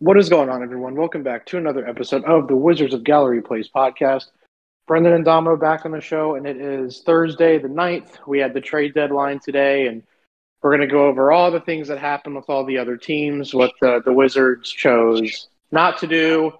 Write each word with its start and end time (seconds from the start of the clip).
What 0.00 0.16
is 0.16 0.30
going 0.30 0.48
on, 0.48 0.62
everyone? 0.62 0.94
Welcome 0.94 1.22
back 1.22 1.44
to 1.44 1.58
another 1.58 1.86
episode 1.86 2.24
of 2.24 2.48
the 2.48 2.56
Wizards 2.56 2.94
of 2.94 3.04
Gallery 3.04 3.42
Place 3.42 3.68
podcast. 3.68 4.28
Brendan 4.86 5.12
and 5.12 5.26
Domino 5.26 5.58
back 5.58 5.84
on 5.84 5.90
the 5.90 6.00
show, 6.00 6.36
and 6.36 6.46
it 6.46 6.56
is 6.56 7.02
Thursday 7.04 7.58
the 7.58 7.68
9th. 7.68 8.26
We 8.26 8.38
had 8.38 8.54
the 8.54 8.62
trade 8.62 8.94
deadline 8.94 9.40
today, 9.40 9.88
and 9.88 10.02
we're 10.62 10.74
going 10.74 10.88
to 10.88 10.90
go 10.90 11.06
over 11.06 11.30
all 11.30 11.50
the 11.50 11.60
things 11.60 11.86
that 11.88 11.98
happened 11.98 12.34
with 12.34 12.48
all 12.48 12.64
the 12.64 12.78
other 12.78 12.96
teams, 12.96 13.52
what 13.52 13.72
the, 13.82 14.00
the 14.02 14.10
Wizards 14.10 14.70
chose 14.70 15.48
not 15.70 15.98
to 15.98 16.06
do, 16.06 16.52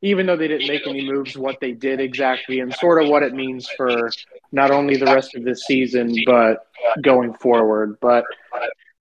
even 0.00 0.24
though 0.24 0.38
they 0.38 0.48
didn't 0.48 0.68
make 0.68 0.86
any 0.86 1.06
moves, 1.06 1.36
what 1.36 1.60
they 1.60 1.72
did 1.72 2.00
exactly, 2.00 2.60
and 2.60 2.72
sort 2.72 3.02
of 3.02 3.10
what 3.10 3.22
it 3.22 3.34
means 3.34 3.68
for 3.76 4.10
not 4.50 4.70
only 4.70 4.96
the 4.96 5.04
rest 5.04 5.34
of 5.34 5.44
this 5.44 5.66
season, 5.66 6.16
but 6.24 6.66
going 7.02 7.34
forward. 7.34 7.98
But 8.00 8.24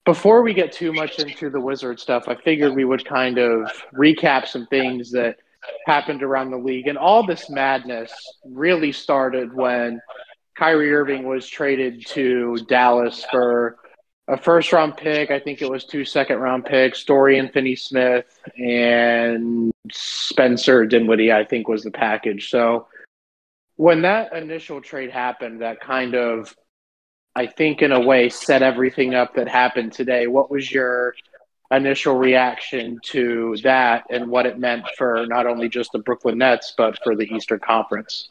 before 0.06 0.44
we 0.44 0.54
get 0.54 0.72
too 0.72 0.94
much 0.94 1.20
into 1.20 1.50
the 1.50 1.60
Wizard 1.60 2.00
stuff, 2.00 2.28
I 2.28 2.36
figured 2.36 2.76
we 2.76 2.86
would 2.86 3.06
kind 3.06 3.38
of 3.38 3.72
recap 3.94 4.48
some 4.48 4.68
things 4.68 5.12
that 5.12 5.38
happened 5.88 6.22
around 6.22 6.52
the 6.52 6.58
league. 6.58 6.88
And 6.88 6.98
all 6.98 7.26
this 7.26 7.50
madness 7.50 8.14
really 8.46 8.92
started 8.92 9.54
when 9.54 10.00
Kyrie 10.58 10.94
Irving 10.94 11.28
was 11.28 11.48
traded 11.48 12.06
to 12.08 12.58
Dallas 12.68 13.26
for 13.32 13.78
a 14.28 14.38
first 14.38 14.72
round 14.72 14.96
pick. 14.96 15.32
I 15.32 15.40
think 15.40 15.62
it 15.62 15.70
was 15.70 15.86
two 15.86 16.06
second 16.06 16.38
round 16.38 16.66
picks, 16.66 17.04
Dorian 17.04 17.50
Finney 17.50 17.76
Smith 17.76 18.40
and 18.58 19.72
Spencer 19.92 20.86
Dinwiddie, 20.86 21.32
I 21.32 21.46
think 21.46 21.68
was 21.68 21.84
the 21.84 21.92
package. 21.92 22.50
So 22.50 22.88
when 23.76 24.04
that 24.04 24.34
initial 24.34 24.82
trade 24.82 25.12
happened, 25.12 25.62
that 25.62 25.82
kind 25.82 26.16
of 26.16 26.56
I 27.36 27.48
think, 27.48 27.82
in 27.82 27.92
a 27.92 28.00
way, 28.00 28.30
set 28.30 28.62
everything 28.62 29.14
up 29.14 29.36
that 29.36 29.48
happened 29.48 29.92
today. 29.92 30.28
What 30.28 30.50
was 30.50 30.72
your 30.72 31.16
initial 31.72 32.16
reaction 32.16 33.00
to 33.04 33.58
that 33.64 34.06
and 34.10 34.30
what 34.30 34.46
it 34.46 34.60
meant 34.60 34.86
for 34.98 35.26
not 35.28 35.46
only 35.46 35.68
just 35.68 35.92
the 35.92 36.00
Brooklyn 36.00 36.38
Nets, 36.38 36.74
but 36.78 36.98
for 37.04 37.16
the 37.16 37.26
Eastern 37.34 37.60
Conference? 37.60 38.30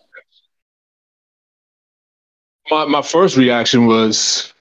My, 2.71 2.87
my 2.87 3.03
first 3.03 3.37
reaction 3.37 3.87
was 3.87 4.55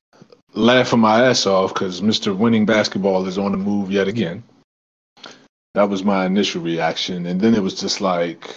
laughing 0.54 1.00
my 1.00 1.26
ass 1.26 1.46
off 1.46 1.74
because 1.74 2.02
Mr. 2.02 2.36
Winning 2.36 2.66
Basketball 2.66 3.26
is 3.28 3.38
on 3.38 3.52
the 3.52 3.58
move 3.58 3.92
yet 3.92 4.08
again. 4.08 4.44
That 5.74 5.90
was 5.90 6.04
my 6.04 6.26
initial 6.26 6.62
reaction. 6.62 7.26
And 7.26 7.40
then 7.40 7.56
it 7.56 7.64
was 7.64 7.80
just 7.80 8.02
like, 8.02 8.50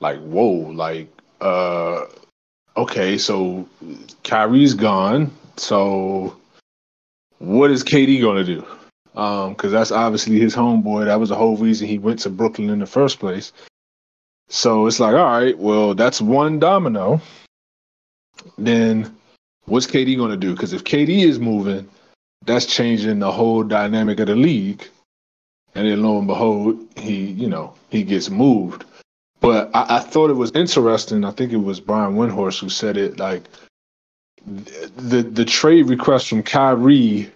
like, 0.00 0.20
whoa, 0.20 0.70
like, 0.70 1.08
uh, 1.40 2.04
okay, 2.76 3.18
so 3.18 3.68
Kyrie's 4.24 4.74
gone. 4.74 5.30
So 5.56 6.36
what 7.38 7.70
is 7.70 7.84
KD 7.84 8.20
going 8.20 8.44
to 8.44 8.44
do? 8.44 8.60
Because 9.12 9.64
um, 9.64 9.70
that's 9.70 9.92
obviously 9.92 10.38
his 10.38 10.54
homeboy. 10.54 11.06
That 11.06 11.20
was 11.20 11.30
the 11.30 11.36
whole 11.36 11.56
reason 11.56 11.88
he 11.88 11.98
went 11.98 12.20
to 12.20 12.30
Brooklyn 12.30 12.70
in 12.70 12.78
the 12.78 12.86
first 12.86 13.18
place. 13.18 13.52
So 14.48 14.86
it's 14.86 15.00
like, 15.00 15.14
all 15.14 15.24
right, 15.24 15.58
well, 15.58 15.94
that's 15.94 16.20
one 16.20 16.58
domino. 16.58 17.20
Then 18.58 19.16
what's 19.64 19.86
KD 19.86 20.16
going 20.16 20.30
to 20.30 20.36
do? 20.36 20.52
Because 20.52 20.72
if 20.72 20.84
KD 20.84 21.24
is 21.24 21.38
moving, 21.38 21.88
that's 22.44 22.66
changing 22.66 23.18
the 23.18 23.32
whole 23.32 23.62
dynamic 23.62 24.20
of 24.20 24.28
the 24.28 24.36
league. 24.36 24.86
And 25.74 25.88
then 25.88 26.02
lo 26.02 26.18
and 26.18 26.26
behold, 26.26 26.78
he, 26.96 27.24
you 27.26 27.48
know, 27.48 27.74
he 27.90 28.02
gets 28.02 28.30
moved. 28.30 28.84
But 29.40 29.70
I, 29.74 29.96
I, 29.96 30.00
thought 30.00 30.30
it 30.30 30.34
was 30.34 30.52
interesting. 30.52 31.24
I 31.24 31.30
think 31.30 31.52
it 31.52 31.56
was 31.56 31.80
Brian 31.80 32.14
Windhorst 32.14 32.60
who 32.60 32.68
said 32.68 32.96
it. 32.96 33.18
Like 33.18 33.42
the 34.46 35.22
the 35.22 35.44
trade 35.44 35.88
request 35.88 36.28
from 36.28 36.42
Kyrie 36.42 37.30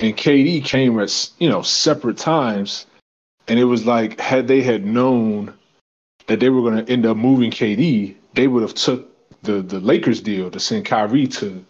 and 0.00 0.16
KD 0.16 0.64
came 0.64 0.98
at 0.98 1.30
you 1.38 1.48
know 1.48 1.62
separate 1.62 2.16
times, 2.16 2.86
and 3.48 3.58
it 3.58 3.64
was 3.64 3.86
like 3.86 4.18
had 4.20 4.48
they 4.48 4.62
had 4.62 4.84
known 4.84 5.54
that 6.26 6.40
they 6.40 6.48
were 6.48 6.62
going 6.62 6.84
to 6.84 6.92
end 6.92 7.06
up 7.06 7.16
moving 7.16 7.50
KD, 7.50 8.14
they 8.34 8.46
would 8.46 8.62
have 8.62 8.74
took 8.74 9.08
the 9.42 9.62
the 9.62 9.80
Lakers 9.80 10.20
deal 10.20 10.50
to 10.50 10.60
send 10.60 10.84
Kyrie 10.84 11.26
to 11.28 11.64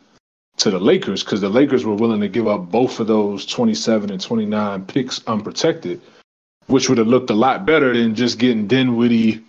to 0.59 0.71
the 0.71 0.79
Lakers 0.79 1.25
because 1.25 1.41
the 1.41 1.49
Lakers 1.49 1.85
were 1.85 1.95
willing 1.95 2.21
to 2.21 2.29
give 2.29 2.47
up 2.47 2.71
both 2.71 3.01
of 3.01 3.07
those 3.07 3.47
27 3.47 4.11
and 4.11 4.21
29 4.21 4.85
picks 4.85 5.27
unprotected, 5.27 6.01
which 6.67 6.89
would 6.89 6.99
have 6.99 7.07
looked 7.07 7.31
a 7.31 7.35
lot 7.35 7.65
better 7.65 7.95
than 7.95 8.15
just 8.15 8.39
getting 8.39 8.67
Dinwiddie 8.67 9.43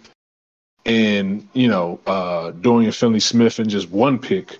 and 0.86 1.48
you 1.54 1.68
know 1.68 2.00
uh, 2.08 2.52
Dorian 2.52 2.92
Finney-Smith 2.92 3.60
and 3.60 3.70
just 3.70 3.90
one 3.90 4.20
pick. 4.20 4.60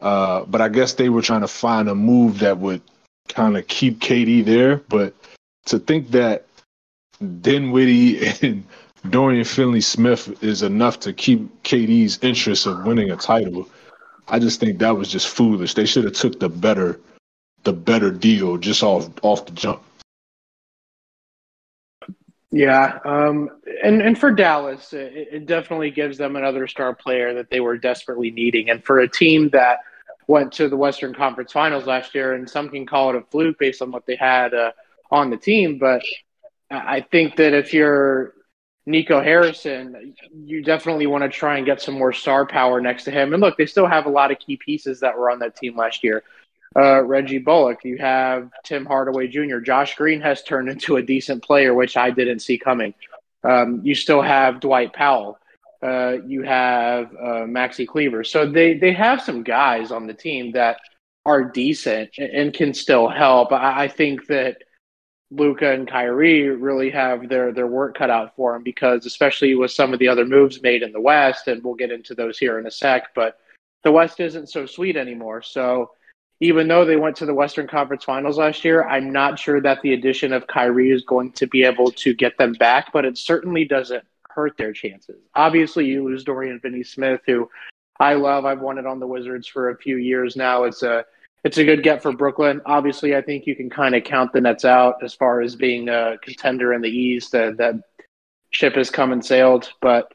Uh, 0.00 0.44
but 0.44 0.60
I 0.60 0.68
guess 0.68 0.94
they 0.94 1.10
were 1.10 1.22
trying 1.22 1.42
to 1.42 1.48
find 1.48 1.88
a 1.88 1.94
move 1.94 2.38
that 2.38 2.58
would 2.58 2.80
kind 3.28 3.56
of 3.56 3.66
keep 3.66 4.00
KD 4.00 4.44
there. 4.44 4.76
But 4.88 5.14
to 5.66 5.78
think 5.78 6.10
that 6.12 6.46
Dinwiddie 7.42 8.26
and 8.42 8.64
Dorian 9.10 9.44
Finney-Smith 9.44 10.42
is 10.42 10.62
enough 10.62 11.00
to 11.00 11.12
keep 11.12 11.62
KD's 11.64 12.18
interest 12.22 12.66
of 12.66 12.84
winning 12.84 13.10
a 13.10 13.16
title, 13.16 13.68
I 14.28 14.38
just 14.38 14.60
think 14.60 14.78
that 14.78 14.96
was 14.96 15.10
just 15.10 15.28
foolish. 15.28 15.74
They 15.74 15.86
should 15.86 16.04
have 16.04 16.14
took 16.14 16.40
the 16.40 16.48
better 16.48 17.00
the 17.64 17.72
better 17.74 18.10
deal 18.10 18.56
just 18.56 18.82
off 18.82 19.10
off 19.22 19.44
the 19.44 19.52
jump. 19.52 19.82
Yeah, 22.52 22.98
um, 23.04 23.48
and 23.84 24.02
and 24.02 24.18
for 24.18 24.32
Dallas, 24.32 24.92
it, 24.92 25.28
it, 25.32 25.46
definitely 25.46 25.92
gives 25.92 26.18
them 26.18 26.34
another 26.34 26.66
star 26.66 26.92
player 26.92 27.32
that 27.34 27.48
they 27.48 27.60
were 27.60 27.78
desperately 27.78 28.32
needing. 28.32 28.70
And 28.70 28.84
for 28.84 28.98
a 28.98 29.08
team 29.08 29.50
that 29.50 29.78
went 30.26 30.52
to 30.54 30.68
the 30.68 30.76
Western 30.76 31.14
Conference 31.14 31.52
Finals 31.52 31.86
last 31.86 32.12
year, 32.12 32.34
and 32.34 32.50
some 32.50 32.68
can 32.68 32.86
call 32.86 33.10
it 33.10 33.16
a 33.16 33.22
fluke 33.30 33.56
based 33.58 33.82
on 33.82 33.92
what 33.92 34.04
they 34.04 34.16
had 34.16 34.52
uh, 34.52 34.72
on 35.12 35.30
the 35.30 35.36
team, 35.36 35.78
but 35.78 36.02
I 36.70 37.00
think 37.00 37.36
that 37.36 37.52
if 37.52 37.72
you're 37.72 38.34
Nico 38.86 39.22
Harrison, 39.22 40.14
you 40.32 40.62
definitely 40.62 41.06
want 41.06 41.22
to 41.22 41.28
try 41.28 41.56
and 41.56 41.66
get 41.66 41.80
some 41.80 41.94
more 41.94 42.12
star 42.12 42.46
power 42.46 42.80
next 42.80 43.04
to 43.04 43.10
him. 43.10 43.32
And 43.32 43.40
look, 43.40 43.58
they 43.58 43.66
still 43.66 43.86
have 43.86 44.06
a 44.06 44.10
lot 44.10 44.30
of 44.30 44.38
key 44.38 44.56
pieces 44.56 45.00
that 45.00 45.16
were 45.16 45.30
on 45.30 45.40
that 45.40 45.56
team 45.56 45.76
last 45.76 46.02
year 46.02 46.22
uh, 46.76 47.02
Reggie 47.02 47.38
Bullock. 47.38 47.84
You 47.84 47.98
have 47.98 48.50
Tim 48.64 48.86
Hardaway 48.86 49.28
Jr. 49.28 49.58
Josh 49.58 49.96
Green 49.96 50.20
has 50.20 50.42
turned 50.42 50.68
into 50.68 50.96
a 50.96 51.02
decent 51.02 51.42
player, 51.42 51.74
which 51.74 51.96
I 51.96 52.10
didn't 52.10 52.40
see 52.40 52.58
coming. 52.58 52.94
Um, 53.42 53.80
you 53.82 53.94
still 53.94 54.22
have 54.22 54.60
Dwight 54.60 54.92
Powell. 54.92 55.38
Uh, 55.82 56.18
you 56.26 56.42
have 56.42 57.06
uh, 57.14 57.46
Maxi 57.46 57.86
Kleber. 57.86 58.22
So 58.22 58.46
they, 58.46 58.74
they 58.74 58.92
have 58.92 59.22
some 59.22 59.42
guys 59.42 59.90
on 59.90 60.06
the 60.06 60.14
team 60.14 60.52
that 60.52 60.78
are 61.24 61.42
decent 61.42 62.10
and 62.18 62.52
can 62.52 62.74
still 62.74 63.08
help. 63.08 63.52
I, 63.52 63.84
I 63.84 63.88
think 63.88 64.26
that 64.26 64.58
Luka 65.30 65.72
and 65.72 65.88
Kyrie 65.88 66.50
really 66.50 66.90
have 66.90 67.28
their, 67.28 67.52
their 67.52 67.66
work 67.66 67.96
cut 67.96 68.10
out 68.10 68.34
for 68.36 68.52
them 68.52 68.62
because, 68.62 69.06
especially 69.06 69.54
with 69.54 69.70
some 69.70 69.92
of 69.92 69.98
the 69.98 70.08
other 70.08 70.26
moves 70.26 70.60
made 70.62 70.82
in 70.82 70.92
the 70.92 71.00
West, 71.00 71.48
and 71.48 71.62
we'll 71.62 71.74
get 71.74 71.92
into 71.92 72.14
those 72.14 72.38
here 72.38 72.58
in 72.58 72.66
a 72.66 72.70
sec, 72.70 73.14
but 73.14 73.38
the 73.82 73.92
West 73.92 74.20
isn't 74.20 74.50
so 74.50 74.66
sweet 74.66 74.96
anymore. 74.96 75.40
So 75.40 75.92
even 76.40 76.68
though 76.68 76.84
they 76.86 76.96
went 76.96 77.16
to 77.16 77.26
the 77.26 77.34
Western 77.34 77.68
Conference 77.68 78.04
Finals 78.04 78.38
last 78.38 78.64
year, 78.64 78.88
I'm 78.88 79.12
not 79.12 79.38
sure 79.38 79.60
that 79.60 79.82
the 79.82 79.92
addition 79.92 80.32
of 80.32 80.46
Kyrie 80.46 80.90
is 80.90 81.04
going 81.04 81.32
to 81.32 81.46
be 81.46 81.62
able 81.62 81.90
to 81.92 82.14
get 82.14 82.38
them 82.38 82.54
back, 82.54 82.92
but 82.92 83.04
it 83.04 83.18
certainly 83.18 83.66
doesn't 83.66 84.04
hurt 84.30 84.56
their 84.56 84.72
chances. 84.72 85.20
Obviously, 85.34 85.84
you 85.86 86.02
lose 86.02 86.24
Dorian 86.24 86.58
Finney 86.60 86.82
Smith, 86.82 87.20
who 87.26 87.50
I 87.98 88.14
love. 88.14 88.46
I've 88.46 88.60
wanted 88.60 88.86
on 88.86 89.00
the 89.00 89.06
Wizards 89.06 89.46
for 89.46 89.68
a 89.68 89.76
few 89.76 89.96
years 89.98 90.34
now. 90.34 90.64
It's 90.64 90.82
a 90.82 91.04
it's 91.44 91.58
a 91.58 91.64
good 91.64 91.82
get 91.82 92.02
for 92.02 92.12
Brooklyn. 92.12 92.60
Obviously, 92.64 93.16
I 93.16 93.22
think 93.22 93.46
you 93.46 93.54
can 93.54 93.68
kind 93.68 93.94
of 93.94 94.04
count 94.04 94.32
the 94.32 94.40
Nets 94.40 94.64
out 94.64 95.02
as 95.02 95.14
far 95.14 95.40
as 95.40 95.56
being 95.56 95.88
a 95.88 96.16
contender 96.22 96.72
in 96.72 96.80
the 96.80 96.88
East. 96.88 97.32
That 97.32 97.58
that 97.58 97.74
ship 98.50 98.76
has 98.76 98.88
come 98.88 99.12
and 99.12 99.24
sailed, 99.24 99.70
but 99.82 100.10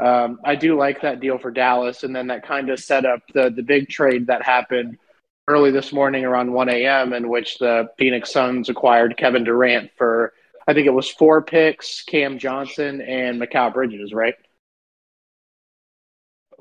um, 0.00 0.40
I 0.44 0.56
do 0.56 0.76
like 0.76 1.02
that 1.02 1.20
deal 1.20 1.38
for 1.38 1.52
Dallas, 1.52 2.02
and 2.02 2.14
then 2.14 2.26
that 2.28 2.46
kind 2.46 2.68
of 2.68 2.80
set 2.80 3.04
up 3.06 3.20
the 3.32 3.50
the 3.50 3.62
big 3.62 3.88
trade 3.88 4.26
that 4.26 4.42
happened 4.42 4.98
early 5.48 5.70
this 5.70 5.92
morning 5.92 6.24
around 6.24 6.52
1 6.52 6.68
a.m. 6.68 7.12
in 7.14 7.28
which 7.28 7.58
the 7.58 7.88
Phoenix 7.98 8.30
Suns 8.30 8.68
acquired 8.68 9.16
Kevin 9.16 9.44
Durant 9.44 9.90
for, 9.96 10.34
I 10.68 10.74
think 10.74 10.86
it 10.86 10.92
was 10.92 11.08
four 11.08 11.42
picks, 11.42 12.02
Cam 12.02 12.38
Johnson 12.38 13.00
and 13.00 13.40
Mikal 13.40 13.72
Bridges, 13.72 14.12
right? 14.12 14.34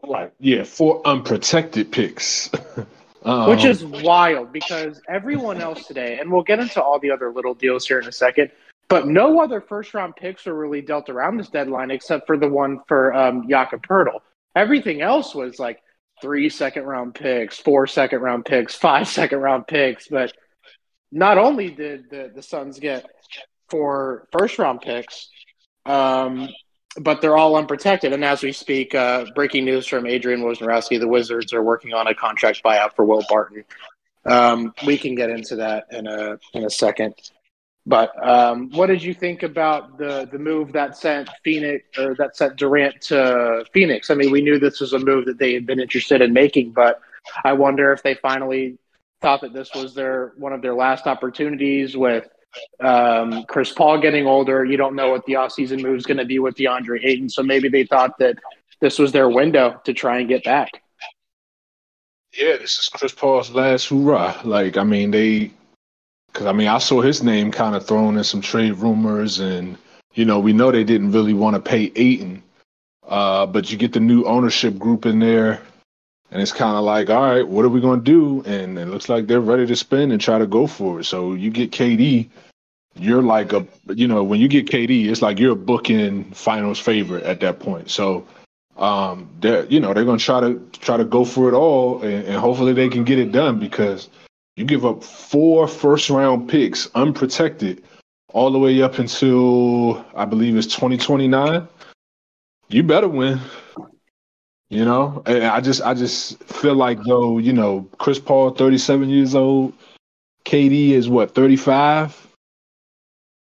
Like, 0.03 0.33
yeah, 0.39 0.63
four 0.63 1.05
unprotected 1.05 1.91
picks. 1.91 2.49
um, 3.25 3.49
Which 3.49 3.65
is 3.65 3.83
wild 3.83 4.53
because 4.53 5.01
everyone 5.09 5.59
else 5.59 5.85
today, 5.85 6.19
and 6.19 6.31
we'll 6.31 6.43
get 6.43 6.59
into 6.59 6.81
all 6.81 6.97
the 6.97 7.11
other 7.11 7.31
little 7.31 7.53
deals 7.53 7.85
here 7.85 7.99
in 7.99 8.07
a 8.07 8.11
second, 8.11 8.51
but 8.87 9.05
no 9.05 9.41
other 9.41 9.59
first 9.59 9.93
round 9.93 10.15
picks 10.15 10.45
were 10.45 10.53
really 10.53 10.81
dealt 10.81 11.09
around 11.09 11.35
this 11.35 11.49
deadline 11.49 11.91
except 11.91 12.25
for 12.25 12.37
the 12.37 12.47
one 12.47 12.79
for 12.87 13.13
um, 13.13 13.49
Jakob 13.49 13.85
Poeltl. 13.85 14.21
Everything 14.55 15.01
else 15.01 15.35
was 15.35 15.59
like 15.59 15.81
three 16.21 16.49
second 16.49 16.83
round 16.83 17.15
picks, 17.15 17.57
four 17.57 17.87
second 17.87 18.21
round 18.21 18.45
picks, 18.45 18.75
five 18.75 19.07
second 19.19 19.39
round 19.39 19.67
picks. 19.67 20.07
But 20.07 20.33
not 21.11 21.37
only 21.37 21.71
did 21.71 22.09
the, 22.09 22.31
the 22.33 22.43
Suns 22.43 22.79
get 22.79 23.05
four 23.69 24.27
first 24.31 24.59
round 24.59 24.81
picks, 24.81 25.29
um, 25.85 26.49
but 26.99 27.21
they're 27.21 27.37
all 27.37 27.55
unprotected. 27.55 28.13
And 28.13 28.25
as 28.25 28.43
we 28.43 28.51
speak, 28.51 28.95
uh, 28.95 29.25
breaking 29.35 29.65
news 29.65 29.87
from 29.87 30.07
Adrian 30.07 30.41
Wojnarowski, 30.41 30.99
the 30.99 31.07
Wizards 31.07 31.53
are 31.53 31.63
working 31.63 31.93
on 31.93 32.07
a 32.07 32.15
contract 32.15 32.61
buyout 32.63 32.95
for 32.95 33.05
Will 33.05 33.23
Barton. 33.29 33.63
Um, 34.25 34.73
we 34.85 34.97
can 34.97 35.15
get 35.15 35.29
into 35.29 35.55
that 35.57 35.85
in 35.91 36.07
a 36.07 36.37
in 36.53 36.65
a 36.65 36.69
second. 36.69 37.13
But 37.87 38.11
um, 38.21 38.69
what 38.71 38.87
did 38.87 39.01
you 39.01 39.13
think 39.13 39.43
about 39.43 39.97
the 39.97 40.27
the 40.29 40.37
move 40.37 40.73
that 40.73 40.97
sent 40.97 41.29
Phoenix 41.41 41.85
or 41.97 42.15
that 42.15 42.35
sent 42.35 42.57
Durant 42.57 42.99
to 43.03 43.63
Phoenix? 43.73 44.09
I 44.09 44.15
mean, 44.15 44.29
we 44.29 44.41
knew 44.41 44.59
this 44.59 44.81
was 44.81 44.91
a 44.91 44.99
move 44.99 45.25
that 45.25 45.39
they 45.39 45.53
had 45.53 45.65
been 45.65 45.79
interested 45.79 46.21
in 46.21 46.33
making, 46.33 46.71
but 46.71 46.99
I 47.45 47.53
wonder 47.53 47.93
if 47.93 48.03
they 48.03 48.15
finally 48.15 48.77
thought 49.21 49.39
that 49.39 49.53
this 49.53 49.73
was 49.73 49.95
their 49.95 50.33
one 50.35 50.51
of 50.51 50.61
their 50.61 50.73
last 50.73 51.07
opportunities 51.07 51.95
with 51.95 52.27
um, 52.83 53.45
Chris 53.47 53.71
Paul 53.71 54.01
getting 54.01 54.27
older. 54.27 54.65
You 54.65 54.75
don't 54.75 54.95
know 54.95 55.09
what 55.09 55.25
the 55.25 55.33
offseason 55.33 55.81
move 55.81 55.95
is 55.95 56.05
going 56.05 56.17
to 56.17 56.25
be 56.25 56.39
with 56.39 56.55
DeAndre 56.55 57.05
Ayton, 57.05 57.29
so 57.29 57.41
maybe 57.41 57.69
they 57.69 57.85
thought 57.85 58.19
that 58.19 58.35
this 58.81 58.99
was 58.99 59.13
their 59.13 59.29
window 59.29 59.79
to 59.85 59.93
try 59.93 60.19
and 60.19 60.27
get 60.27 60.43
back. 60.43 60.71
Yeah, 62.33 62.57
this 62.57 62.77
is 62.79 62.89
Chris 62.89 63.13
Paul's 63.13 63.49
last 63.51 63.87
hurrah. 63.87 64.41
Like, 64.43 64.75
I 64.75 64.83
mean, 64.83 65.11
they 65.11 65.51
because 66.37 66.45
I 66.45 66.53
mean, 66.53 66.67
I 66.67 66.77
saw 66.77 67.01
his 67.01 67.23
name 67.23 67.49
kind 67.49 67.75
of 67.75 67.87
thrown 67.87 68.15
in 68.15 68.23
some 68.23 68.41
trade 68.41 68.75
rumors, 68.75 69.39
and 69.39 69.75
you 70.13 70.23
know, 70.23 70.39
we 70.39 70.53
know 70.53 70.69
they 70.69 70.83
didn't 70.83 71.11
really 71.11 71.33
want 71.33 71.55
to 71.55 71.59
pay 71.59 71.91
Ayton, 71.95 72.43
uh, 73.07 73.47
but 73.47 73.71
you 73.71 73.77
get 73.77 73.93
the 73.93 73.99
new 73.99 74.23
ownership 74.25 74.77
group 74.77 75.07
in 75.07 75.17
there, 75.17 75.59
and 76.29 76.39
it's 76.39 76.51
kind 76.51 76.77
of 76.77 76.83
like, 76.83 77.09
all 77.09 77.23
right, 77.23 77.47
what 77.47 77.65
are 77.65 77.69
we 77.69 77.81
going 77.81 78.03
to 78.03 78.05
do? 78.05 78.43
And 78.47 78.77
it 78.77 78.85
looks 78.85 79.09
like 79.09 79.25
they're 79.25 79.41
ready 79.41 79.65
to 79.65 79.75
spend 79.75 80.11
and 80.11 80.21
try 80.21 80.37
to 80.37 80.45
go 80.45 80.67
for 80.67 80.99
it. 80.99 81.05
So 81.05 81.33
you 81.33 81.49
get 81.49 81.71
KD, 81.71 82.29
you're 82.95 83.23
like 83.23 83.53
a, 83.53 83.65
you 83.87 84.07
know, 84.07 84.23
when 84.23 84.39
you 84.39 84.47
get 84.47 84.67
KD, 84.67 85.07
it's 85.07 85.23
like 85.23 85.39
you're 85.39 85.53
a 85.53 85.55
bookend 85.55 86.35
finals 86.35 86.77
favorite 86.77 87.23
at 87.23 87.39
that 87.39 87.59
point. 87.59 87.89
So 87.89 88.27
um, 88.77 89.27
they're, 89.39 89.65
you 89.65 89.79
know, 89.79 89.91
they're 89.91 90.05
going 90.05 90.19
to 90.19 90.23
try 90.23 90.41
to 90.41 90.61
try 90.73 90.97
to 90.97 91.05
go 91.05 91.25
for 91.25 91.49
it 91.49 91.55
all, 91.55 92.03
and, 92.03 92.27
and 92.27 92.35
hopefully 92.35 92.73
they 92.73 92.89
can 92.89 93.05
get 93.05 93.17
it 93.17 93.31
done 93.31 93.57
because 93.57 94.07
you 94.57 94.65
give 94.65 94.85
up 94.85 95.03
four 95.03 95.67
first 95.67 96.09
round 96.09 96.49
picks 96.49 96.89
unprotected 96.95 97.83
all 98.33 98.51
the 98.51 98.59
way 98.59 98.81
up 98.81 98.97
until 98.97 100.03
I 100.15 100.25
believe 100.25 100.57
it's 100.57 100.67
2029. 100.67 101.67
You 102.69 102.83
better 102.83 103.07
win. 103.07 103.39
You 104.69 104.83
know, 104.83 105.23
and 105.25 105.45
I 105.45 105.61
just 105.61 105.81
I 105.81 105.93
just 105.93 106.43
feel 106.43 106.75
like 106.75 107.01
though, 107.03 107.37
you 107.37 107.53
know, 107.53 107.87
Chris 107.99 108.19
Paul 108.19 108.49
37 108.49 109.09
years 109.09 109.33
old, 109.33 109.71
KD 110.43 110.89
is 110.89 111.07
what 111.07 111.33
35. 111.33 112.27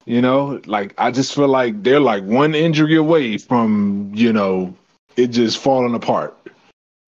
You 0.05 0.21
know, 0.21 0.61
like 0.65 0.93
I 0.99 1.09
just 1.09 1.33
feel 1.33 1.47
like 1.47 1.81
they're 1.81 1.99
like 1.99 2.23
one 2.25 2.53
injury 2.53 2.95
away 2.95 3.39
from, 3.39 4.11
you 4.13 4.31
know, 4.31 4.75
it 5.15 5.27
just 5.27 5.57
falling 5.57 5.95
apart. 5.95 6.37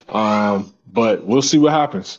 Um, 0.09 0.73
but 0.91 1.23
we'll 1.25 1.43
see 1.43 1.59
what 1.59 1.73
happens. 1.73 2.17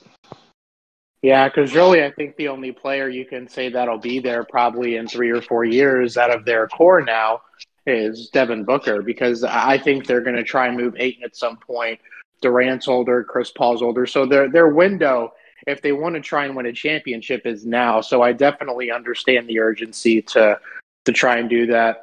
Yeah, 1.22 1.48
because 1.48 1.72
really, 1.72 2.02
I 2.02 2.10
think 2.10 2.36
the 2.36 2.48
only 2.48 2.72
player 2.72 3.08
you 3.08 3.24
can 3.24 3.48
say 3.48 3.68
that'll 3.68 3.98
be 3.98 4.18
there 4.18 4.44
probably 4.44 4.96
in 4.96 5.06
three 5.06 5.30
or 5.30 5.40
four 5.40 5.64
years 5.64 6.16
out 6.16 6.34
of 6.34 6.44
their 6.44 6.66
core 6.66 7.00
now 7.00 7.42
is 7.86 8.28
Devin 8.30 8.64
Booker, 8.64 9.02
because 9.02 9.44
I 9.44 9.78
think 9.78 10.06
they're 10.06 10.20
going 10.20 10.36
to 10.36 10.42
try 10.42 10.66
and 10.66 10.76
move 10.76 10.94
Ayton 10.98 11.22
at 11.22 11.36
some 11.36 11.58
point. 11.58 12.00
Durant's 12.40 12.88
older, 12.88 13.22
Chris 13.22 13.52
Paul's 13.52 13.82
older, 13.82 14.04
so 14.04 14.26
their 14.26 14.50
their 14.50 14.68
window, 14.70 15.32
if 15.68 15.80
they 15.80 15.92
want 15.92 16.16
to 16.16 16.20
try 16.20 16.44
and 16.44 16.56
win 16.56 16.66
a 16.66 16.72
championship, 16.72 17.46
is 17.46 17.64
now. 17.64 18.00
So 18.00 18.20
I 18.22 18.32
definitely 18.32 18.90
understand 18.90 19.48
the 19.48 19.60
urgency 19.60 20.22
to 20.22 20.58
to 21.04 21.12
try 21.12 21.38
and 21.38 21.48
do 21.48 21.66
that. 21.66 22.00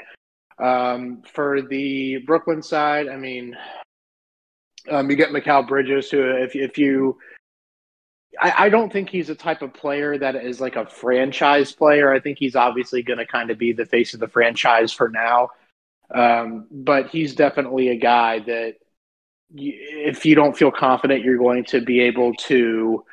Um, 0.59 1.23
for 1.23 1.61
the 1.61 2.19
Brooklyn 2.25 2.61
side, 2.61 3.09
I 3.09 3.17
mean, 3.17 3.57
um, 4.89 5.09
you 5.09 5.17
get 5.17 5.29
Mikal 5.29 5.67
Bridges, 5.67 6.09
who 6.09 6.21
if 6.21 6.55
if 6.55 6.77
you 6.77 7.17
I, 8.39 8.65
I, 8.65 8.69
don't 8.69 8.91
think 8.91 9.09
he's 9.09 9.29
a 9.29 9.35
type 9.35 9.61
of 9.61 9.73
player 9.73 10.17
that 10.17 10.35
is 10.35 10.61
like 10.61 10.75
a 10.75 10.85
franchise 10.85 11.71
player. 11.71 12.13
I 12.13 12.19
think 12.19 12.37
he's 12.37 12.55
obviously 12.55 13.01
going 13.01 13.19
to 13.19 13.25
kind 13.25 13.49
of 13.49 13.57
be 13.57 13.73
the 13.73 13.85
face 13.85 14.13
of 14.13 14.19
the 14.19 14.27
franchise 14.27 14.91
for 14.91 15.09
now. 15.09 15.49
Um, 16.13 16.67
but 16.71 17.09
he's 17.09 17.35
definitely 17.35 17.89
a 17.89 17.95
guy 17.95 18.39
that 18.39 18.75
you, 19.53 19.73
if 19.75 20.25
you 20.25 20.35
don't 20.35 20.57
feel 20.57 20.71
confident, 20.71 21.23
you're 21.23 21.37
going 21.37 21.65
to 21.65 21.81
be 21.81 22.01
able 22.01 22.33
to 22.35 23.03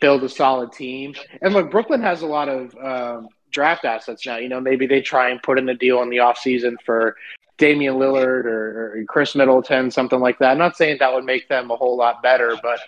build 0.00 0.24
a 0.24 0.28
solid 0.28 0.72
team. 0.72 1.14
And 1.40 1.54
look, 1.54 1.70
Brooklyn 1.70 2.02
has 2.02 2.22
a 2.22 2.26
lot 2.26 2.48
of 2.48 2.74
um, 2.76 3.28
draft 3.50 3.84
assets 3.84 4.26
now. 4.26 4.36
You 4.36 4.48
know, 4.48 4.60
maybe 4.60 4.86
they 4.86 5.00
try 5.00 5.30
and 5.30 5.42
put 5.42 5.58
in 5.58 5.68
a 5.68 5.74
deal 5.74 6.02
in 6.02 6.10
the 6.10 6.18
offseason 6.18 6.74
for 6.84 7.16
Damian 7.58 7.94
Lillard 7.94 8.44
or, 8.44 8.96
or 8.98 9.04
Khris 9.08 9.34
Middleton, 9.34 9.90
something 9.90 10.20
like 10.20 10.38
that. 10.40 10.50
I'm 10.50 10.58
not 10.58 10.76
saying 10.76 10.98
that 11.00 11.12
would 11.12 11.24
make 11.24 11.48
them 11.48 11.70
a 11.70 11.76
whole 11.76 11.96
lot 11.96 12.22
better, 12.22 12.56
but 12.62 12.80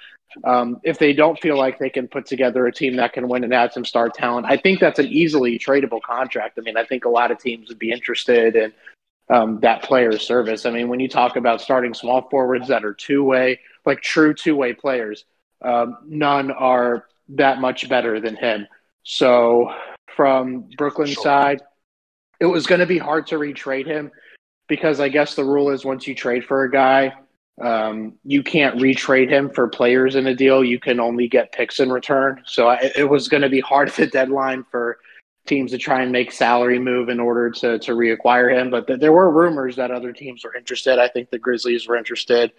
um, 0.45 0.81
if 0.83 0.99
they 0.99 1.13
don't 1.13 1.39
feel 1.41 1.57
like 1.57 1.79
they 1.79 1.91
can 1.91 2.09
put 2.09 2.27
together 2.27 2.67
a 2.67 2.73
team 2.73 2.97
that 2.97 3.13
can 3.13 3.29
win 3.29 3.45
and 3.45 3.55
add 3.55 3.73
some 3.73 3.85
star 3.85 4.09
talent, 4.09 4.47
I 4.49 4.57
think 4.57 4.81
that's 4.81 4.99
an 4.99 5.07
easily 5.07 5.59
tradable 5.59 6.01
contract. 6.03 6.59
I 6.59 6.63
mean, 6.63 6.77
I 6.77 6.85
think 6.85 7.05
a 7.05 7.09
lot 7.09 7.31
of 7.31 7.39
teams 7.39 7.69
would 7.69 7.79
be 7.79 7.91
interested 7.91 8.57
in 8.57 8.73
um, 9.29 9.61
that 9.61 9.83
player's 9.83 10.27
service. 10.27 10.67
I 10.67 10.71
mean, 10.71 10.89
when 10.89 11.01
you 11.01 11.09
talk 11.09 11.37
about 11.37 11.61
starting 11.61 11.95
small 11.95 12.29
forwards 12.29 12.69
that 12.69 12.85
are 12.85 12.95
two 12.95 13.25
way, 13.25 13.61
like 13.85 14.03
true 14.03 14.35
two 14.35 14.57
way 14.57 14.73
players, 14.73 15.25
um, 15.63 15.99
none 16.07 16.51
are 16.51 17.07
that 17.31 17.61
much 17.61 17.89
better 17.89 18.21
than 18.21 18.37
him. 18.37 18.67
So, 19.03 19.73
from 20.17 20.69
Brooklyn 20.77 21.09
sure. 21.09 21.23
side, 21.23 21.63
it 22.41 22.47
was 22.47 22.67
going 22.67 22.81
to 22.81 22.87
be 22.87 22.99
hard 22.99 23.27
to 23.29 23.37
retrade 23.37 23.87
him 23.87 24.11
because 24.69 25.01
I 25.01 25.09
guess 25.09 25.35
the 25.35 25.45
rule 25.45 25.71
is 25.71 25.85
once 25.85 26.07
you 26.07 26.15
trade 26.15 26.45
for 26.45 26.65
a 26.65 26.71
guy, 26.71 27.15
um, 27.63 28.15
you 28.25 28.43
can't 28.43 28.77
retrade 28.77 29.31
him 29.31 29.51
for 29.51 29.69
players 29.69 30.15
in 30.15 30.27
a 30.27 30.35
deal. 30.35 30.63
You 30.63 30.79
can 30.79 31.01
only 31.01 31.27
get 31.27 31.53
picks 31.53 31.81
in 31.81 31.91
return. 31.91 32.43
So 32.45 32.69
I, 32.69 32.93
it 32.97 33.09
was 33.09 33.29
going 33.29 33.43
to 33.43 33.49
be 33.49 33.61
hard 33.61 33.89
at 33.89 33.97
the 33.97 34.07
deadline 34.07 34.65
for 34.71 34.99
teams 35.47 35.71
to 35.71 35.79
try 35.79 36.03
and 36.03 36.11
make 36.11 36.33
salary 36.33 36.79
move 36.79 37.09
in 37.09 37.21
order 37.21 37.51
to 37.51 37.79
to 37.79 37.93
reacquire 37.93 38.53
him. 38.53 38.71
But 38.71 38.87
th- 38.87 39.01
there 39.01 39.13
were 39.13 39.31
rumors 39.31 39.77
that 39.77 39.91
other 39.91 40.13
teams 40.13 40.45
were 40.45 40.55
interested. 40.55 40.99
I 40.99 41.09
think 41.09 41.31
the 41.31 41.39
Grizzlies 41.39 41.89
were 41.89 41.97
interested. 41.97 42.53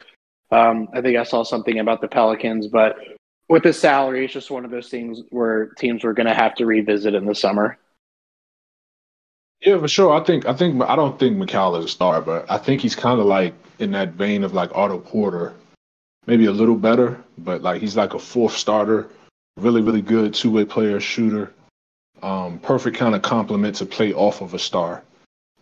Um, 0.51 0.87
I 0.93 1.01
think 1.01 1.17
I 1.17 1.23
saw 1.23 1.43
something 1.43 1.79
about 1.79 1.99
the 1.99 2.07
Pelicans, 2.07 2.67
but 2.67 2.97
with 3.49 3.63
the 3.63 3.73
salary, 3.73 4.25
it's 4.25 4.33
just 4.33 4.49
one 4.49 4.65
of 4.65 4.71
those 4.71 4.89
things 4.89 5.21
where 5.29 5.67
teams 5.77 6.03
were 6.03 6.13
going 6.13 6.27
to 6.27 6.33
have 6.33 6.55
to 6.55 6.65
revisit 6.65 7.13
in 7.13 7.25
the 7.25 7.35
summer. 7.35 7.77
Yeah, 9.61 9.79
for 9.79 9.87
sure. 9.87 10.13
I 10.13 10.23
think 10.23 10.45
I 10.45 10.53
think 10.53 10.81
I 10.83 10.95
don't 10.95 11.17
think 11.17 11.37
Mikal 11.37 11.79
is 11.79 11.85
a 11.85 11.87
star, 11.87 12.21
but 12.21 12.49
I 12.49 12.57
think 12.57 12.81
he's 12.81 12.95
kind 12.95 13.19
of 13.19 13.25
like 13.25 13.53
in 13.79 13.91
that 13.91 14.13
vein 14.13 14.43
of 14.43 14.53
like 14.53 14.69
Otto 14.75 14.99
Porter, 14.99 15.53
maybe 16.27 16.45
a 16.45 16.51
little 16.51 16.75
better, 16.75 17.19
but 17.39 17.61
like 17.61 17.81
he's 17.81 17.97
like 17.97 18.13
a 18.13 18.19
fourth 18.19 18.53
starter, 18.53 19.09
really 19.57 19.81
really 19.81 20.01
good 20.01 20.33
two 20.33 20.51
way 20.51 20.63
player, 20.63 20.99
shooter, 20.99 21.53
um, 22.21 22.59
perfect 22.59 22.97
kind 22.97 23.15
of 23.15 23.23
complement 23.23 23.75
to 23.77 23.85
play 23.85 24.13
off 24.13 24.41
of 24.41 24.53
a 24.53 24.59
star, 24.59 25.03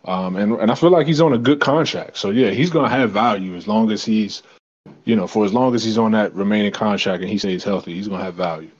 um, 0.04 0.36
and 0.36 0.52
and 0.60 0.70
I 0.70 0.74
feel 0.74 0.90
like 0.90 1.06
he's 1.06 1.22
on 1.22 1.32
a 1.32 1.38
good 1.38 1.60
contract. 1.60 2.18
So 2.18 2.30
yeah, 2.30 2.50
he's 2.50 2.70
gonna 2.70 2.90
have 2.90 3.12
value 3.12 3.56
as 3.56 3.66
long 3.66 3.90
as 3.90 4.04
he's, 4.04 4.42
you 5.06 5.16
know, 5.16 5.26
for 5.26 5.46
as 5.46 5.54
long 5.54 5.74
as 5.74 5.82
he's 5.82 5.98
on 5.98 6.12
that 6.12 6.34
remaining 6.34 6.72
contract 6.72 7.22
and 7.22 7.30
he 7.30 7.38
stays 7.38 7.64
healthy, 7.64 7.94
he's 7.94 8.08
gonna 8.08 8.22
have 8.22 8.34
value. 8.34 8.70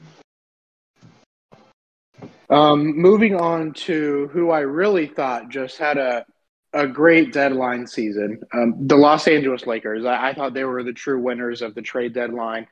Um, 2.49 2.97
moving 2.97 3.35
on 3.35 3.73
to 3.73 4.29
who 4.33 4.51
I 4.51 4.61
really 4.61 5.07
thought 5.07 5.49
just 5.49 5.79
had 5.79 5.99
a 5.99 6.25
a 6.73 6.87
great 6.87 7.33
deadline 7.33 7.87
season, 7.87 8.39
um, 8.53 8.87
the 8.87 8.97
Los 8.97 9.27
Angeles 9.27 9.67
Lakers. 9.67 10.05
I, 10.05 10.29
I, 10.29 10.35
thought 10.35 10.53
they 10.53 10.65
were 10.65 10.83
the 10.83 10.93
true 10.93 11.19
winners 11.19 11.63
of 11.63 11.75
the 11.75 11.81
trade 11.81 12.13
deadline. 12.13 12.67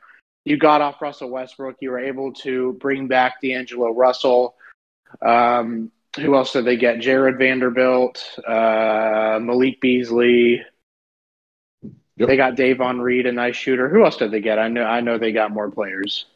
You 0.44 0.58
got 0.58 0.82
off 0.82 1.00
Russell 1.00 1.30
Westbrook. 1.30 1.76
You 1.80 1.90
were 1.90 2.00
able 2.00 2.34
to 2.34 2.74
bring 2.74 3.08
back 3.08 3.40
D'Angelo 3.40 3.94
Russell. 3.94 4.56
Um, 5.24 5.90
who 6.16 6.36
else 6.36 6.52
did 6.52 6.66
they 6.66 6.76
get? 6.76 7.00
Jarred 7.00 7.38
Vanderbilt, 7.38 8.22
uh, 8.46 9.38
Malik 9.40 9.80
Beasley. 9.80 10.62
Yep. 12.16 12.28
They 12.28 12.36
got 12.36 12.56
Davon 12.56 13.00
Reed, 13.00 13.26
a 13.26 13.32
nice 13.32 13.56
shooter. 13.56 13.88
Who 13.88 14.04
else 14.04 14.18
did 14.18 14.30
they 14.30 14.40
get? 14.40 14.58
I 14.58 14.68
know. 14.68 14.84
I 14.84 15.00
know 15.00 15.18
they 15.18 15.32
got 15.32 15.50
more 15.50 15.70
players. 15.70 16.26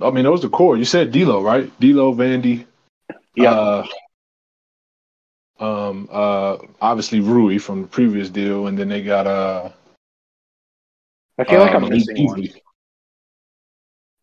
I 0.00 0.10
mean, 0.10 0.24
that 0.24 0.30
was 0.30 0.42
the 0.42 0.48
core. 0.48 0.76
You 0.76 0.84
said 0.84 1.12
D'Lo, 1.12 1.42
right? 1.42 1.68
D'Lo, 1.80 2.14
Vandy. 2.14 2.64
Yeah. 3.34 3.52
Uh, 3.52 3.86
um. 5.58 6.08
Uh. 6.10 6.58
Obviously, 6.80 7.20
Rui 7.20 7.58
from 7.58 7.82
the 7.82 7.88
previous 7.88 8.28
deal, 8.28 8.66
and 8.66 8.78
then 8.78 8.88
they 8.88 9.02
got 9.02 9.26
uh. 9.26 9.70
I 11.38 11.44
feel 11.44 11.60
like 11.60 11.74
I'm 11.74 11.84
um, 11.84 11.90
missing 11.90 12.26
one. 12.26 12.48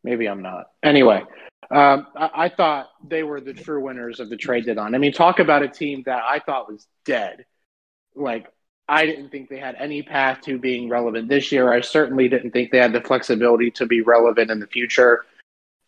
Maybe 0.03 0.27
I'm 0.27 0.41
not. 0.41 0.67
Anyway, 0.83 1.23
um, 1.71 2.07
I, 2.15 2.29
I, 2.33 2.49
thought 2.49 2.89
they 3.05 3.23
were 3.23 3.41
the 3.41 3.53
true 3.53 3.83
winners 3.83 4.19
of 4.19 4.29
the 4.29 4.38
trade 4.38 4.65
deadline. 4.65 4.95
I 4.95 4.97
mean, 4.97 5.11
talk 5.11 5.39
about 5.39 5.61
a 5.61 5.67
team 5.67 6.03
that 6.05 6.23
I 6.23 6.39
thought 6.39 6.71
was 6.71 6.88
dead. 7.03 7.45
Like, 8.15 8.47
I 8.88 9.05
didn't 9.05 9.29
think 9.29 9.49
they 9.49 9.59
had 9.59 9.75
any 9.75 10.01
path 10.01 10.41
to 10.41 10.57
being 10.57 10.89
relevant 10.89 11.27
this 11.27 11.51
year. 11.51 11.71
I 11.71 11.81
certainly 11.81 12.29
didn't 12.29 12.51
think 12.51 12.71
they 12.71 12.77
had 12.77 12.93
the 12.93 13.01
flexibility 13.01 13.69
to 13.71 13.85
be 13.85 14.01
relevant 14.01 14.49
in 14.49 14.59
the 14.59 14.67
future. 14.67 15.25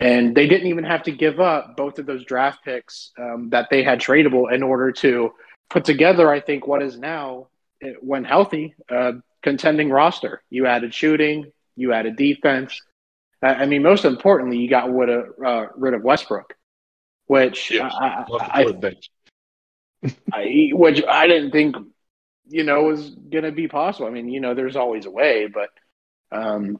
And 0.01 0.35
they 0.35 0.47
didn't 0.47 0.67
even 0.67 0.83
have 0.83 1.03
to 1.03 1.11
give 1.11 1.39
up 1.39 1.77
both 1.77 1.99
of 1.99 2.07
those 2.07 2.25
draft 2.25 2.65
picks 2.65 3.11
um, 3.19 3.49
that 3.51 3.67
they 3.69 3.83
had 3.83 3.99
tradable 3.99 4.51
in 4.51 4.63
order 4.63 4.91
to 4.93 5.31
put 5.69 5.85
together, 5.85 6.29
I 6.29 6.39
think, 6.39 6.65
what 6.65 6.81
is 6.81 6.97
now, 6.97 7.47
eh, 7.83 7.93
when 8.01 8.23
healthy, 8.23 8.73
uh, 8.89 9.13
contending 9.43 9.91
roster. 9.91 10.41
You 10.49 10.65
added 10.65 10.93
shooting, 10.93 11.51
you 11.75 11.93
added 11.93 12.15
defense. 12.15 12.81
I 13.43 13.65
mean, 13.65 13.83
most 13.83 14.05
importantly, 14.05 14.57
you 14.57 14.69
got 14.69 14.91
rid 14.93 15.09
of, 15.09 15.25
uh, 15.43 15.65
rid 15.75 15.93
of 15.93 16.03
Westbrook, 16.03 16.55
which 17.25 17.71
yeah, 17.71 17.87
I, 17.87 18.25
I, 18.39 18.95
I, 20.33 20.69
which 20.73 21.03
I 21.07 21.27
didn't 21.27 21.51
think 21.51 21.75
you 22.47 22.63
know 22.63 22.83
was 22.83 23.09
going 23.09 23.45
to 23.45 23.51
be 23.51 23.67
possible. 23.67 24.07
I 24.07 24.11
mean, 24.11 24.29
you 24.29 24.41
know, 24.41 24.53
there's 24.53 24.75
always 24.75 25.05
a 25.05 25.11
way, 25.11 25.47
but 25.47 25.69
um, 26.31 26.79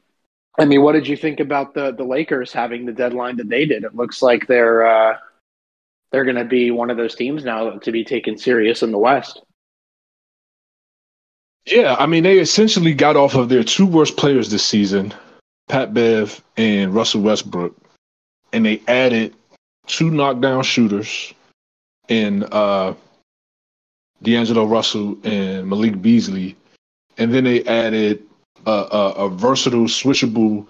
I 0.58 0.64
mean, 0.66 0.82
what 0.82 0.92
did 0.92 1.08
you 1.08 1.16
think 1.16 1.40
about 1.40 1.74
the 1.74 1.92
the 1.92 2.04
Lakers 2.04 2.52
having 2.52 2.84
the 2.84 2.92
deadline 2.92 3.36
that 3.38 3.48
they 3.48 3.64
did? 3.64 3.84
It 3.84 3.94
looks 3.94 4.20
like 4.20 4.46
they're 4.46 4.86
uh, 4.86 5.16
they're 6.10 6.24
going 6.24 6.36
to 6.36 6.44
be 6.44 6.70
one 6.70 6.90
of 6.90 6.96
those 6.96 7.14
teams 7.14 7.44
now 7.44 7.70
to 7.70 7.92
be 7.92 8.04
taken 8.04 8.36
serious 8.36 8.82
in 8.82 8.92
the 8.92 8.98
West. 8.98 9.42
Yeah, 11.64 11.96
I 11.98 12.06
mean, 12.06 12.24
they 12.24 12.38
essentially 12.38 12.92
got 12.92 13.16
off 13.16 13.34
of 13.34 13.48
their 13.48 13.62
two 13.62 13.86
worst 13.86 14.16
players 14.16 14.50
this 14.50 14.64
season, 14.64 15.14
Pat 15.68 15.94
Bev 15.94 16.42
and 16.56 16.92
Russell 16.92 17.22
Westbrook, 17.22 17.74
and 18.52 18.66
they 18.66 18.82
added 18.88 19.34
two 19.86 20.10
knockdown 20.10 20.64
shooters 20.64 21.32
in 22.08 22.44
uh, 22.50 22.94
D'Angelo 24.22 24.66
Russell 24.66 25.16
and 25.24 25.68
Malik 25.68 26.02
Beasley, 26.02 26.56
and 27.16 27.32
then 27.32 27.44
they 27.44 27.64
added 27.64 28.22
a, 28.66 28.70
a, 28.70 29.12
a, 29.12 29.28
versatile, 29.28 29.84
switchable 29.84 30.66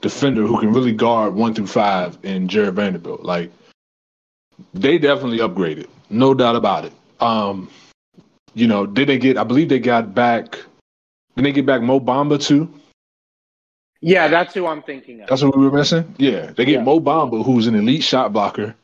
defender 0.00 0.42
who 0.42 0.58
can 0.58 0.72
really 0.72 0.92
guard 0.92 1.34
one 1.34 1.54
through 1.54 1.66
five 1.66 2.18
in 2.22 2.48
Jarred 2.48 2.74
Vanderbilt. 2.74 3.22
Like 3.22 3.50
they 4.74 4.98
definitely 4.98 5.38
upgraded, 5.38 5.86
no 6.08 6.34
doubt 6.34 6.56
about 6.56 6.84
it. 6.84 6.92
Um, 7.20 7.70
you 8.54 8.66
know, 8.66 8.86
did 8.86 9.08
they 9.08 9.18
get? 9.18 9.36
I 9.36 9.44
believe 9.44 9.68
they 9.68 9.78
got 9.78 10.14
back. 10.14 10.58
Did 11.36 11.44
they 11.44 11.52
get 11.52 11.66
back 11.66 11.82
Mo 11.82 12.00
Bamba 12.00 12.42
too? 12.42 12.72
Yeah, 14.00 14.28
that's 14.28 14.54
who 14.54 14.66
I'm 14.66 14.82
thinking 14.82 15.20
of. 15.20 15.28
That's 15.28 15.42
what 15.42 15.56
we 15.56 15.68
were 15.68 15.76
missing. 15.76 16.14
Yeah, 16.18 16.52
they 16.52 16.64
get 16.64 16.76
yeah. 16.76 16.82
Mo 16.82 17.00
Bamba, 17.00 17.44
who's 17.44 17.66
an 17.66 17.74
elite 17.74 18.02
shot 18.02 18.32
blocker. 18.32 18.74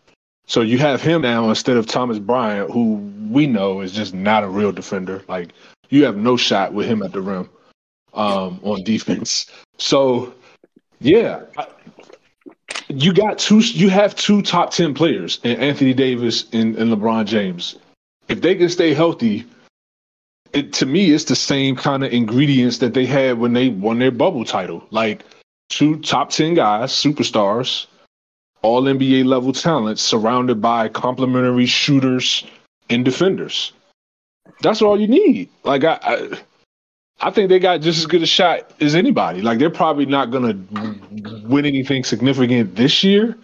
So 0.46 0.60
you 0.60 0.78
have 0.78 1.02
him 1.02 1.22
now 1.22 1.48
instead 1.48 1.76
of 1.76 1.86
Thomas 1.86 2.18
Bryant, 2.18 2.70
who 2.70 2.94
we 3.30 3.46
know 3.46 3.80
is 3.80 3.92
just 3.92 4.14
not 4.14 4.44
a 4.44 4.48
real 4.48 4.70
defender. 4.70 5.22
Like 5.26 5.50
you 5.88 6.04
have 6.04 6.16
no 6.16 6.36
shot 6.36 6.72
with 6.72 6.86
him 6.86 7.02
at 7.02 7.12
the 7.12 7.20
rim 7.20 7.48
um, 8.16 8.60
on 8.62 8.82
defense. 8.82 9.46
So 9.78 10.32
yeah, 11.00 11.42
you 12.88 13.12
got 13.12 13.38
two. 13.38 13.60
You 13.60 13.88
have 13.90 14.14
two 14.14 14.42
top 14.42 14.70
ten 14.70 14.94
players 14.94 15.40
in 15.44 15.58
Anthony 15.60 15.94
Davis 15.94 16.46
and, 16.52 16.76
and 16.76 16.92
LeBron 16.92 17.26
James. 17.26 17.76
If 18.28 18.40
they 18.40 18.54
can 18.56 18.68
stay 18.68 18.92
healthy, 18.94 19.46
it, 20.52 20.72
to 20.74 20.86
me, 20.86 21.12
it's 21.12 21.24
the 21.24 21.36
same 21.36 21.76
kind 21.76 22.02
of 22.02 22.12
ingredients 22.12 22.78
that 22.78 22.94
they 22.94 23.06
had 23.06 23.38
when 23.38 23.52
they 23.52 23.68
won 23.68 23.98
their 23.98 24.10
bubble 24.10 24.44
title. 24.44 24.86
Like 24.90 25.24
two 25.68 26.00
top 26.00 26.30
10 26.30 26.54
guys, 26.54 26.92
superstars, 26.92 27.86
all 28.62 28.82
NBA 28.82 29.26
level 29.26 29.52
talent, 29.52 29.98
surrounded 29.98 30.60
by 30.60 30.88
complementary 30.88 31.66
shooters 31.66 32.44
and 32.88 33.04
defenders. 33.04 33.72
That's 34.62 34.80
all 34.80 34.98
you 34.98 35.08
need. 35.08 35.50
Like, 35.64 35.84
I, 35.84 35.98
I, 36.02 36.38
I 37.20 37.30
think 37.30 37.48
they 37.48 37.58
got 37.58 37.80
just 37.80 37.98
as 37.98 38.06
good 38.06 38.22
a 38.22 38.26
shot 38.26 38.72
as 38.80 38.94
anybody. 38.94 39.40
Like, 39.40 39.58
they're 39.58 39.70
probably 39.70 40.06
not 40.06 40.30
going 40.30 40.68
to 40.70 41.46
win 41.46 41.64
anything 41.64 42.04
significant 42.04 42.76
this 42.76 43.02
year. 43.02 43.36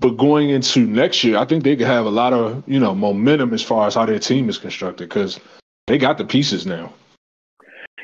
But 0.00 0.10
going 0.10 0.50
into 0.50 0.80
next 0.80 1.24
year, 1.24 1.38
I 1.38 1.44
think 1.44 1.64
they 1.64 1.74
could 1.74 1.88
have 1.88 2.06
a 2.06 2.10
lot 2.10 2.32
of 2.32 2.62
you 2.68 2.78
know 2.78 2.94
momentum 2.94 3.52
as 3.52 3.62
far 3.62 3.88
as 3.88 3.96
how 3.96 4.06
their 4.06 4.20
team 4.20 4.48
is 4.48 4.56
constructed 4.56 5.08
because 5.08 5.40
they 5.88 5.98
got 5.98 6.18
the 6.18 6.24
pieces 6.24 6.66
now. 6.66 6.92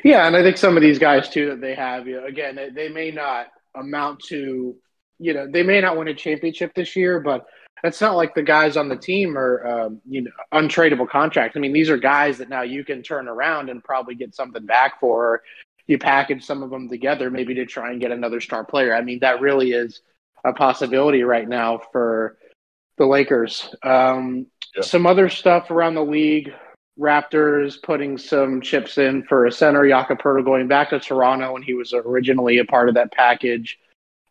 Yeah, 0.03 0.27
and 0.27 0.35
I 0.35 0.43
think 0.43 0.57
some 0.57 0.75
of 0.75 0.83
these 0.83 0.99
guys 0.99 1.29
too 1.29 1.49
that 1.49 1.61
they 1.61 1.73
have, 1.73 2.07
you 2.07 2.17
know, 2.17 2.25
again, 2.25 2.55
they, 2.55 2.69
they 2.69 2.89
may 2.89 3.11
not 3.11 3.47
amount 3.75 4.19
to, 4.25 4.75
you 5.19 5.33
know, 5.33 5.47
they 5.49 5.63
may 5.63 5.81
not 5.81 5.97
win 5.97 6.07
a 6.07 6.13
championship 6.13 6.73
this 6.75 6.95
year, 6.95 7.19
but 7.19 7.45
it's 7.85 8.01
not 8.01 8.15
like 8.15 8.35
the 8.35 8.43
guys 8.43 8.77
on 8.77 8.89
the 8.89 8.95
team 8.95 9.37
are, 9.37 9.65
um, 9.65 10.01
you 10.07 10.21
know, 10.21 10.31
untradeable 10.53 11.09
contracts. 11.09 11.57
I 11.57 11.59
mean, 11.59 11.73
these 11.73 11.89
are 11.89 11.97
guys 11.97 12.37
that 12.37 12.49
now 12.49 12.61
you 12.61 12.83
can 12.83 13.01
turn 13.01 13.27
around 13.27 13.69
and 13.69 13.83
probably 13.83 14.15
get 14.15 14.35
something 14.35 14.65
back 14.65 14.99
for. 14.99 15.41
You 15.87 15.97
package 15.97 16.43
some 16.43 16.63
of 16.63 16.69
them 16.69 16.89
together, 16.89 17.29
maybe 17.29 17.53
to 17.55 17.65
try 17.65 17.91
and 17.91 18.01
get 18.01 18.11
another 18.11 18.41
star 18.41 18.63
player. 18.63 18.95
I 18.95 19.01
mean, 19.01 19.19
that 19.19 19.41
really 19.41 19.71
is 19.71 20.01
a 20.43 20.53
possibility 20.53 21.23
right 21.23 21.47
now 21.47 21.79
for 21.91 22.37
the 22.97 23.05
Lakers. 23.05 23.73
Um, 23.83 24.47
Some 24.81 25.05
other 25.05 25.29
stuff 25.29 25.71
around 25.71 25.95
the 25.95 26.03
league. 26.03 26.51
Raptors 26.99 27.81
putting 27.81 28.17
some 28.17 28.61
chips 28.61 28.97
in 28.97 29.23
for 29.23 29.45
a 29.45 29.51
center, 29.51 29.87
Jakob 29.87 30.21
going 30.23 30.67
back 30.67 30.89
to 30.89 30.99
Toronto 30.99 31.51
when 31.53 31.61
he 31.61 31.73
was 31.73 31.93
originally 31.93 32.59
a 32.59 32.65
part 32.65 32.87
of 32.87 32.95
that 32.95 33.11
package 33.11 33.77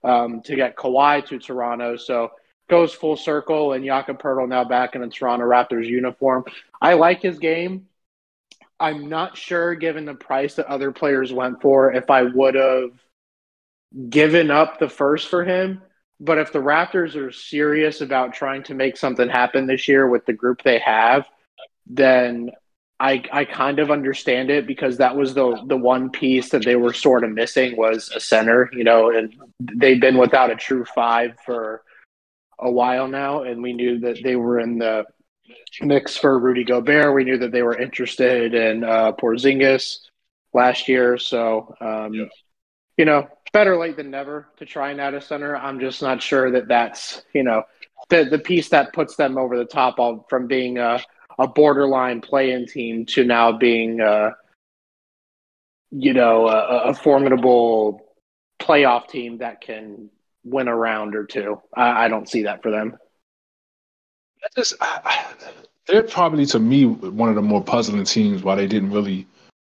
um, 0.03 0.41
to 0.43 0.57
get 0.57 0.77
Kawhi 0.77 1.27
to 1.27 1.39
Toronto. 1.39 1.97
So 1.97 2.31
goes 2.69 2.95
full 2.95 3.17
circle, 3.17 3.73
and 3.73 3.85
Jakob 3.85 4.21
Poeltl 4.21 4.49
now 4.49 4.65
back 4.65 4.95
in 4.95 5.03
a 5.03 5.09
Toronto 5.09 5.47
Raptors 5.47 5.87
uniform. 5.87 6.45
I 6.81 6.95
like 6.95 7.23
his 7.23 7.39
game. 7.39 7.87
I'm 8.81 9.09
not 9.09 9.37
sure, 9.37 9.75
given 9.75 10.05
the 10.05 10.15
price 10.15 10.55
that 10.55 10.67
other 10.67 10.93
players 10.93 11.33
went 11.33 11.63
for, 11.63 11.93
if 11.93 12.11
I 12.11 12.23
would 12.23 12.55
have 12.55 12.91
given 14.11 14.51
up 14.51 14.79
the 14.79 14.89
first 14.89 15.29
for 15.29 15.45
him. 15.45 15.83
But 16.21 16.39
if 16.39 16.53
the 16.53 16.61
Raptors 16.61 17.17
are 17.17 17.33
serious 17.33 18.01
about 18.01 18.35
trying 18.35 18.63
to 18.65 18.75
make 18.75 18.97
something 18.97 19.29
happen 19.29 19.67
this 19.67 19.89
year 19.89 20.09
with 20.09 20.27
the 20.27 20.33
group 20.33 20.63
they 20.63 20.79
have, 20.79 21.27
then 21.87 22.51
I 23.01 23.23
I 23.33 23.45
kind 23.45 23.79
of 23.81 23.91
understand 23.91 24.51
it 24.51 24.67
because 24.67 24.99
that 24.99 25.17
was 25.17 25.35
the 25.35 25.61
the 25.67 25.77
one 25.77 26.11
piece 26.11 26.51
that 26.51 26.65
they 26.65 26.77
were 26.77 26.93
sort 26.93 27.25
of 27.25 27.31
missing 27.31 27.77
was 27.77 28.11
a 28.15 28.21
center, 28.21 28.71
you 28.73 28.85
know, 28.85 29.11
and 29.11 29.35
they've 29.61 30.01
been 30.01 30.17
without 30.17 30.51
a 30.51 30.57
true 30.57 30.85
five 30.85 31.37
for 31.45 31.83
a 32.59 32.71
while 32.71 33.09
now, 33.09 33.43
and 33.43 33.63
we 33.63 33.73
knew 33.73 34.01
that 34.01 34.23
they 34.23 34.37
were 34.37 34.61
in 34.61 34.79
the 34.79 35.05
mix 35.83 36.17
for 36.17 36.39
Rudy 36.39 36.65
Gobert. 36.65 37.15
We 37.15 37.25
knew 37.25 37.39
that 37.39 37.53
they 37.53 37.63
were 37.63 37.79
interested 37.79 38.55
in 38.55 38.85
uh, 38.85 39.13
Porzingis 39.13 39.99
last 40.53 40.89
year, 40.89 41.19
so 41.19 41.75
um, 41.81 42.15
yeah. 42.15 42.25
you 42.97 43.05
know, 43.05 43.29
better 43.53 43.77
late 43.77 43.97
than 43.97 44.11
never 44.11 44.49
to 44.59 44.67
try 44.67 44.91
and 44.91 45.01
add 45.01 45.15
a 45.15 45.21
center. 45.21 45.57
I'm 45.57 45.81
just 45.81 46.03
not 46.03 46.23
sure 46.23 46.51
that 46.53 46.69
that's 46.69 47.23
you 47.33 47.43
know 47.43 47.65
the 48.09 48.25
the 48.25 48.39
piece 48.39 48.69
that 48.71 48.93
puts 48.93 49.17
them 49.17 49.39
over 49.39 49.57
the 49.57 49.65
top 49.65 49.99
of, 49.99 50.25
from 50.29 50.47
being 50.47 50.79
a 50.79 51.03
a 51.39 51.49
borderline 51.49 52.21
play-in 52.21 52.67
team 52.67 53.07
to 53.07 53.25
now 53.25 53.53
being, 53.53 54.01
uh, 54.01 54.31
you 55.91 56.13
know, 56.13 56.49
a, 56.49 56.91
a, 56.91 56.95
formidable 56.95 58.01
playoff 58.61 59.09
team 59.09 59.39
that 59.39 59.61
can 59.61 60.11
win 60.45 60.69
a 60.69 60.77
round 60.77 61.15
or 61.15 61.25
two. 61.25 61.61
I, 61.75 62.05
I 62.05 62.09
don't 62.09 62.29
see 62.29 62.45
that 62.45 62.63
for 62.63 62.71
them. 62.71 62.97
Just, 64.57 64.75
I, 64.81 65.27
they're 65.87 66.03
probably 66.03 66.47
to 66.47 66.59
me 66.59 66.85
one 66.87 67.29
of 67.29 67.35
the 67.35 67.43
more 67.43 67.63
puzzling 67.63 68.05
teams. 68.05 68.43
Why 68.43 68.55
they 68.55 68.67
didn't 68.67 68.91
really 68.91 69.27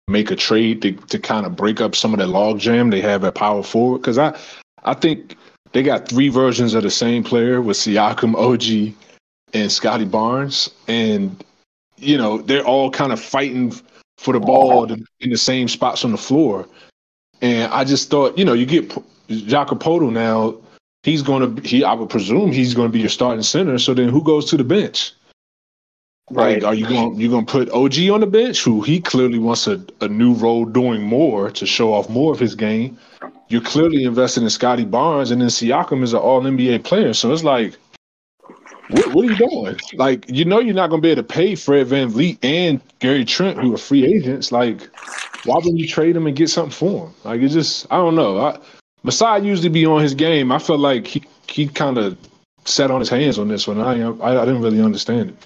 make 0.09 0.31
a 0.31 0.37
trade 0.37 0.83
to, 0.83 0.93
to 0.93 1.19
kind 1.19 1.47
of 1.47 1.57
break 1.57 1.81
up 1.81 1.95
some 1.95 2.13
of 2.13 2.19
the 2.19 2.27
logjam 2.27 2.91
they 2.91 3.01
have 3.01 3.25
at 3.25 3.35
power 3.35 3.63
forward. 3.63 3.99
Because 3.99 4.19
I, 4.19 4.37
I 4.85 4.95
think 4.95 5.37
they 5.73 5.83
got 5.83 6.09
three 6.09 6.29
versions 6.29 6.75
of 6.75 6.83
the 6.83 6.91
same 6.91 7.23
player 7.23 7.61
with 7.61 7.77
Siakam, 7.77 8.35
OG, 8.35 8.95
and 9.55 9.71
Scottie 9.71 10.05
Barnes, 10.05 10.71
and 10.89 11.45
you 11.99 12.19
know, 12.19 12.39
they're 12.39 12.65
all 12.65 12.91
kind 12.91 13.13
of 13.13 13.21
fighting 13.21 13.73
for 14.19 14.33
the 14.33 14.41
ball 14.41 14.91
in 14.93 15.31
the 15.31 15.37
same 15.37 15.69
spots 15.69 16.05
on 16.05 16.11
the 16.11 16.19
floor. 16.19 16.67
And 17.41 17.73
I 17.73 17.85
just 17.85 18.11
thought, 18.11 18.39
you 18.39 18.45
know, 18.45 18.53
you 18.53 18.67
get 18.67 18.93
Jakob 19.29 19.81
Poeltl 19.81 20.13
now. 20.13 20.57
He's 21.03 21.23
going 21.23 21.57
to 21.57 21.69
he. 21.69 21.85
I 21.85 21.95
would 21.95 22.11
presume 22.11 22.53
he's 22.53 22.75
going 22.75 22.89
to 22.89 22.93
be 22.93 23.01
your 23.01 23.09
starting 23.09 23.43
center. 23.43 23.79
So 23.79 23.95
then, 23.95 24.09
who 24.09 24.23
goes 24.23 24.49
to 24.51 24.57
the 24.57 24.65
bench? 24.65 25.13
Right? 26.31 26.63
Are 26.63 26.75
you 26.75 26.87
going 26.87 27.19
you 27.19 27.29
going 27.29 27.45
to 27.45 27.53
put 27.53 27.71
OG 27.71 28.09
on 28.11 28.21
the 28.21 28.27
bench, 28.27 28.63
who 28.63 28.81
he 28.81 29.01
clearly 29.01 29.39
wants 29.39 29.67
a, 29.67 29.85
a 30.01 30.09
new 30.09 30.35
role, 30.35 30.65
doing 30.65 31.03
more 31.03 31.51
to 31.51 31.67
show 31.67 31.93
off 31.93 32.09
more 32.09 32.33
of 32.33 32.39
his 32.39 32.55
game? 32.55 32.97
You're 33.49 33.61
clearly 33.61 34.05
invested 34.05 34.45
in 34.45 34.51
Scottie 34.51 34.85
Barnes, 34.85 35.31
and 35.31 35.43
then 35.43 35.49
Siakam 35.49 36.03
is 36.03 36.13
an 36.15 36.21
All 36.21 36.41
NBA 36.41 36.85
player. 36.85 37.13
So 37.13 37.33
it's 37.33 37.45
like, 37.45 37.77
what, 38.89 39.15
what, 39.15 39.27
are 39.27 39.33
you 39.33 39.37
doing? 39.37 39.77
Like, 39.95 40.25
you 40.29 40.45
know, 40.45 40.61
you're 40.61 40.75
not 40.75 40.89
going 40.89 41.03
to 41.03 41.07
be 41.07 41.11
able 41.11 41.23
to 41.23 41.29
pay 41.29 41.55
Fred 41.55 41.89
Van 41.89 42.11
VanVleet 42.11 42.39
and 42.43 42.81
Gary 43.01 43.25
Trent, 43.25 43.59
who 43.59 43.75
are 43.75 43.79
free 43.79 44.07
agents. 44.07 44.53
Like, 44.53 44.89
why 45.45 45.57
wouldn't 45.57 45.79
you 45.79 45.89
trade 45.89 46.15
them 46.15 46.27
and 46.27 46.37
get 46.37 46.49
something 46.49 46.73
for 46.73 47.07
them? 47.07 47.15
Like, 47.25 47.41
it's 47.43 47.55
just, 47.55 47.87
I 47.91 47.97
don't 47.97 48.15
know. 48.15 48.39
I, 48.39 48.59
Masai 49.03 49.41
usually 49.41 49.69
be 49.69 49.87
on 49.87 50.01
his 50.01 50.15
game. 50.15 50.53
I 50.53 50.59
felt 50.59 50.81
like 50.81 51.07
he, 51.07 51.23
he 51.49 51.67
kind 51.67 51.99
of 51.99 52.17
sat 52.65 52.91
on 52.91 53.01
his 53.01 53.09
hands 53.09 53.39
on 53.39 53.49
this 53.49 53.67
one. 53.67 53.81
I, 53.81 54.01
I, 54.03 54.43
I 54.43 54.45
didn't 54.45 54.63
really 54.63 54.81
understand 54.81 55.31
it. 55.31 55.37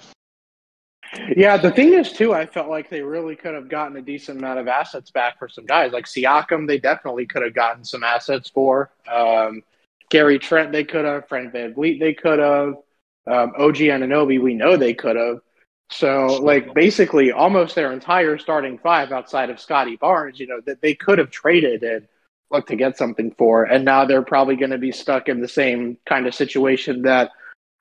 Yeah, 1.35 1.57
the 1.57 1.71
thing 1.71 1.93
is 1.93 2.11
too, 2.11 2.33
I 2.33 2.45
felt 2.45 2.69
like 2.69 2.89
they 2.89 3.01
really 3.01 3.35
could 3.35 3.53
have 3.53 3.69
gotten 3.69 3.97
a 3.97 4.01
decent 4.01 4.39
amount 4.39 4.59
of 4.59 4.67
assets 4.67 5.09
back 5.09 5.39
for 5.39 5.47
some 5.47 5.65
guys 5.65 5.91
like 5.91 6.05
Siakam. 6.05 6.67
They 6.67 6.77
definitely 6.79 7.25
could 7.25 7.43
have 7.43 7.55
gotten 7.55 7.83
some 7.83 8.03
assets 8.03 8.49
for 8.49 8.91
um, 9.11 9.63
Gary 10.09 10.37
Trent. 10.37 10.71
They 10.71 10.83
could 10.83 11.05
have 11.05 11.27
Fred 11.27 11.51
VanVleet. 11.53 11.99
They 11.99 12.13
could 12.13 12.39
have 12.39 12.75
um, 13.27 13.53
OG 13.57 13.75
Anunoby, 13.75 14.41
we 14.41 14.53
know 14.53 14.77
they 14.77 14.93
could 14.93 15.15
have. 15.15 15.39
So, 15.89 16.39
like, 16.41 16.73
basically, 16.73 17.31
almost 17.31 17.75
their 17.75 17.93
entire 17.93 18.37
starting 18.37 18.77
five 18.77 19.11
outside 19.11 19.49
of 19.49 19.59
Scottie 19.59 19.95
Barnes, 19.95 20.39
you 20.39 20.47
know, 20.47 20.61
that 20.65 20.81
they 20.81 20.93
could 20.93 21.17
have 21.17 21.31
traded 21.31 21.83
and 21.83 22.07
looked 22.51 22.69
to 22.69 22.75
get 22.75 22.97
something 22.97 23.31
for. 23.37 23.63
And 23.63 23.85
now 23.85 24.05
they're 24.05 24.21
probably 24.21 24.55
going 24.55 24.71
to 24.71 24.77
be 24.77 24.91
stuck 24.91 25.27
in 25.27 25.41
the 25.41 25.47
same 25.47 25.97
kind 26.07 26.27
of 26.27 26.35
situation 26.35 27.03
that 27.03 27.31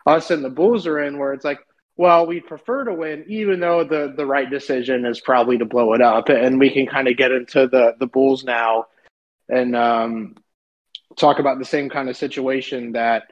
us 0.06 0.30
and 0.30 0.44
the 0.44 0.50
Bulls 0.50 0.86
are 0.86 1.00
in, 1.00 1.18
where 1.18 1.32
it's 1.32 1.44
like, 1.44 1.60
well, 1.96 2.26
we 2.26 2.40
prefer 2.40 2.84
to 2.84 2.94
win, 2.94 3.24
even 3.26 3.60
though 3.60 3.82
the 3.82 4.12
the 4.16 4.26
right 4.26 4.48
decision 4.50 5.06
is 5.06 5.20
probably 5.20 5.58
to 5.58 5.64
blow 5.64 5.94
it 5.94 6.02
up, 6.02 6.28
and 6.28 6.60
we 6.60 6.70
can 6.70 6.86
kind 6.86 7.08
of 7.08 7.16
get 7.16 7.32
into 7.32 7.66
the 7.66 7.94
the 7.98 8.06
Bulls 8.06 8.44
now 8.44 8.86
and 9.48 9.74
um, 9.74 10.34
talk 11.16 11.38
about 11.38 11.58
the 11.58 11.64
same 11.64 11.88
kind 11.88 12.08
of 12.08 12.16
situation 12.16 12.92
that 12.92 13.24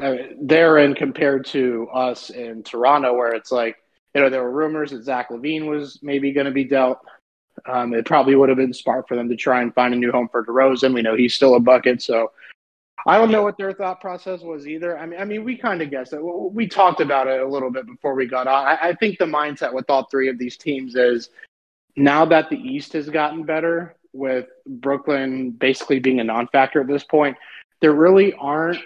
uh, 0.00 0.14
they're 0.40 0.78
in 0.78 0.94
compared 0.94 1.44
to 1.46 1.88
us 1.92 2.30
in 2.30 2.62
Toronto, 2.62 3.14
where 3.14 3.34
it's 3.34 3.52
like, 3.52 3.76
you 4.14 4.22
know, 4.22 4.30
there 4.30 4.42
were 4.42 4.50
rumors 4.50 4.92
that 4.92 5.02
Zach 5.02 5.28
LaVine 5.30 5.66
was 5.66 5.98
maybe 6.02 6.32
going 6.32 6.46
to 6.46 6.52
be 6.52 6.64
dealt. 6.64 6.98
Um, 7.66 7.94
it 7.94 8.04
probably 8.04 8.34
would 8.34 8.48
have 8.48 8.58
been 8.58 8.74
smart 8.74 9.08
for 9.08 9.16
them 9.16 9.28
to 9.28 9.36
try 9.36 9.62
and 9.62 9.74
find 9.74 9.94
a 9.94 9.96
new 9.96 10.12
home 10.12 10.28
for 10.30 10.44
DeRozan. 10.44 10.94
We 10.94 11.02
know 11.02 11.16
he's 11.16 11.34
still 11.34 11.54
a 11.54 11.60
bucket, 11.60 12.02
so 12.02 12.32
I 13.06 13.16
don't 13.18 13.30
know 13.30 13.42
what 13.42 13.56
their 13.56 13.72
thought 13.72 14.00
process 14.00 14.40
was 14.42 14.66
either. 14.66 14.98
I 14.98 15.06
mean, 15.06 15.20
I 15.20 15.24
mean, 15.24 15.44
we 15.44 15.56
kind 15.56 15.80
of 15.82 15.90
guessed 15.90 16.12
it. 16.12 16.20
We 16.20 16.66
talked 16.66 17.00
about 17.00 17.26
it 17.26 17.40
a 17.40 17.46
little 17.46 17.70
bit 17.70 17.86
before 17.86 18.14
we 18.14 18.26
got 18.26 18.46
on. 18.46 18.66
I, 18.66 18.88
I 18.88 18.94
think 18.94 19.18
the 19.18 19.24
mindset 19.24 19.72
with 19.72 19.88
all 19.88 20.06
three 20.10 20.28
of 20.28 20.38
these 20.38 20.56
teams 20.56 20.94
is 20.96 21.30
now 21.96 22.24
that 22.26 22.50
the 22.50 22.56
East 22.56 22.92
has 22.94 23.08
gotten 23.08 23.44
better, 23.44 23.96
with 24.12 24.46
Brooklyn 24.66 25.50
basically 25.50 26.00
being 26.00 26.20
a 26.20 26.24
non-factor 26.24 26.80
at 26.80 26.86
this 26.86 27.04
point, 27.04 27.36
there 27.80 27.92
really 27.92 28.32
aren't 28.34 28.80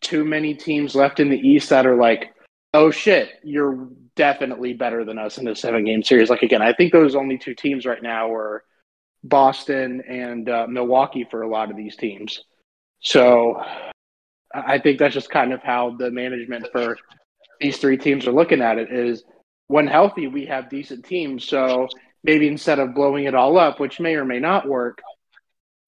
too 0.00 0.24
many 0.24 0.54
teams 0.54 0.94
left 0.94 1.20
in 1.20 1.28
the 1.28 1.38
East 1.38 1.70
that 1.70 1.86
are 1.86 1.96
like, 1.96 2.34
oh 2.74 2.90
shit, 2.90 3.40
you're 3.42 3.88
definitely 4.18 4.74
better 4.74 5.04
than 5.04 5.18
us 5.18 5.38
in 5.38 5.46
the 5.46 5.56
seven-game 5.56 6.02
series. 6.02 6.28
Like 6.28 6.42
again, 6.42 6.60
I 6.60 6.74
think 6.74 6.92
those 6.92 7.14
only 7.14 7.38
two 7.38 7.54
teams 7.54 7.86
right 7.86 8.02
now 8.02 8.30
are 8.30 8.62
Boston 9.24 10.02
and 10.06 10.48
uh, 10.48 10.66
Milwaukee 10.68 11.26
for 11.30 11.42
a 11.42 11.48
lot 11.48 11.70
of 11.70 11.76
these 11.76 11.96
teams. 11.96 12.44
So 13.00 13.62
I 14.54 14.78
think 14.78 14.98
that's 14.98 15.14
just 15.14 15.30
kind 15.30 15.52
of 15.52 15.62
how 15.62 15.96
the 15.98 16.10
management 16.10 16.68
for 16.72 16.96
these 17.60 17.78
three 17.78 17.96
teams 17.96 18.26
are 18.26 18.32
looking 18.32 18.60
at 18.60 18.78
it 18.78 18.92
is 18.92 19.24
when 19.68 19.86
healthy, 19.86 20.26
we 20.26 20.46
have 20.46 20.70
decent 20.70 21.04
teams. 21.04 21.44
So 21.44 21.88
maybe 22.22 22.48
instead 22.48 22.78
of 22.78 22.94
blowing 22.94 23.24
it 23.24 23.34
all 23.34 23.58
up, 23.58 23.80
which 23.80 24.00
may 24.00 24.14
or 24.16 24.24
may 24.24 24.40
not 24.40 24.68
work, 24.68 25.00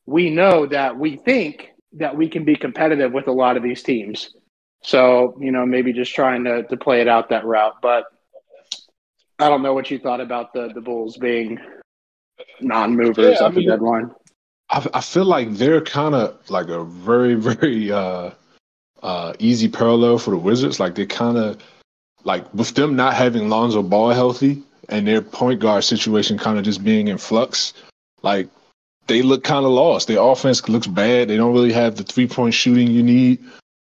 we 0.07 0.31
know 0.31 0.67
that 0.67 0.99
we 0.99 1.17
think 1.17 1.71
that 1.95 2.17
we 2.17 2.29
can 2.29 2.45
be 2.45 2.57
competitive 2.57 3.13
with 3.13 3.29
a 3.29 3.33
lot 3.33 3.57
of 3.57 3.63
these 3.63 3.83
teams. 3.83 4.35
So, 4.83 5.37
you 5.41 5.53
know, 5.53 5.67
maybe 5.67 5.93
just 5.93 6.15
trying 6.15 6.45
to, 6.45 6.63
to 6.65 6.77
play 6.77 7.01
it 7.01 7.09
out 7.09 7.29
that 7.31 7.45
route. 7.45 7.77
But 7.83 8.05
I 9.41 9.49
don't 9.49 9.63
know 9.63 9.73
what 9.73 9.91
you 9.91 9.99
thought 9.99 10.21
about 10.21 10.53
the, 10.53 10.69
the 10.75 10.81
Bulls 10.81 11.17
being 11.17 11.59
non 12.61 12.97
movers 12.97 13.39
yeah, 13.41 13.47
at 13.47 13.55
the 13.55 13.65
deadline. 13.65 14.11
I, 14.69 14.87
I 14.95 15.01
feel 15.01 15.25
like 15.25 15.53
they're 15.53 15.81
kind 15.81 16.15
of 16.15 16.39
like 16.51 16.69
a 16.69 16.85
very, 16.85 17.35
very 17.37 17.91
uh, 17.91 18.31
uh, 19.03 19.33
easy 19.39 19.69
parallel 19.69 20.19
for 20.19 20.31
the 20.31 20.39
Wizards. 20.39 20.79
Like 20.79 20.95
they 20.95 21.07
kind 21.07 21.39
of 21.39 21.63
like 22.25 22.53
with 22.53 22.75
them 22.75 22.97
not 22.97 23.15
having 23.15 23.49
Lonzo 23.49 23.83
Ball 23.83 24.11
healthy 24.11 24.63
and 24.89 25.07
their 25.07 25.23
point 25.23 25.61
guard 25.61 25.85
situation 25.85 26.37
kind 26.37 26.59
of 26.59 26.65
just 26.65 26.85
being 26.85 27.09
in 27.09 27.19
flux. 27.19 27.73
Like 28.23 28.49
they 29.07 29.23
look 29.23 29.43
kind 29.43 29.65
of 29.65 29.73
lost. 29.73 30.09
Their 30.09 30.21
offense 30.21 30.69
looks 30.69 30.87
bad. 30.87 31.29
They 31.29 31.37
don't 31.37 31.55
really 31.55 31.73
have 31.73 31.97
the 31.97 32.05
three 32.05 32.27
point 32.27 32.55
shooting 32.55 32.89
you 32.89 33.03
need. 33.03 33.39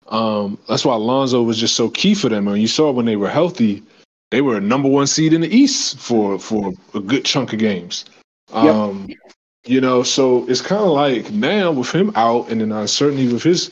Um, 0.08 0.58
that's 0.68 0.84
why 0.84 0.94
Lonzo 0.96 1.42
was 1.42 1.58
just 1.58 1.76
so 1.76 1.88
key 1.88 2.14
for 2.14 2.28
them. 2.28 2.48
And 2.48 2.60
you 2.60 2.68
saw 2.68 2.90
when 2.90 3.06
they 3.06 3.16
were 3.16 3.28
healthy, 3.30 3.82
they 4.30 4.40
were 4.40 4.56
a 4.56 4.60
number 4.60 4.88
one 4.88 5.06
seed 5.06 5.32
in 5.32 5.40
the 5.40 5.54
East 5.54 5.98
for 5.98 6.38
for 6.38 6.72
a 6.94 7.00
good 7.00 7.24
chunk 7.24 7.52
of 7.52 7.58
games. 7.58 8.04
Um, 8.52 9.06
yep. 9.08 9.18
You 9.66 9.80
know, 9.80 10.02
so 10.02 10.48
it's 10.48 10.60
kind 10.60 10.82
of 10.82 10.88
like 10.88 11.30
now 11.30 11.72
with 11.72 11.90
him 11.94 12.12
out 12.16 12.50
and 12.50 12.60
then 12.60 12.72
uncertainty 12.72 13.32
with 13.32 13.42
his 13.42 13.70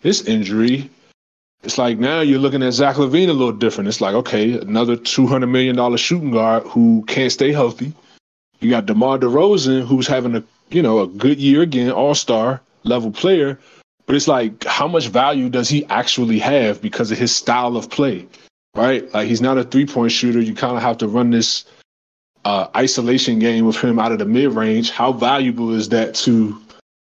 his 0.00 0.26
injury, 0.26 0.90
it's 1.62 1.78
like 1.78 1.98
now 1.98 2.20
you're 2.20 2.38
looking 2.38 2.62
at 2.62 2.72
Zach 2.72 2.96
LaVine 2.96 3.28
a 3.28 3.32
little 3.32 3.52
different. 3.52 3.88
It's 3.88 4.00
like 4.00 4.14
okay, 4.14 4.58
another 4.58 4.96
two 4.96 5.26
hundred 5.26 5.48
million 5.48 5.76
dollar 5.76 5.98
shooting 5.98 6.30
guard 6.30 6.64
who 6.64 7.04
can't 7.06 7.32
stay 7.32 7.52
healthy. 7.52 7.92
You 8.60 8.70
got 8.70 8.86
DeMar 8.86 9.18
DeRozan 9.18 9.86
who's 9.86 10.06
having 10.06 10.34
a 10.34 10.42
you 10.70 10.82
know 10.82 11.00
a 11.00 11.06
good 11.06 11.38
year 11.38 11.62
again, 11.62 11.90
All 11.90 12.14
Star 12.14 12.60
level 12.84 13.10
player. 13.10 13.58
But 14.06 14.16
it's 14.16 14.28
like 14.28 14.64
how 14.64 14.88
much 14.88 15.08
value 15.08 15.48
does 15.48 15.68
he 15.68 15.84
actually 15.86 16.38
have 16.38 16.80
because 16.80 17.10
of 17.10 17.18
his 17.18 17.34
style 17.34 17.76
of 17.76 17.90
play, 17.90 18.26
right? 18.78 19.12
Like 19.12 19.28
he's 19.28 19.42
not 19.42 19.58
a 19.58 19.64
three 19.64 19.86
point 19.86 20.12
shooter. 20.12 20.40
You 20.40 20.54
kind 20.54 20.76
of 20.76 20.82
have 20.82 20.98
to 20.98 21.08
run 21.08 21.30
this 21.30 21.64
uh, 22.44 22.68
isolation 22.76 23.38
game 23.38 23.66
with 23.66 23.76
him 23.76 23.98
out 23.98 24.12
of 24.12 24.18
the 24.18 24.24
mid 24.24 24.52
range, 24.52 24.90
how 24.90 25.12
valuable 25.12 25.74
is 25.74 25.88
that 25.90 26.14
to, 26.14 26.58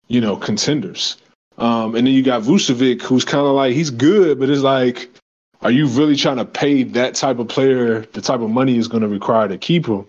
you 0.08 0.20
know, 0.20 0.36
contenders? 0.36 1.16
Um, 1.58 1.94
and 1.94 2.06
then 2.06 2.14
you 2.14 2.22
got 2.22 2.42
Vucevic, 2.42 3.02
who's 3.02 3.24
kind 3.24 3.46
of 3.46 3.54
like 3.54 3.74
he's 3.74 3.90
good, 3.90 4.40
but 4.40 4.48
it's 4.48 4.62
like, 4.62 5.10
are 5.62 5.70
you 5.70 5.86
really 5.86 6.16
trying 6.16 6.38
to 6.38 6.44
pay 6.44 6.82
that 6.82 7.14
type 7.14 7.38
of 7.38 7.48
player 7.48 8.00
the 8.12 8.20
type 8.20 8.40
of 8.40 8.50
money 8.50 8.78
is 8.78 8.88
going 8.88 9.02
to 9.02 9.08
require 9.08 9.48
to 9.48 9.58
keep 9.58 9.86
him? 9.86 10.06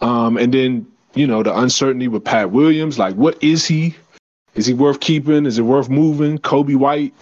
Um, 0.00 0.36
and 0.36 0.52
then 0.52 0.86
you 1.14 1.26
know 1.26 1.42
the 1.42 1.58
uncertainty 1.58 2.08
with 2.08 2.24
Pat 2.24 2.50
Williams, 2.50 2.98
like 2.98 3.14
what 3.14 3.42
is 3.42 3.66
he? 3.66 3.94
Is 4.54 4.66
he 4.66 4.74
worth 4.74 5.00
keeping? 5.00 5.46
Is 5.46 5.58
it 5.58 5.62
worth 5.62 5.88
moving? 5.88 6.38
Coby 6.38 6.76
White, 6.76 7.14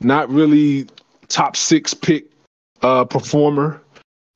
not 0.00 0.28
really 0.30 0.86
top 1.28 1.56
six 1.56 1.94
pick 1.94 2.26
uh, 2.82 3.04
performer. 3.04 3.82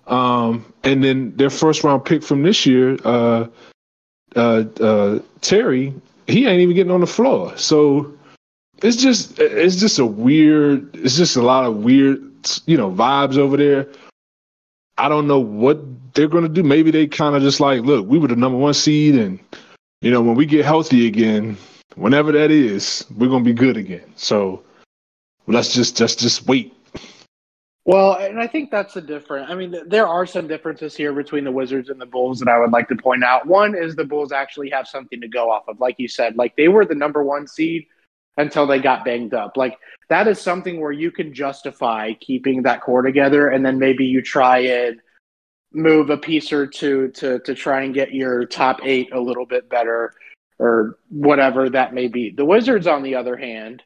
Um, 0.06 0.72
and 0.82 1.02
then 1.02 1.34
their 1.36 1.50
first 1.50 1.82
round 1.82 2.04
pick 2.04 2.22
from 2.22 2.42
this 2.42 2.66
year, 2.66 2.98
uh, 3.04 3.46
uh, 4.36 4.64
uh, 4.80 5.18
Terry, 5.40 5.94
he 6.26 6.46
ain't 6.46 6.60
even 6.60 6.74
getting 6.74 6.92
on 6.92 7.00
the 7.00 7.06
floor. 7.06 7.56
So 7.56 8.12
it's 8.82 8.96
just 8.96 9.38
it's 9.38 9.76
just 9.76 9.98
a 9.98 10.06
weird. 10.06 10.94
It's 10.96 11.16
just 11.16 11.36
a 11.36 11.42
lot 11.42 11.64
of 11.64 11.76
weird, 11.76 12.22
you 12.66 12.76
know, 12.76 12.90
vibes 12.90 13.38
over 13.38 13.56
there. 13.56 13.88
I 14.98 15.08
don't 15.08 15.26
know 15.26 15.40
what 15.40 15.80
they're 16.14 16.28
to 16.44 16.48
do. 16.48 16.62
Maybe 16.62 16.90
they 16.90 17.06
kind 17.06 17.34
of 17.34 17.42
just 17.42 17.60
like, 17.60 17.82
look, 17.82 18.06
we 18.06 18.18
were 18.18 18.28
the 18.28 18.36
number 18.36 18.58
one 18.58 18.74
seed, 18.74 19.14
and 19.14 19.38
you 20.02 20.10
know, 20.10 20.20
when 20.20 20.34
we 20.36 20.46
get 20.46 20.64
healthy 20.64 21.06
again, 21.06 21.56
whenever 21.96 22.32
that 22.32 22.50
is, 22.50 23.04
we're 23.16 23.28
to 23.44 23.48
be 23.48 23.54
good 23.54 23.76
again. 23.76 24.12
So 24.16 24.62
let's 25.46 25.72
just 25.72 25.96
just 25.96 26.18
just 26.18 26.46
wait 26.46 26.74
well, 27.84 28.14
and 28.14 28.40
I 28.40 28.46
think 28.46 28.70
that's 28.70 28.94
the 28.94 29.02
difference. 29.02 29.50
I 29.50 29.54
mean, 29.54 29.76
there 29.86 30.08
are 30.08 30.24
some 30.24 30.48
differences 30.48 30.96
here 30.96 31.12
between 31.12 31.44
the 31.44 31.52
Wizards 31.52 31.90
and 31.90 32.00
the 32.00 32.06
Bulls 32.06 32.38
that 32.40 32.48
I 32.48 32.58
would 32.58 32.70
like 32.72 32.88
to 32.88 32.96
point 32.96 33.22
out. 33.22 33.46
One 33.46 33.76
is 33.76 33.94
the 33.94 34.04
Bulls 34.04 34.32
actually 34.32 34.70
have 34.70 34.88
something 34.88 35.20
to 35.20 35.28
go 35.28 35.50
off 35.50 35.68
of. 35.68 35.80
Like 35.80 35.96
you 35.98 36.08
said, 36.08 36.36
like 36.36 36.56
they 36.56 36.68
were 36.68 36.86
the 36.86 36.94
number 36.94 37.22
one 37.22 37.46
seed 37.46 37.86
until 38.36 38.66
they 38.66 38.78
got 38.78 39.04
banged 39.04 39.34
up. 39.34 39.56
Like 39.56 39.78
that 40.08 40.26
is 40.28 40.40
something 40.40 40.80
where 40.80 40.92
you 40.92 41.10
can 41.10 41.34
justify 41.34 42.14
keeping 42.14 42.62
that 42.62 42.80
core 42.80 43.02
together 43.02 43.48
and 43.48 43.64
then 43.64 43.78
maybe 43.78 44.06
you 44.06 44.22
try 44.22 44.58
and 44.58 45.00
move 45.72 46.08
a 46.08 46.16
piece 46.16 46.52
or 46.52 46.66
two 46.66 47.08
to 47.08 47.40
to 47.40 47.54
try 47.54 47.82
and 47.82 47.94
get 47.94 48.14
your 48.14 48.46
top 48.46 48.78
eight 48.84 49.12
a 49.12 49.20
little 49.20 49.44
bit 49.44 49.68
better 49.68 50.14
or 50.58 50.98
whatever 51.10 51.68
that 51.68 51.92
may 51.92 52.08
be. 52.08 52.30
The 52.30 52.44
Wizards, 52.44 52.86
on 52.86 53.02
the 53.02 53.16
other 53.16 53.36
hand, 53.36 53.82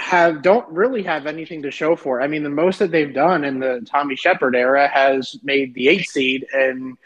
have 0.00 0.42
don't 0.42 0.68
really 0.68 1.02
have 1.02 1.26
anything 1.26 1.62
to 1.62 1.70
show 1.70 1.94
for. 1.94 2.22
I 2.22 2.26
mean, 2.26 2.42
the 2.42 2.48
most 2.48 2.78
that 2.78 2.90
they've 2.90 3.14
done 3.14 3.44
in 3.44 3.60
the 3.60 3.86
Tommy 3.86 4.16
Sheppard 4.16 4.56
era 4.56 4.88
has 4.88 5.36
made 5.42 5.74
the 5.74 5.88
eight 5.88 6.08
seed 6.08 6.46
and 6.52 6.96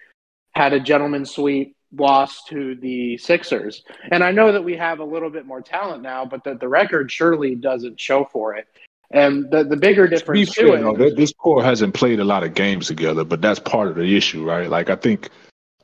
had 0.53 0.73
a 0.73 0.81
gentleman 0.81 1.27
sweep 1.27 1.77
loss 1.97 2.45
to 2.45 2.77
the 2.77 3.19
Sixers. 3.19 3.83
And 4.11 4.23
I 4.23 4.31
know 4.31 4.53
that 4.53 4.65
we 4.65 4.77
have 4.77 5.01
a 5.01 5.05
little 5.05 5.31
bit 5.31 5.47
more 5.47 5.61
talent 5.61 6.03
now, 6.03 6.25
but 6.25 6.45
the, 6.45 6.55
the 6.55 6.69
record 6.69 7.11
surely 7.11 7.55
doesn't 7.55 8.01
show 8.01 8.25
for 8.25 8.55
it. 8.55 8.67
And 9.11 9.51
the, 9.51 9.65
the 9.65 9.77
bigger 9.77 10.09
difference 10.09 10.53
to, 10.55 10.95
fair, 10.95 11.11
this 11.11 11.33
core 11.33 11.63
hasn't 11.63 11.95
played 11.95 12.21
a 12.21 12.25
lot 12.25 12.43
of 12.43 12.55
games 12.55 12.89
together, 12.89 13.25
but 13.25 13.43
that's 13.43 13.61
part 13.61 13.89
of 13.89 13.97
the 13.97 14.17
issue, 14.17 14.45
right? 14.45 14.69
Like 14.69 14.91
I 14.91 14.97
think 14.97 15.29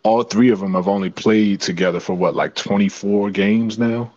all 0.03 0.23
three 0.23 0.51
of 0.51 0.61
them 0.61 0.75
have 0.75 0.89
only 0.89 1.11
played 1.11 1.61
together 1.61 2.01
for 2.01 2.15
what, 2.15 2.35
like 2.35 2.55
twenty 2.55 2.89
four 2.89 3.31
games 3.31 3.79
now. 3.79 4.11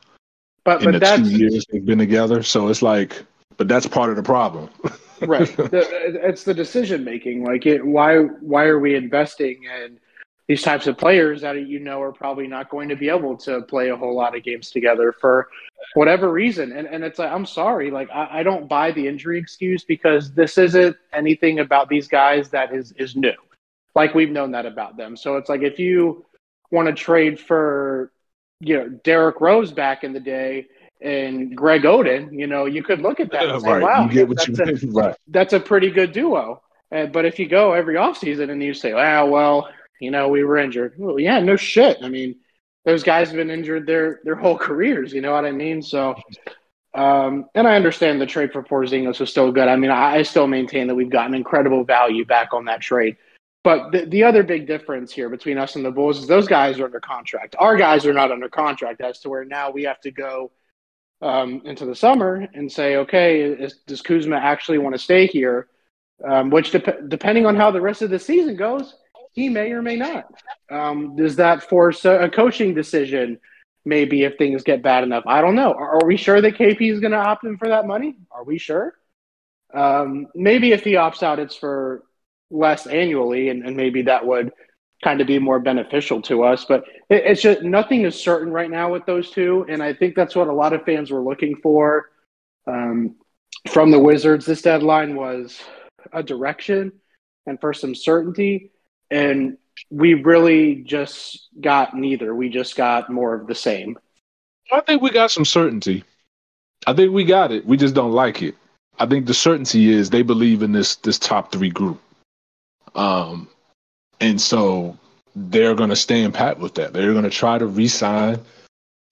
But 0.64 0.84
in 0.84 0.92
but 0.92 1.02
the 1.02 1.18
two 1.18 1.38
years 1.38 1.66
they've 1.72 1.86
been 1.86 2.00
together, 2.00 2.42
so 2.42 2.70
it's 2.70 2.82
like, 2.82 3.24
but 3.58 3.68
that's 3.68 3.86
part 3.86 4.10
of 4.10 4.16
the 4.16 4.24
problem. 4.24 4.70
right, 5.22 5.48
the, 5.58 6.20
it's 6.24 6.44
the 6.44 6.54
decision 6.54 7.04
making. 7.04 7.44
Like, 7.44 7.66
it, 7.66 7.86
why 7.86 8.20
why 8.20 8.66
are 8.66 8.80
we 8.80 8.96
investing 8.96 9.64
in 9.64 10.00
these 10.48 10.62
types 10.62 10.88
of 10.88 10.98
players 10.98 11.42
that 11.42 11.68
you 11.68 11.80
know 11.80 12.02
are 12.02 12.14
probably 12.14 12.48
not 12.48 12.70
going 12.70 12.90
to 12.90 12.96
be 12.96 13.10
able 13.10 13.38
to 13.38 13.62
play 13.64 13.90
a 13.90 13.96
whole 13.96 14.16
lot 14.16 14.36
of 14.36 14.44
games 14.44 14.72
together 14.72 15.14
for 15.20 15.50
whatever 15.96 16.32
reason? 16.32 16.72
And 16.72 16.88
and 16.88 17.04
it's 17.04 17.20
like, 17.20 17.32
I'm 17.32 17.46
sorry, 17.46 17.92
like 17.92 18.10
I, 18.10 18.40
I 18.40 18.44
don't 18.44 18.70
buy 18.70 18.92
the 18.92 19.06
injury 19.06 19.40
excuse 19.40 19.84
because 19.84 20.32
this 20.32 20.58
isn't 20.58 20.96
anything 21.12 21.60
about 21.60 21.90
these 21.90 22.08
guys 22.08 22.50
that 22.52 22.74
is 22.74 22.94
is 22.94 23.18
new. 23.18 23.34
Like 23.96 24.16
we've 24.16 24.32
known 24.32 24.52
that 24.52 24.66
about 24.66 24.96
them. 24.96 25.18
So 25.18 25.36
it's 25.36 25.50
like 25.50 25.62
if 25.62 25.78
you 25.78 26.26
want 26.72 26.88
to 26.88 26.94
trade 26.94 27.38
for 27.40 28.14
you 28.66 28.78
know 28.78 28.90
Derrick 28.90 29.42
Rose 29.42 29.72
back 29.72 30.04
in 30.04 30.14
the 30.14 30.20
day 30.20 30.68
and 31.02 31.56
Greg 31.56 31.82
Oden, 31.84 32.30
you 32.32 32.48
know, 32.48 32.66
you 32.66 32.82
could 32.82 33.02
look 33.02 33.20
at 33.20 33.32
that 33.32 33.50
and 33.50 33.62
say, 33.62 33.70
right. 33.70 33.82
"Wow, 33.82 34.08
that's, 34.08 34.48
a, 34.48 34.88
right. 34.92 35.16
that's 35.28 35.54
a 35.54 35.60
pretty 35.60 35.92
good 35.92 36.14
duo." 36.14 36.62
Uh, 36.92 37.08
but 37.08 37.26
if 37.26 37.40
you 37.40 37.48
go 37.48 37.74
every 37.74 37.96
offseason 37.96 38.50
and 38.50 38.64
you 38.64 38.74
say, 38.74 38.94
"Ah, 38.94 39.26
well, 39.26 39.70
you 40.00 40.12
know, 40.12 40.30
we 40.30 40.44
were 40.44 40.58
injured," 40.58 40.94
well, 40.98 41.20
yeah, 41.20 41.40
no 41.40 41.58
shit. 41.58 41.98
I 42.02 42.10
mean, 42.10 42.38
those 42.86 43.04
guys 43.04 43.28
have 43.28 43.38
been 43.38 43.50
injured 43.50 43.86
their 43.86 44.22
their 44.24 44.36
whole 44.36 44.58
careers. 44.68 45.12
You 45.12 45.22
know 45.22 45.34
what 45.34 45.46
I 45.46 45.52
mean? 45.52 45.82
So, 45.82 46.16
Um, 46.94 47.50
and 47.56 47.68
I 47.68 47.76
understand 47.76 48.22
the 48.22 48.28
trade 48.28 48.54
for 48.54 48.62
Porzingis 48.64 49.20
was 49.20 49.30
still 49.30 49.52
good. 49.52 49.68
I 49.68 49.76
mean, 49.76 49.90
I, 49.90 50.18
I, 50.18 50.22
still 50.22 50.46
maintain 50.46 50.86
that 50.88 50.94
we've 50.94 51.10
gotten 51.10 51.34
incredible 51.34 51.84
value 51.84 52.24
back 52.24 52.54
on 52.54 52.66
that 52.66 52.82
trade. 52.82 53.18
But 53.64 53.92
the, 53.92 54.06
the 54.06 54.24
other 54.24 54.44
big 54.44 54.68
difference 54.68 55.12
here 55.12 55.30
between 55.30 55.58
us 55.58 55.76
and 55.76 55.86
the 55.86 55.92
Bulls 55.92 56.20
is 56.20 56.28
those 56.28 56.48
guys 56.48 56.80
are 56.80 56.86
under 56.86 57.00
contract. 57.00 57.56
Our 57.58 57.78
guys 57.78 58.06
are 58.06 58.14
not 58.14 58.32
under 58.32 58.50
contract, 58.50 59.02
as 59.02 59.20
to 59.22 59.30
where 59.30 59.46
now 59.46 59.72
we 59.72 59.84
have 59.84 60.02
to 60.02 60.12
go 60.12 60.52
um, 61.22 61.62
into 61.64 61.86
the 61.86 61.96
summer 61.96 62.46
and 62.54 62.70
say, 62.70 62.98
okay, 62.98 63.42
is, 63.42 63.78
does 63.88 64.02
Kuzma 64.02 64.36
actually 64.36 64.80
want 64.80 64.96
to 64.96 65.00
stay 65.00 65.28
here? 65.28 65.70
Um, 66.28 66.50
which, 66.50 66.72
de- 66.72 67.02
depending 67.08 67.46
on 67.46 67.56
how 67.56 67.72
the 67.72 67.82
rest 67.82 68.02
of 68.02 68.10
the 68.10 68.20
season 68.20 68.58
goes, 68.58 68.96
he 69.32 69.50
may 69.50 69.72
or 69.72 69.82
may 69.82 69.96
not. 69.96 70.26
Um, 70.70 71.16
does 71.16 71.38
that 71.38 71.64
force 71.64 72.06
a, 72.06 72.24
a, 72.24 72.30
coaching 72.30 72.74
decision? 72.74 73.40
Maybe 73.86 74.24
if 74.24 74.38
things 74.38 74.64
get 74.64 74.84
bad 74.84 75.04
enough, 75.04 75.24
I 75.26 75.42
don't 75.42 75.56
know. 75.56 75.74
Are, 75.74 75.98
are 76.02 76.06
we 76.06 76.18
sure 76.18 76.40
that 76.40 76.56
KP 76.56 76.92
is 76.92 77.00
going 77.00 77.12
to 77.12 77.18
opt 77.18 77.46
in 77.46 77.58
for 77.58 77.70
that 77.70 77.88
money? 77.88 78.16
Are 78.32 78.44
we 78.44 78.58
sure? 78.58 78.94
Um, 79.74 80.28
maybe 80.36 80.72
if 80.72 80.84
he 80.84 80.94
opts 80.94 81.24
out, 81.24 81.40
it's 81.40 81.56
for 81.56 82.04
less 82.54 82.88
annually, 82.88 83.50
and, 83.50 83.64
and 83.66 83.76
maybe 83.76 84.04
that 84.04 84.26
would 84.26 84.52
kind 85.04 85.20
of 85.20 85.28
be 85.28 85.40
more 85.40 85.60
beneficial 85.60 86.22
to 86.22 86.44
us. 86.44 86.66
But 86.66 86.86
it, 87.10 87.24
it's 87.26 87.42
just 87.42 87.64
nothing 87.64 88.04
is 88.04 88.20
certain 88.20 88.54
right 88.54 88.70
now 88.70 88.92
with 88.92 89.06
those 89.06 89.32
two, 89.32 89.66
and 89.68 89.84
I 89.84 89.94
think 89.94 90.16
that's 90.16 90.36
what 90.36 90.48
a 90.48 90.54
lot 90.54 90.74
of 90.74 90.86
fans 90.86 91.12
were 91.12 91.22
looking 91.22 91.56
for 91.62 92.12
um, 92.68 93.16
from 93.70 93.92
the 93.92 94.00
Wizards. 94.00 94.46
This 94.46 94.62
deadline 94.62 95.16
was 95.16 95.60
a 96.12 96.24
direction 96.24 96.94
and 97.46 97.60
for 97.60 97.74
some 97.74 97.96
certainty, 97.96 98.72
and 99.12 99.58
we 99.90 100.14
really 100.14 100.76
just 100.76 101.50
got 101.60 101.96
neither. 101.96 102.34
We 102.34 102.50
just 102.50 102.76
got 102.76 103.10
more 103.10 103.34
of 103.34 103.48
the 103.48 103.56
same. 103.56 103.98
I 104.72 104.80
think 104.82 105.02
we 105.02 105.12
got 105.12 105.32
some 105.32 105.46
certainty. 105.46 106.04
I 106.88 106.94
think 106.94 107.12
we 107.12 107.26
got 107.26 107.52
it. 107.52 107.66
We 107.66 107.78
just 107.78 107.96
don't 107.96 108.12
like 108.12 108.42
it. 108.42 108.56
I 109.00 109.06
think 109.06 109.26
the 109.26 109.34
certainty 109.34 109.90
is 109.90 110.10
they 110.10 110.22
believe 110.22 110.62
in 110.62 110.72
this 110.72 110.96
this 110.98 111.18
top 111.18 111.52
three 111.52 111.70
group. 111.70 112.00
Um, 112.96 113.48
and 114.20 114.40
so 114.40 114.98
they're 115.36 115.76
going 115.76 115.90
to 115.90 115.96
stand 115.96 116.34
pat 116.34 116.60
with 116.60 116.76
that. 116.76 116.94
They're 116.94 117.12
going 117.14 117.24
to 117.24 117.30
try 117.30 117.58
to 117.58 117.66
re-sign 117.66 118.40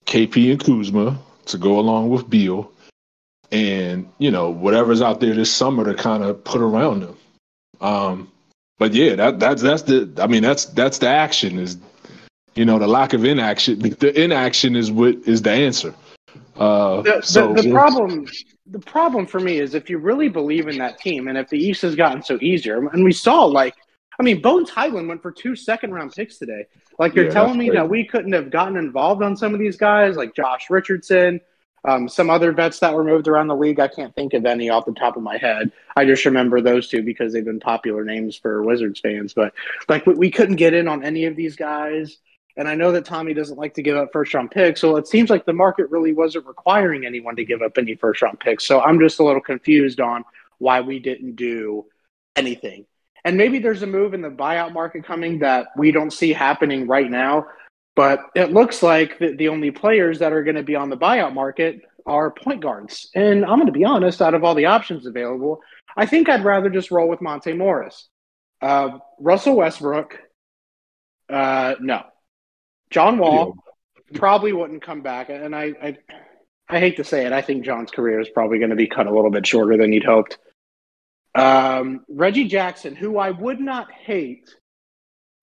KP 0.06 0.52
and 0.52 0.60
Kuzma 0.62 1.18
to 1.46 1.58
go 1.58 1.78
along 1.78 2.10
with 2.10 2.30
Beal, 2.30 2.70
and 3.50 4.10
you 4.18 4.30
know 4.30 4.50
whatever's 4.50 5.02
out 5.02 5.20
there 5.20 5.34
this 5.34 5.52
summer 5.52 5.84
to 5.84 5.94
kind 5.94 6.22
of 6.22 6.42
put 6.44 6.60
around 6.60 7.00
them. 7.00 7.16
Um, 7.80 8.32
but 8.78 8.94
yeah, 8.94 9.14
that 9.16 9.40
that's 9.40 9.62
that's 9.62 9.82
the. 9.82 10.12
I 10.18 10.26
mean, 10.26 10.42
that's 10.42 10.66
that's 10.66 10.98
the 10.98 11.08
action 11.08 11.58
is, 11.58 11.76
you 12.54 12.64
know, 12.64 12.78
the 12.78 12.86
lack 12.86 13.12
of 13.12 13.24
inaction. 13.24 13.78
The 13.78 14.12
inaction 14.20 14.76
is 14.76 14.90
what 14.90 15.16
is 15.26 15.42
the 15.42 15.50
answer. 15.50 15.94
Uh, 16.56 17.00
the, 17.00 17.20
so 17.22 17.52
the, 17.54 17.62
the 17.62 17.70
problem 17.70 18.26
the 18.66 18.78
problem 18.78 19.26
for 19.26 19.40
me 19.40 19.58
is 19.58 19.74
if 19.74 19.88
you 19.88 19.98
really 19.98 20.28
believe 20.28 20.68
in 20.68 20.78
that 20.78 20.98
team 20.98 21.28
and 21.28 21.38
if 21.38 21.48
the 21.48 21.58
East 21.58 21.82
has 21.82 21.94
gotten 21.94 22.22
so 22.22 22.38
easier, 22.40 22.86
and 22.88 23.04
we 23.04 23.12
saw 23.12 23.44
like, 23.44 23.74
I 24.18 24.22
mean, 24.22 24.40
Bones 24.40 24.70
Hyland 24.70 25.08
went 25.08 25.22
for 25.22 25.32
two 25.32 25.56
second 25.56 25.92
round 25.92 26.12
picks 26.12 26.38
today. 26.38 26.66
Like 26.98 27.14
you're 27.14 27.26
yeah, 27.26 27.32
telling 27.32 27.58
me 27.58 27.66
crazy. 27.66 27.78
that 27.78 27.88
we 27.88 28.04
couldn't 28.04 28.32
have 28.32 28.50
gotten 28.50 28.76
involved 28.76 29.22
on 29.22 29.36
some 29.36 29.54
of 29.54 29.60
these 29.60 29.76
guys, 29.76 30.16
like 30.16 30.34
Josh 30.34 30.68
Richardson, 30.68 31.40
um, 31.84 32.08
some 32.08 32.30
other 32.30 32.52
vets 32.52 32.78
that 32.80 32.94
were 32.94 33.04
moved 33.04 33.28
around 33.28 33.48
the 33.48 33.56
league. 33.56 33.80
I 33.80 33.88
can't 33.88 34.14
think 34.14 34.34
of 34.34 34.46
any 34.46 34.70
off 34.70 34.84
the 34.84 34.92
top 34.92 35.16
of 35.16 35.22
my 35.22 35.36
head. 35.36 35.72
I 35.96 36.04
just 36.04 36.24
remember 36.24 36.60
those 36.60 36.88
two 36.88 37.02
because 37.02 37.32
they've 37.32 37.44
been 37.44 37.60
popular 37.60 38.04
names 38.04 38.36
for 38.36 38.62
Wizards 38.62 39.00
fans. 39.00 39.34
But 39.34 39.52
like 39.88 40.06
we, 40.06 40.14
we 40.14 40.30
couldn't 40.30 40.56
get 40.56 40.74
in 40.74 40.86
on 40.86 41.04
any 41.04 41.24
of 41.24 41.34
these 41.34 41.56
guys. 41.56 42.18
And 42.56 42.68
I 42.68 42.74
know 42.74 42.92
that 42.92 43.04
Tommy 43.04 43.34
doesn't 43.34 43.58
like 43.58 43.74
to 43.74 43.82
give 43.82 43.96
up 43.96 44.10
first 44.12 44.34
round 44.34 44.50
picks. 44.50 44.80
So 44.80 44.96
it 44.96 45.08
seems 45.08 45.30
like 45.30 45.46
the 45.46 45.52
market 45.52 45.90
really 45.90 46.12
wasn't 46.12 46.46
requiring 46.46 47.06
anyone 47.06 47.36
to 47.36 47.44
give 47.44 47.62
up 47.62 47.78
any 47.78 47.94
first 47.94 48.22
round 48.22 48.40
picks. 48.40 48.64
So 48.64 48.80
I'm 48.80 48.98
just 48.98 49.20
a 49.20 49.24
little 49.24 49.40
confused 49.40 50.00
on 50.00 50.24
why 50.58 50.80
we 50.80 50.98
didn't 50.98 51.36
do 51.36 51.86
anything. 52.36 52.86
And 53.24 53.36
maybe 53.36 53.58
there's 53.58 53.82
a 53.82 53.86
move 53.86 54.14
in 54.14 54.22
the 54.22 54.30
buyout 54.30 54.72
market 54.72 55.04
coming 55.04 55.38
that 55.40 55.68
we 55.76 55.92
don't 55.92 56.12
see 56.12 56.32
happening 56.32 56.86
right 56.86 57.10
now. 57.10 57.46
But 57.94 58.20
it 58.34 58.52
looks 58.52 58.82
like 58.82 59.18
the, 59.18 59.34
the 59.36 59.48
only 59.48 59.70
players 59.70 60.18
that 60.20 60.32
are 60.32 60.42
going 60.42 60.56
to 60.56 60.62
be 60.62 60.76
on 60.76 60.90
the 60.90 60.96
buyout 60.96 61.34
market 61.34 61.82
are 62.06 62.30
point 62.30 62.60
guards. 62.60 63.10
And 63.14 63.44
I'm 63.44 63.56
going 63.56 63.66
to 63.66 63.72
be 63.72 63.84
honest, 63.84 64.22
out 64.22 64.34
of 64.34 64.44
all 64.44 64.54
the 64.54 64.66
options 64.66 65.06
available, 65.06 65.60
I 65.96 66.06
think 66.06 66.28
I'd 66.28 66.44
rather 66.44 66.70
just 66.70 66.90
roll 66.90 67.08
with 67.08 67.20
Monte 67.20 67.52
Morris. 67.52 68.08
Uh, 68.60 68.98
Russell 69.18 69.56
Westbrook, 69.56 70.18
uh, 71.28 71.74
no. 71.80 72.04
John 72.92 73.18
Wall 73.18 73.56
probably 74.14 74.52
wouldn't 74.52 74.82
come 74.82 75.00
back, 75.00 75.30
and 75.30 75.56
I, 75.56 75.72
I, 75.82 75.98
I 76.68 76.78
hate 76.78 76.96
to 76.98 77.04
say 77.04 77.26
it, 77.26 77.32
I 77.32 77.42
think 77.42 77.64
John's 77.64 77.90
career 77.90 78.20
is 78.20 78.28
probably 78.28 78.58
going 78.58 78.70
to 78.70 78.76
be 78.76 78.86
cut 78.86 79.06
a 79.06 79.14
little 79.14 79.30
bit 79.30 79.46
shorter 79.46 79.76
than 79.76 79.92
he'd 79.92 80.04
hoped. 80.04 80.38
Um, 81.34 82.04
Reggie 82.08 82.46
Jackson, 82.48 82.94
who 82.94 83.18
I 83.18 83.30
would 83.30 83.58
not 83.58 83.90
hate, 83.90 84.54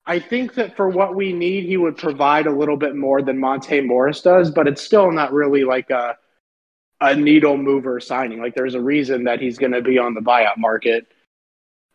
I 0.05 0.19
think 0.19 0.53
that 0.55 0.75
for 0.75 0.89
what 0.89 1.15
we 1.15 1.33
need, 1.33 1.65
he 1.65 1.77
would 1.77 1.97
provide 1.97 2.47
a 2.47 2.51
little 2.51 2.77
bit 2.77 2.95
more 2.95 3.21
than 3.21 3.39
Monte 3.39 3.81
Morris 3.81 4.21
does, 4.21 4.51
but 4.51 4.67
it's 4.67 4.81
still 4.81 5.11
not 5.11 5.33
really 5.33 5.63
like 5.63 5.89
a 5.89 6.17
a 7.01 7.15
needle 7.15 7.57
mover 7.57 7.99
signing. 7.99 8.41
Like 8.41 8.55
there's 8.55 8.75
a 8.75 8.81
reason 8.81 9.23
that 9.23 9.39
he's 9.39 9.57
going 9.57 9.71
to 9.71 9.81
be 9.81 9.97
on 9.97 10.13
the 10.13 10.19
buyout 10.19 10.57
market. 10.57 11.07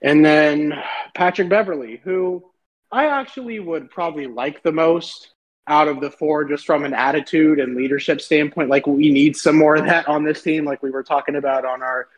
And 0.00 0.24
then 0.24 0.72
Patrick 1.14 1.50
Beverley, 1.50 2.00
who 2.02 2.42
I 2.90 3.06
actually 3.06 3.60
would 3.60 3.90
probably 3.90 4.26
like 4.26 4.62
the 4.62 4.72
most 4.72 5.33
out 5.66 5.88
of 5.88 6.00
the 6.00 6.10
four 6.10 6.44
just 6.44 6.66
from 6.66 6.84
an 6.84 6.94
attitude 6.94 7.58
and 7.58 7.74
leadership 7.74 8.20
standpoint. 8.20 8.68
Like 8.68 8.86
we 8.86 9.10
need 9.10 9.36
some 9.36 9.56
more 9.56 9.76
of 9.76 9.86
that 9.86 10.06
on 10.08 10.24
this 10.24 10.42
team, 10.42 10.64
like 10.64 10.82
we 10.82 10.90
were 10.90 11.02
talking 11.02 11.36
about 11.36 11.64
on 11.64 11.82
our 11.82 12.08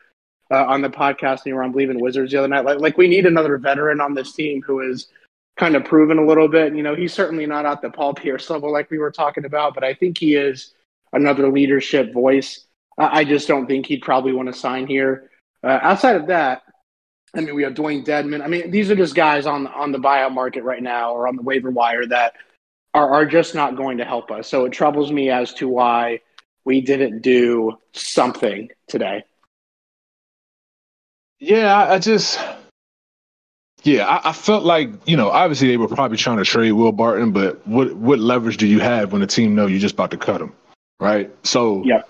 uh, 0.51 0.65
on 0.65 0.81
the 0.81 0.91
podcast 0.91 1.39
and 1.39 1.47
you 1.47 1.55
were 1.55 1.63
on 1.63 1.73
Believe 1.73 1.91
in 1.91 2.01
Wizards 2.01 2.33
the 2.33 2.39
other 2.39 2.49
night. 2.49 2.65
Like 2.65 2.81
like 2.81 2.97
we 2.97 3.09
need 3.09 3.27
another 3.27 3.59
veteran 3.59 4.01
on 4.01 4.15
this 4.15 4.33
team 4.33 4.63
who 4.63 4.81
is 4.81 5.09
kind 5.57 5.77
of 5.77 5.85
proven 5.85 6.19
a 6.19 6.27
little 6.27 6.49
bit. 6.49 6.75
You 6.75 6.83
know, 6.83 6.95
he's 6.95 7.13
certainly 7.13 7.47
not 7.47 7.67
at 7.67 7.83
the 7.83 7.91
Paul 7.91 8.15
Pierce 8.15 8.51
level 8.51 8.73
like 8.73 8.91
we 8.91 8.99
were 8.99 9.11
talking 9.11 9.45
about, 9.45 9.75
but 9.75 9.85
I 9.85 9.95
think 9.95 10.19
he 10.19 10.35
is 10.35 10.75
another 11.13 11.51
leadership 11.51 12.13
voice. 12.13 12.67
I 12.99 13.25
just 13.25 13.47
don't 13.47 13.67
think 13.67 13.87
he'd 13.87 14.03
probably 14.03 14.33
want 14.33 14.49
to 14.49 14.59
sign 14.59 14.87
here. 14.87 15.31
Uh, 15.63 15.79
outside 15.83 16.17
of 16.17 16.27
that, 16.29 16.63
I 17.35 17.41
mean, 17.41 17.55
we 17.55 17.63
have 17.65 17.75
Dewayne 17.75 18.05
Dedmon. 18.05 18.43
I 18.43 18.47
mean, 18.47 18.71
these 18.71 18.91
are 18.91 18.97
just 18.97 19.15
guys 19.15 19.47
on 19.47 19.67
on 19.69 19.93
the 19.93 19.99
buyout 19.99 20.33
market 20.33 20.65
right 20.65 20.83
now 20.83 21.13
or 21.13 21.29
on 21.29 21.37
the 21.37 21.43
waiver 21.43 21.71
wire 21.71 22.07
that 22.07 22.35
are, 22.97 23.13
are 23.13 23.27
just 23.27 23.55
not 23.55 23.77
going 23.77 23.99
to 23.99 24.05
help 24.05 24.31
us. 24.31 24.49
So 24.49 24.65
it 24.65 24.73
troubles 24.73 25.13
me 25.13 25.31
as 25.31 25.53
to 25.55 25.69
why 25.69 26.21
we 26.65 26.81
didn't 26.81 27.21
do 27.21 27.79
something 27.93 28.71
today. 28.89 29.23
Yeah, 31.39 31.77
I 31.77 31.99
just 31.99 32.41
yeah, 33.83 34.07
I, 34.07 34.31
I, 34.31 34.33
felt 34.33 34.65
like 34.65 34.89
you 35.07 35.19
know, 35.19 35.29
obviously 35.29 35.69
they 35.69 35.77
were 35.77 35.87
probably 35.87 36.17
trying 36.17 36.39
to 36.39 36.45
trade 36.45 36.73
Will 36.73 36.93
Barton, 36.93 37.33
but 37.33 37.65
what 37.69 37.95
what 37.95 38.19
leverage 38.19 38.57
do 38.57 38.67
you 38.67 38.81
have 38.81 39.13
when 39.13 39.21
the 39.21 39.27
team 39.27 39.55
know 39.55 39.67
you're 39.67 39.79
just 39.79 39.95
about 39.95 40.11
to 40.13 40.17
cut 40.17 40.41
him, 40.41 40.55
right? 40.99 41.31
So 41.45 41.85
yeah, 41.85 42.01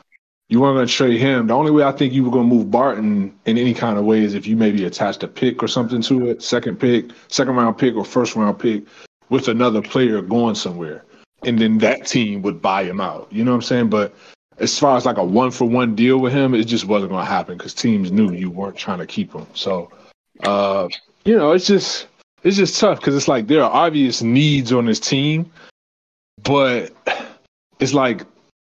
you 0.48 0.60
weren't 0.60 0.76
going 0.76 0.86
to 0.86 0.92
trade 0.92 1.20
him. 1.20 1.48
The 1.48 1.54
only 1.54 1.72
way 1.72 1.82
I 1.82 1.90
think 1.90 2.12
you 2.12 2.22
were 2.22 2.30
going 2.30 2.48
to 2.48 2.54
move 2.54 2.70
Barton 2.70 3.36
in 3.46 3.58
any 3.58 3.74
kind 3.74 3.98
of 3.98 4.04
way 4.04 4.22
is 4.22 4.34
if 4.34 4.46
you 4.46 4.56
maybe 4.56 4.84
attached 4.84 5.24
a 5.24 5.28
pick 5.28 5.60
or 5.60 5.66
something 5.66 6.00
to 6.02 6.28
it, 6.28 6.40
second 6.40 6.78
pick, 6.78 7.06
second 7.26 7.56
round 7.56 7.76
pick, 7.76 7.96
or 7.96 8.04
first 8.04 8.36
round 8.36 8.60
pick 8.60 8.84
with 9.28 9.48
another 9.48 9.82
player 9.82 10.20
going 10.22 10.54
somewhere. 10.54 11.04
And 11.44 11.58
then 11.58 11.78
that 11.78 12.06
team 12.06 12.42
would 12.42 12.62
buy 12.62 12.84
him 12.84 13.00
out. 13.00 13.28
You 13.30 13.44
know 13.44 13.52
what 13.52 13.56
I'm 13.56 13.62
saying? 13.62 13.90
But 13.90 14.14
as 14.58 14.78
far 14.78 14.96
as 14.96 15.04
like 15.04 15.18
a 15.18 15.24
one 15.24 15.50
for 15.50 15.68
one 15.68 15.94
deal 15.94 16.18
with 16.18 16.32
him, 16.32 16.54
it 16.54 16.64
just 16.64 16.86
wasn't 16.86 17.12
going 17.12 17.24
to 17.24 17.30
happen 17.30 17.56
because 17.56 17.74
teams 17.74 18.10
knew 18.10 18.32
you 18.32 18.50
weren't 18.50 18.76
trying 18.76 18.98
to 18.98 19.06
keep 19.06 19.32
him. 19.32 19.46
So, 19.54 19.90
uh, 20.42 20.88
you 21.24 21.36
know, 21.36 21.52
it's 21.52 21.66
just 21.66 22.06
it's 22.42 22.56
just 22.56 22.78
tough 22.78 23.00
because 23.00 23.14
it's 23.14 23.28
like 23.28 23.46
there 23.46 23.62
are 23.62 23.70
obvious 23.70 24.22
needs 24.22 24.72
on 24.72 24.86
this 24.86 25.00
team, 25.00 25.50
but 26.42 26.92
it's 27.80 27.94
like 27.94 28.22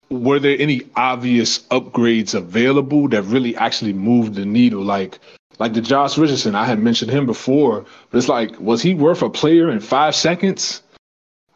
were 0.09 0.39
there 0.39 0.57
any 0.59 0.81
obvious 0.95 1.59
upgrades 1.69 2.35
available 2.35 3.07
that 3.09 3.23
really 3.23 3.55
actually 3.55 3.93
moved 3.93 4.35
the 4.35 4.45
needle? 4.45 4.83
Like 4.83 5.19
like 5.59 5.73
the 5.73 5.81
Josh 5.81 6.17
Richardson, 6.17 6.55
I 6.55 6.65
had 6.65 6.79
mentioned 6.79 7.11
him 7.11 7.25
before, 7.25 7.85
but 8.09 8.17
it's 8.17 8.29
like, 8.29 8.59
was 8.59 8.81
he 8.81 8.93
worth 8.93 9.21
a 9.21 9.29
player 9.29 9.69
in 9.69 9.79
five 9.79 10.15
seconds? 10.15 10.81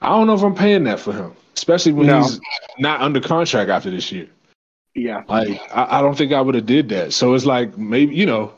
I 0.01 0.09
don't 0.09 0.27
know 0.27 0.35
if 0.35 0.43
I'm 0.43 0.55
paying 0.55 0.83
that 0.85 0.99
for 0.99 1.13
him, 1.13 1.33
especially 1.55 1.93
when 1.93 2.07
no. 2.07 2.21
he's 2.21 2.39
not 2.77 3.01
under 3.01 3.19
contract 3.19 3.69
after 3.69 3.89
this 3.89 4.11
year. 4.11 4.27
Yeah, 4.93 5.23
like 5.27 5.61
I, 5.73 5.99
I 5.99 6.01
don't 6.01 6.17
think 6.17 6.33
I 6.33 6.41
would 6.41 6.55
have 6.55 6.65
did 6.65 6.89
that. 6.89 7.13
So 7.13 7.33
it's 7.33 7.45
like 7.45 7.77
maybe 7.77 8.15
you 8.15 8.25
know, 8.25 8.51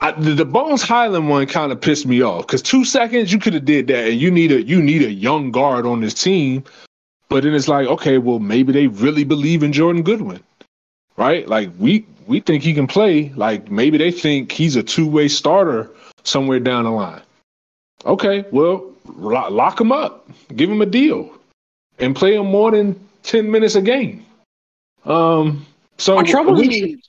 I, 0.00 0.12
the, 0.12 0.34
the, 0.34 0.44
Bones 0.44 0.82
Hyland 0.82 1.28
one 1.28 1.46
kind 1.46 1.72
of 1.72 1.80
pissed 1.80 2.06
me 2.06 2.22
off 2.22 2.46
because 2.46 2.62
two 2.62 2.84
seconds 2.84 3.32
you 3.32 3.40
could 3.40 3.54
have 3.54 3.64
did 3.64 3.88
that, 3.88 4.08
and 4.08 4.20
you 4.20 4.30
need 4.30 4.52
a 4.52 4.62
you 4.62 4.80
need 4.80 5.02
a 5.02 5.10
young 5.10 5.50
guard 5.50 5.84
on 5.86 6.00
this 6.00 6.14
team. 6.14 6.64
But 7.28 7.42
then 7.42 7.54
it's 7.54 7.68
like, 7.68 7.88
okay, 7.88 8.18
well 8.18 8.38
maybe 8.38 8.72
they 8.72 8.86
really 8.86 9.24
believe 9.24 9.62
in 9.62 9.72
Jordan 9.72 10.02
Goodwin, 10.02 10.42
right? 11.16 11.46
Like 11.48 11.70
we 11.78 12.06
we 12.28 12.40
think 12.40 12.62
he 12.62 12.74
can 12.74 12.86
play. 12.86 13.30
Like 13.30 13.70
maybe 13.70 13.98
they 13.98 14.12
think 14.12 14.52
he's 14.52 14.76
a 14.76 14.82
two 14.82 15.08
way 15.08 15.26
starter 15.26 15.90
somewhere 16.22 16.60
down 16.60 16.84
the 16.84 16.90
line. 16.90 17.22
Okay, 18.06 18.44
well, 18.52 18.92
lock 19.06 19.80
him 19.80 19.90
up, 19.90 20.28
give 20.54 20.70
him 20.70 20.82
a 20.82 20.86
deal, 20.86 21.32
and 21.98 22.14
play 22.14 22.34
him 22.36 22.46
more 22.46 22.70
than 22.70 22.94
ten 23.24 23.50
minutes 23.50 23.74
a 23.74 23.82
game. 23.82 24.24
Um, 25.04 25.66
So 25.96 26.14
what 26.14 26.26
troubles 26.26 26.60
we- 26.60 26.68
me. 26.68 27.02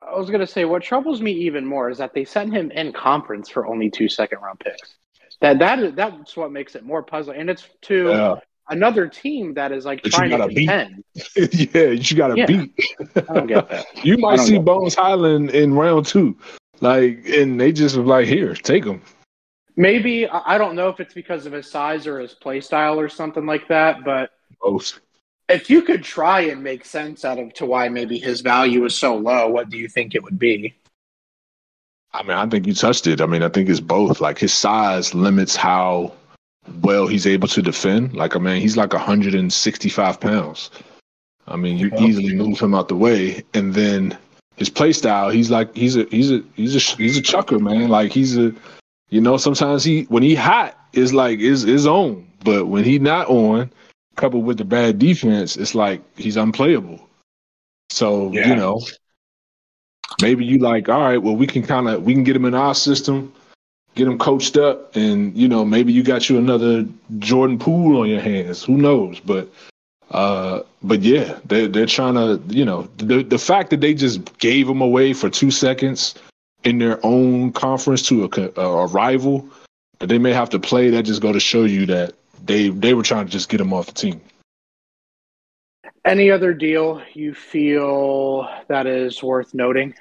I 0.00 0.16
was 0.18 0.30
gonna 0.30 0.46
say 0.46 0.64
what 0.64 0.82
troubles 0.82 1.20
me 1.20 1.32
even 1.32 1.66
more 1.66 1.90
is 1.90 1.98
that 1.98 2.14
they 2.14 2.24
sent 2.24 2.52
him 2.52 2.70
in 2.70 2.92
conference 2.92 3.48
for 3.48 3.66
only 3.66 3.90
two 3.90 4.08
second 4.08 4.38
round 4.40 4.58
picks. 4.58 4.94
That 5.40 5.58
that 5.58 5.78
is 5.80 5.94
that's 5.94 6.36
what 6.36 6.50
makes 6.50 6.74
it 6.74 6.84
more 6.84 7.02
puzzling, 7.02 7.40
and 7.40 7.50
it's 7.50 7.68
to 7.82 8.08
Yeah, 8.08 8.36
another 8.70 9.06
team 9.08 9.54
that 9.54 9.72
is 9.72 9.84
like 9.84 10.02
That 10.02 10.08
you 10.08 10.12
trying 10.12 10.30
to 10.30 10.38
gotta 10.38 10.52
beat. 10.52 10.68
contend. 10.68 11.04
yeah, 11.74 11.86
you 11.90 12.16
got 12.16 12.28
to 12.28 12.36
Yeah. 12.36 12.46
beat. 12.46 12.72
I 13.28 13.34
don't 13.34 13.46
get 13.46 13.68
that. 13.68 13.86
You 14.04 14.16
might 14.18 14.40
see 14.40 14.58
Bones 14.58 14.94
Hyland 14.94 15.50
in 15.50 15.74
round 15.74 16.06
two, 16.06 16.36
like, 16.80 17.22
and 17.28 17.60
they 17.60 17.72
just 17.72 17.96
like, 17.96 18.26
"Here, 18.26 18.54
take 18.54 18.84
him." 18.84 19.02
Maybe 19.76 20.26
I 20.26 20.54
I 20.54 20.58
don't 20.58 20.74
know 20.74 20.88
if 20.88 21.00
it's 21.00 21.14
because 21.14 21.46
of 21.46 21.52
his 21.52 21.70
size 21.70 22.06
or 22.06 22.18
his 22.20 22.34
play 22.34 22.60
style 22.60 22.98
or 22.98 23.08
something 23.08 23.46
like 23.46 23.68
that, 23.68 24.04
but 24.04 24.30
Both. 24.60 25.00
if 25.48 25.68
you 25.70 25.82
could 25.82 26.02
try 26.02 26.40
and 26.42 26.62
make 26.62 26.84
sense 26.84 27.24
out 27.24 27.38
of 27.38 27.52
to 27.54 27.66
why 27.66 27.88
maybe 27.88 28.18
his 28.18 28.40
value 28.40 28.84
is 28.84 28.96
so 28.96 29.16
low, 29.16 29.48
what 29.48 29.68
do 29.70 29.76
you 29.76 29.88
think 29.88 30.14
it 30.14 30.22
would 30.22 30.38
be? 30.38 30.74
I 32.12 32.22
mean, 32.22 32.32
I 32.32 32.46
think 32.46 32.66
you 32.66 32.74
touched 32.74 33.06
it. 33.06 33.20
I 33.20 33.26
mean, 33.26 33.42
I 33.42 33.48
think 33.48 33.68
it's 33.68 33.78
both. 33.80 34.20
Like 34.20 34.38
his 34.38 34.52
size 34.52 35.14
limits 35.14 35.54
how 35.54 36.12
well 36.82 37.06
he's 37.06 37.26
able 37.26 37.48
to 37.48 37.62
defend. 37.62 38.14
Like, 38.14 38.36
I 38.36 38.38
mean, 38.38 38.60
he's 38.60 38.76
like 38.76 38.92
165 38.92 40.20
pounds. 40.20 40.70
I 41.48 41.56
mean, 41.56 41.78
you 41.78 41.90
Yeah. 41.92 42.06
easily 42.06 42.34
move 42.34 42.60
him 42.60 42.74
out 42.74 42.88
the 42.88 42.96
way, 42.96 43.42
and 43.54 43.74
then 43.74 44.16
his 44.56 44.70
play 44.70 44.92
style. 44.92 45.30
He's 45.30 45.50
like 45.50 45.74
he's 45.74 45.96
a 45.96 46.04
he's 46.10 46.30
a 46.30 46.42
he's 46.54 46.76
a 46.76 46.96
he's 46.96 47.16
a 47.16 47.22
chucker, 47.22 47.58
man. 47.58 47.88
Like 47.88 48.12
he's 48.12 48.36
a 48.36 48.52
you 49.08 49.20
know 49.20 49.36
sometimes 49.36 49.82
he 49.82 50.02
when 50.04 50.22
he 50.22 50.34
hot 50.34 50.76
is 50.92 51.12
like 51.12 51.40
is 51.40 51.64
is 51.64 51.86
on, 51.86 52.26
but 52.44 52.66
when 52.66 52.84
he 52.84 52.98
not 52.98 53.28
on, 53.28 53.70
coupled 54.16 54.44
with 54.44 54.58
the 54.58 54.64
bad 54.64 54.98
defense, 54.98 55.56
it's 55.56 55.74
like 55.74 56.00
he's 56.16 56.36
unplayable. 56.36 57.00
So 57.90 58.30
Yeah. 58.32 58.48
you 58.48 58.56
know, 58.56 58.80
maybe 60.22 60.44
you 60.44 60.58
like, 60.58 60.88
all 60.88 61.00
right, 61.00 61.18
well, 61.18 61.34
we 61.36 61.46
can 61.46 61.62
kind 61.62 61.88
of 61.88 62.04
we 62.04 62.12
can 62.14 62.22
get 62.24 62.36
him 62.36 62.44
in 62.44 62.54
our 62.54 62.74
system, 62.74 63.32
get 63.94 64.06
him 64.06 64.18
coached 64.18 64.56
up, 64.56 64.96
and 64.96 65.36
you 65.36 65.48
know, 65.48 65.64
maybe 65.64 65.92
you 65.92 66.02
got 66.02 66.28
you 66.28 66.38
another 66.38 66.86
Jordan 67.18 67.58
Poole 67.58 68.00
on 68.00 68.08
your 68.08 68.20
hands. 68.20 68.64
Who 68.64 68.76
knows? 68.76 69.20
But 69.20 69.48
uh, 70.10 70.62
but 70.82 71.00
yeah, 71.02 71.38
they 71.44 71.66
they're 71.66 71.86
trying 71.86 72.14
to, 72.14 72.40
you 72.48 72.64
know, 72.64 72.88
the 72.96 73.22
the 73.22 73.38
fact 73.38 73.70
that 73.70 73.80
they 73.80 73.94
just 73.94 74.38
gave 74.38 74.68
him 74.68 74.80
away 74.80 75.12
for 75.12 75.30
two 75.30 75.50
seconds 75.50 76.14
in 76.64 76.78
their 76.78 77.04
own 77.04 77.52
conference 77.52 78.02
to 78.08 78.24
a, 78.24 78.60
a 78.60 78.86
rival 78.86 79.48
that 79.98 80.08
they 80.08 80.18
may 80.18 80.32
have 80.32 80.50
to 80.50 80.58
play, 80.58 80.90
that 80.90 81.04
just 81.04 81.22
go 81.22 81.32
to 81.32 81.40
show 81.40 81.64
you 81.64 81.86
that 81.86 82.14
they 82.44 82.68
they 82.70 82.94
were 82.94 83.02
trying 83.02 83.26
to 83.26 83.32
just 83.32 83.48
get 83.48 83.60
him 83.60 83.72
off 83.72 83.86
the 83.86 83.92
team. 83.92 84.20
Any 86.04 86.30
other 86.30 86.54
deal 86.54 87.02
you 87.12 87.34
feel 87.34 88.48
that 88.68 88.86
is 88.86 89.22
worth 89.22 89.52
noting? 89.52 89.94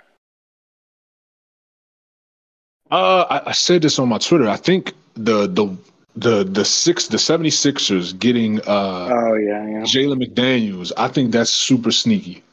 Uh, 2.92 3.26
I, 3.30 3.50
I 3.50 3.52
said 3.52 3.82
this 3.82 4.00
on 4.00 4.10
my 4.10 4.18
Twitter. 4.18 4.48
I 4.50 4.56
think 4.58 4.94
the 5.16 5.48
the 5.48 5.76
the 6.16 6.44
the 6.44 6.66
six 6.66 7.08
the 7.08 7.18
76ers 7.18 8.18
getting 8.18 8.60
uh 8.62 9.10
Oh 9.12 9.36
yeah, 9.36 9.66
yeah. 9.68 9.82
Jalen 9.84 10.24
McDaniels. 10.24 10.92
I 10.98 11.08
think 11.08 11.32
that's 11.32 11.50
super 11.52 11.92
sneaky 11.92 12.44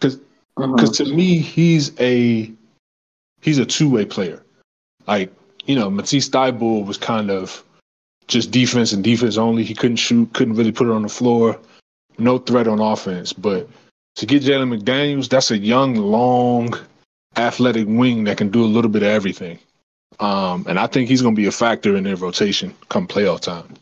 because 0.00 0.20
Uh-huh. 0.56 0.86
to 0.92 1.04
me 1.14 1.38
he's 1.38 1.92
a 2.00 2.50
he's 3.40 3.58
a 3.58 3.66
two 3.66 3.90
way 3.90 4.04
player. 4.04 4.42
Like 5.06 5.32
you 5.66 5.74
know, 5.74 5.90
Matisse 5.90 6.28
Thybulle 6.28 6.86
was 6.86 6.96
kind 6.96 7.30
of 7.30 7.62
just 8.28 8.50
defense 8.50 8.92
and 8.92 9.02
defense 9.02 9.36
only. 9.36 9.64
He 9.64 9.74
couldn't 9.74 9.96
shoot, 9.96 10.32
couldn't 10.32 10.54
really 10.54 10.72
put 10.72 10.86
it 10.86 10.92
on 10.92 11.02
the 11.02 11.08
floor. 11.08 11.58
No 12.18 12.38
threat 12.38 12.68
on 12.68 12.80
offense. 12.80 13.32
But 13.32 13.68
to 14.16 14.26
get 14.26 14.42
Jalen 14.42 14.78
McDaniels, 14.78 15.28
that's 15.28 15.50
a 15.50 15.58
young, 15.58 15.94
long, 15.96 16.74
athletic 17.36 17.86
wing 17.88 18.24
that 18.24 18.38
can 18.38 18.50
do 18.50 18.62
a 18.62 18.66
little 18.66 18.90
bit 18.90 19.02
of 19.02 19.08
everything. 19.08 19.58
Um, 20.18 20.66
and 20.68 20.78
I 20.78 20.86
think 20.86 21.08
he's 21.08 21.22
going 21.22 21.34
to 21.34 21.40
be 21.40 21.46
a 21.46 21.52
factor 21.52 21.96
in 21.96 22.04
their 22.04 22.16
rotation 22.16 22.74
come 22.88 23.06
playoff 23.06 23.40
time. 23.40 23.74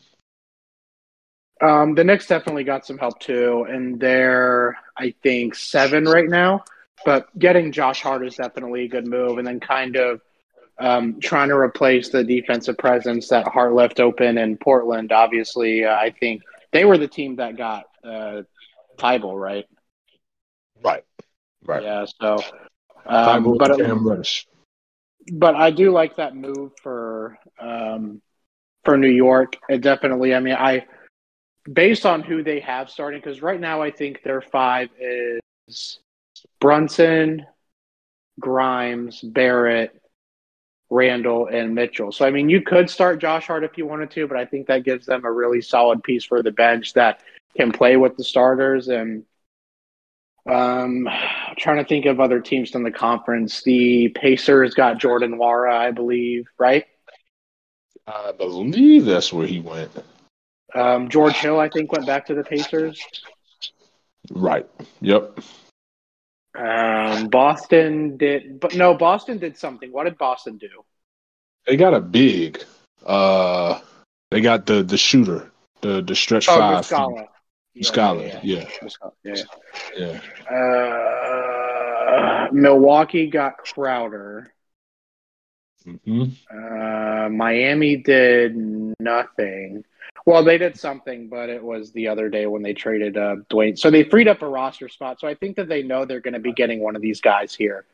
Um, 1.60 1.94
the 1.94 2.04
Knicks 2.04 2.26
definitely 2.26 2.62
got 2.64 2.86
some 2.86 2.98
help 2.98 3.18
too, 3.18 3.66
and 3.68 3.98
they're 3.98 4.78
I 4.96 5.14
think 5.22 5.54
seven 5.54 6.04
right 6.04 6.28
now. 6.28 6.62
But 7.04 7.36
getting 7.38 7.72
Josh 7.72 8.02
Hart 8.02 8.26
is 8.26 8.36
definitely 8.36 8.84
a 8.84 8.88
good 8.88 9.06
move, 9.06 9.38
and 9.38 9.46
then 9.46 9.58
kind 9.58 9.96
of 9.96 10.20
um, 10.78 11.18
trying 11.20 11.48
to 11.48 11.56
replace 11.56 12.10
the 12.10 12.22
defensive 12.22 12.78
presence 12.78 13.28
that 13.28 13.48
Hart 13.48 13.74
left 13.74 13.98
open 13.98 14.38
in 14.38 14.56
Portland. 14.56 15.10
Obviously, 15.10 15.84
uh, 15.84 15.94
I 15.94 16.10
think 16.10 16.42
they 16.72 16.84
were 16.84 16.98
the 16.98 17.08
team 17.08 17.36
that 17.36 17.56
got 17.56 17.86
uh, 18.04 18.42
Thybulle, 18.98 19.40
right? 19.40 19.66
Right. 20.84 21.04
Right. 21.64 21.82
Yeah. 21.82 22.06
So, 22.20 22.38
um, 23.08 23.56
but 23.58 23.72
and 23.72 23.80
Cam 23.80 24.06
Reddish. 24.06 24.46
but 25.32 25.54
I 25.54 25.70
do 25.70 25.90
like 25.90 26.16
that 26.16 26.36
move 26.36 26.72
for 26.82 27.38
um, 27.58 28.20
for 28.84 28.96
New 28.96 29.10
York. 29.10 29.56
It 29.68 29.80
definitely. 29.80 30.34
I 30.34 30.40
mean, 30.40 30.54
I 30.54 30.86
based 31.70 32.06
on 32.06 32.22
who 32.22 32.42
they 32.42 32.60
have 32.60 32.90
starting 32.90 33.20
because 33.20 33.42
right 33.42 33.60
now 33.60 33.82
I 33.82 33.90
think 33.90 34.22
their 34.22 34.42
five 34.42 34.90
is 35.00 35.98
Brunson, 36.60 37.46
Grimes, 38.38 39.22
Barrett, 39.22 40.00
Randle, 40.90 41.46
and 41.46 41.74
Mitchell. 41.74 42.12
So 42.12 42.26
I 42.26 42.30
mean, 42.30 42.50
you 42.50 42.60
could 42.60 42.90
start 42.90 43.20
Josh 43.20 43.46
Hart 43.46 43.64
if 43.64 43.78
you 43.78 43.86
wanted 43.86 44.10
to, 44.12 44.28
but 44.28 44.36
I 44.36 44.44
think 44.44 44.66
that 44.66 44.84
gives 44.84 45.06
them 45.06 45.24
a 45.24 45.32
really 45.32 45.62
solid 45.62 46.02
piece 46.02 46.24
for 46.24 46.42
the 46.42 46.52
bench 46.52 46.92
that 46.92 47.20
can 47.56 47.72
play 47.72 47.96
with 47.96 48.16
the 48.16 48.24
starters 48.24 48.88
and. 48.88 49.24
Um, 50.46 51.08
I'm 51.08 51.56
trying 51.58 51.76
to 51.78 51.84
think 51.84 52.06
of 52.06 52.20
other 52.20 52.40
teams 52.40 52.74
in 52.74 52.82
the 52.82 52.90
conference. 52.90 53.62
The 53.62 54.08
Pacers 54.08 54.74
got 54.74 54.98
Jordan 54.98 55.32
Nwora, 55.38 55.74
I 55.74 55.90
believe, 55.90 56.46
right? 56.58 56.86
I 58.06 58.32
believe 58.32 59.04
that's 59.04 59.32
where 59.32 59.46
he 59.46 59.60
went. 59.60 59.90
Um, 60.74 61.08
George 61.08 61.34
Hill, 61.36 61.60
I 61.60 61.68
think, 61.68 61.92
went 61.92 62.06
back 62.06 62.26
to 62.26 62.34
the 62.34 62.44
Pacers. 62.44 63.02
Right. 64.30 64.66
Yep. 65.00 65.40
Um, 66.58 67.28
Boston 67.28 68.16
did, 68.16 68.58
but 68.60 68.74
no, 68.74 68.94
Boston 68.94 69.38
did 69.38 69.56
something. 69.56 69.92
What 69.92 70.04
did 70.04 70.18
Boston 70.18 70.56
do? 70.58 70.68
They 71.66 71.76
got 71.76 71.94
a 71.94 72.00
big. 72.00 72.62
Uh, 73.04 73.80
they 74.30 74.40
got 74.40 74.66
the 74.66 74.82
the 74.82 74.96
shooter, 74.96 75.50
the 75.82 76.02
the 76.02 76.14
stretch 76.14 76.48
Oh, 76.48 76.58
five. 76.58 76.84
Muscala. 76.84 77.26
Yeah, 77.78 77.90
Muscala, 77.90 78.42
yeah, 78.42 78.64
yeah. 79.24 79.44
Yeah. 79.96 80.20
Yeah. 80.50 80.54
Uh, 80.56 82.48
Milwaukee 82.52 83.28
got 83.28 83.58
Crowder. 83.58 84.52
hmm 85.84 86.24
Uh, 86.50 87.28
Miami 87.30 87.96
did 87.96 88.56
nothing. 89.00 89.84
Well, 90.26 90.44
they 90.44 90.58
did 90.58 90.76
something, 90.78 91.28
but 91.28 91.48
it 91.48 91.62
was 91.62 91.92
the 91.92 92.08
other 92.08 92.28
day 92.28 92.46
when 92.46 92.62
they 92.62 92.74
traded 92.74 93.16
uh, 93.16 93.36
Dewayne. 93.50 93.78
So 93.78 93.90
they 93.90 94.04
freed 94.04 94.28
up 94.28 94.42
a 94.42 94.48
roster 94.48 94.88
spot. 94.88 95.20
So 95.20 95.28
I 95.28 95.34
think 95.34 95.56
that 95.56 95.68
they 95.68 95.82
know 95.82 96.04
they're 96.04 96.20
going 96.20 96.34
to 96.34 96.40
be 96.40 96.52
getting 96.52 96.80
one 96.80 96.96
of 96.96 97.02
these 97.02 97.20
guys 97.20 97.54
here 97.54 97.86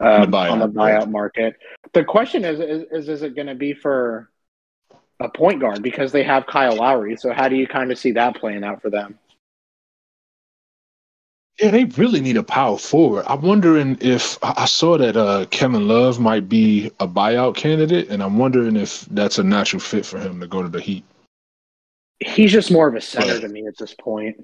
um, 0.00 0.08
On 0.08 0.20
the 0.22 0.36
buyout, 0.36 0.50
on 0.50 0.58
the 0.58 0.68
buyout 0.68 1.10
market. 1.10 1.56
The 1.92 2.04
question 2.04 2.44
is, 2.44 2.60
is, 2.60 2.84
is, 2.90 3.08
is 3.08 3.22
it 3.22 3.34
going 3.34 3.46
to 3.46 3.54
be 3.54 3.72
for 3.72 4.30
a 5.24 5.28
point 5.28 5.60
guard 5.60 5.82
because 5.82 6.12
they 6.12 6.22
have 6.22 6.46
Kyle 6.46 6.76
Lowry? 6.76 7.16
So 7.16 7.32
how 7.32 7.48
do 7.48 7.56
you 7.56 7.66
kind 7.66 7.90
of 7.92 7.98
see 7.98 8.12
that 8.12 8.36
playing 8.36 8.64
out 8.64 8.82
for 8.82 8.90
them? 8.90 9.18
Yeah, 11.60 11.70
they 11.70 11.84
really 11.84 12.20
need 12.20 12.38
a 12.38 12.42
power 12.42 12.78
forward. 12.78 13.24
I'm 13.28 13.42
wondering 13.42 13.98
if 14.00 14.38
I 14.42 14.64
saw 14.64 14.96
that 14.96 15.16
uh, 15.16 15.44
Kevin 15.50 15.86
Love 15.86 16.18
might 16.18 16.48
be 16.48 16.90
a 16.98 17.06
buyout 17.06 17.56
candidate, 17.56 18.08
and 18.08 18.22
I'm 18.22 18.38
wondering 18.38 18.74
if 18.76 19.02
that's 19.10 19.38
a 19.38 19.44
natural 19.44 19.80
fit 19.80 20.06
for 20.06 20.18
him 20.18 20.40
to 20.40 20.46
go 20.46 20.62
to 20.62 20.68
the 20.68 20.80
Heat. 20.80 21.04
He's 22.20 22.52
just 22.52 22.70
more 22.70 22.88
of 22.88 22.94
a 22.94 23.00
center 23.00 23.38
to 23.40 23.48
me 23.48 23.66
at 23.66 23.76
this 23.76 23.94
point. 23.94 24.36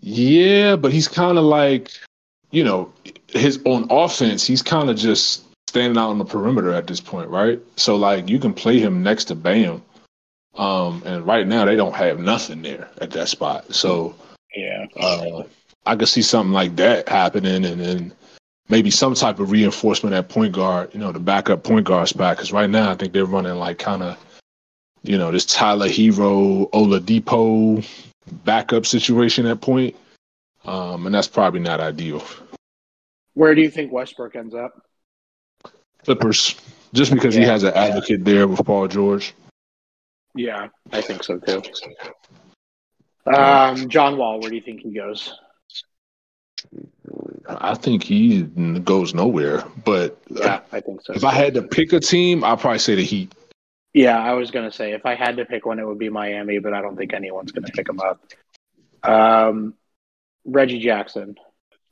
Yeah, 0.00 0.76
but 0.76 0.92
he's 0.92 1.08
kind 1.08 1.36
of 1.36 1.44
like, 1.44 1.90
you 2.50 2.62
know, 2.64 2.92
his 3.28 3.60
on 3.64 3.86
offense, 3.90 4.46
he's 4.46 4.62
kind 4.62 4.88
of 4.88 4.96
just 4.96 5.44
standing 5.68 5.98
out 5.98 6.10
on 6.10 6.18
the 6.18 6.24
perimeter 6.24 6.72
at 6.72 6.86
this 6.86 7.00
point, 7.00 7.30
right? 7.30 7.60
So 7.76 7.96
like 7.96 8.28
you 8.28 8.38
can 8.38 8.52
play 8.54 8.78
him 8.78 9.02
next 9.02 9.24
to 9.26 9.34
Bam. 9.34 9.82
Um, 10.54 11.02
and 11.06 11.26
right 11.26 11.46
now 11.46 11.64
they 11.64 11.76
don't 11.76 11.94
have 11.94 12.20
nothing 12.20 12.62
there 12.62 12.88
at 13.00 13.10
that 13.12 13.28
spot. 13.28 13.74
So 13.74 14.14
Yeah. 14.54 14.86
uh, 14.96 15.44
I 15.86 15.96
could 15.96 16.08
see 16.08 16.22
something 16.22 16.52
like 16.52 16.76
that 16.76 17.08
happening, 17.08 17.64
and 17.64 17.80
then 17.80 18.12
maybe 18.68 18.90
some 18.90 19.14
type 19.14 19.40
of 19.40 19.50
reinforcement 19.50 20.14
at 20.14 20.28
point 20.28 20.52
guard, 20.52 20.90
you 20.92 21.00
know, 21.00 21.10
the 21.10 21.18
backup 21.18 21.64
point 21.64 21.86
guard 21.86 22.08
spot. 22.08 22.36
Because 22.36 22.52
right 22.52 22.68
now, 22.68 22.90
I 22.90 22.94
think 22.94 23.12
they're 23.12 23.24
running 23.24 23.54
like 23.54 23.78
kind 23.78 24.02
of, 24.02 24.18
you 25.02 25.16
know, 25.16 25.30
this 25.32 25.46
Tyler 25.46 25.88
Herro, 25.88 26.70
Oladipo 26.70 27.84
backup 28.44 28.84
situation 28.86 29.46
at 29.46 29.60
point, 29.60 29.96
um, 30.66 31.06
and 31.06 31.14
that's 31.14 31.28
probably 31.28 31.60
not 31.60 31.80
ideal. 31.80 32.22
Where 33.34 33.54
do 33.54 33.62
you 33.62 33.70
think 33.70 33.90
Westbrook 33.90 34.36
ends 34.36 34.54
up? 34.54 34.74
Clippers, 36.04 36.56
just 36.92 37.12
because 37.12 37.34
he 37.34 37.42
has 37.42 37.62
an 37.62 37.74
advocate 37.74 38.24
there 38.24 38.46
with 38.48 38.64
Paul 38.64 38.88
George. 38.88 39.34
Yeah, 40.34 40.68
I 40.92 41.00
think 41.00 41.22
so 41.22 41.38
too. 41.38 41.62
Um, 43.32 43.88
John 43.88 44.16
Wall, 44.16 44.40
where 44.40 44.50
do 44.50 44.56
you 44.56 44.62
think 44.62 44.80
he 44.80 44.90
goes? 44.90 45.34
I 47.46 47.74
think 47.74 48.02
he 48.02 48.42
goes 48.42 49.14
nowhere. 49.14 49.64
But 49.84 50.18
yeah, 50.28 50.60
I 50.72 50.80
think 50.80 51.02
so. 51.02 51.12
If 51.12 51.24
I 51.24 51.32
had 51.32 51.54
to 51.54 51.62
pick 51.62 51.92
a 51.92 52.00
team, 52.00 52.44
I'd 52.44 52.60
probably 52.60 52.78
say 52.78 52.94
the 52.94 53.04
Heat. 53.04 53.32
Yeah, 53.94 54.18
I 54.18 54.32
was 54.32 54.50
gonna 54.50 54.72
say 54.72 54.92
if 54.92 55.04
I 55.04 55.14
had 55.14 55.36
to 55.36 55.44
pick 55.44 55.66
one, 55.66 55.78
it 55.78 55.86
would 55.86 55.98
be 55.98 56.08
Miami, 56.08 56.58
but 56.58 56.72
I 56.72 56.80
don't 56.80 56.96
think 56.96 57.12
anyone's 57.12 57.52
gonna 57.52 57.68
pick 57.68 57.88
him 57.88 58.00
up. 58.00 58.20
Um, 59.02 59.74
Reggie 60.44 60.80
Jackson. 60.80 61.36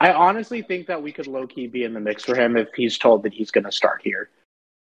I 0.01 0.13
honestly 0.13 0.63
think 0.63 0.87
that 0.87 1.03
we 1.03 1.13
could 1.13 1.27
low 1.27 1.47
key 1.47 1.67
be 1.67 1.85
in 1.85 1.93
the 1.93 2.01
mix 2.01 2.25
for 2.25 2.35
him 2.35 2.57
if 2.57 2.69
he's 2.75 2.97
told 2.97 3.23
that 3.25 3.35
he's 3.35 3.51
gonna 3.51 3.73
start 3.73 4.01
here. 4.03 4.31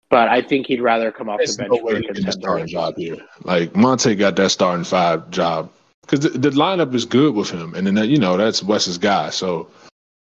But 0.09 0.27
I 0.29 0.41
think 0.41 0.67
he'd 0.67 0.81
rather 0.81 1.11
come 1.11 1.29
off 1.29 1.37
There's 1.39 1.57
the 1.57 1.63
bench 1.63 1.71
no 1.71 1.77
for 1.79 1.85
way 1.85 1.93
a 1.93 1.97
he 1.99 2.05
can 2.05 2.15
contender. 2.15 2.39
start 2.39 2.61
a 2.61 2.65
job 2.65 2.95
here. 2.97 3.17
Like 3.43 3.75
Monte 3.75 4.13
got 4.15 4.35
that 4.35 4.49
starting 4.49 4.83
five 4.83 5.29
job 5.31 5.71
because 6.01 6.19
the, 6.19 6.29
the 6.29 6.49
lineup 6.51 6.93
is 6.93 7.05
good 7.05 7.33
with 7.33 7.49
him, 7.49 7.73
and 7.73 7.87
then 7.87 7.97
you 8.09 8.17
know 8.17 8.37
that's 8.37 8.61
Wes's 8.61 8.97
guy. 8.97 9.29
So, 9.29 9.69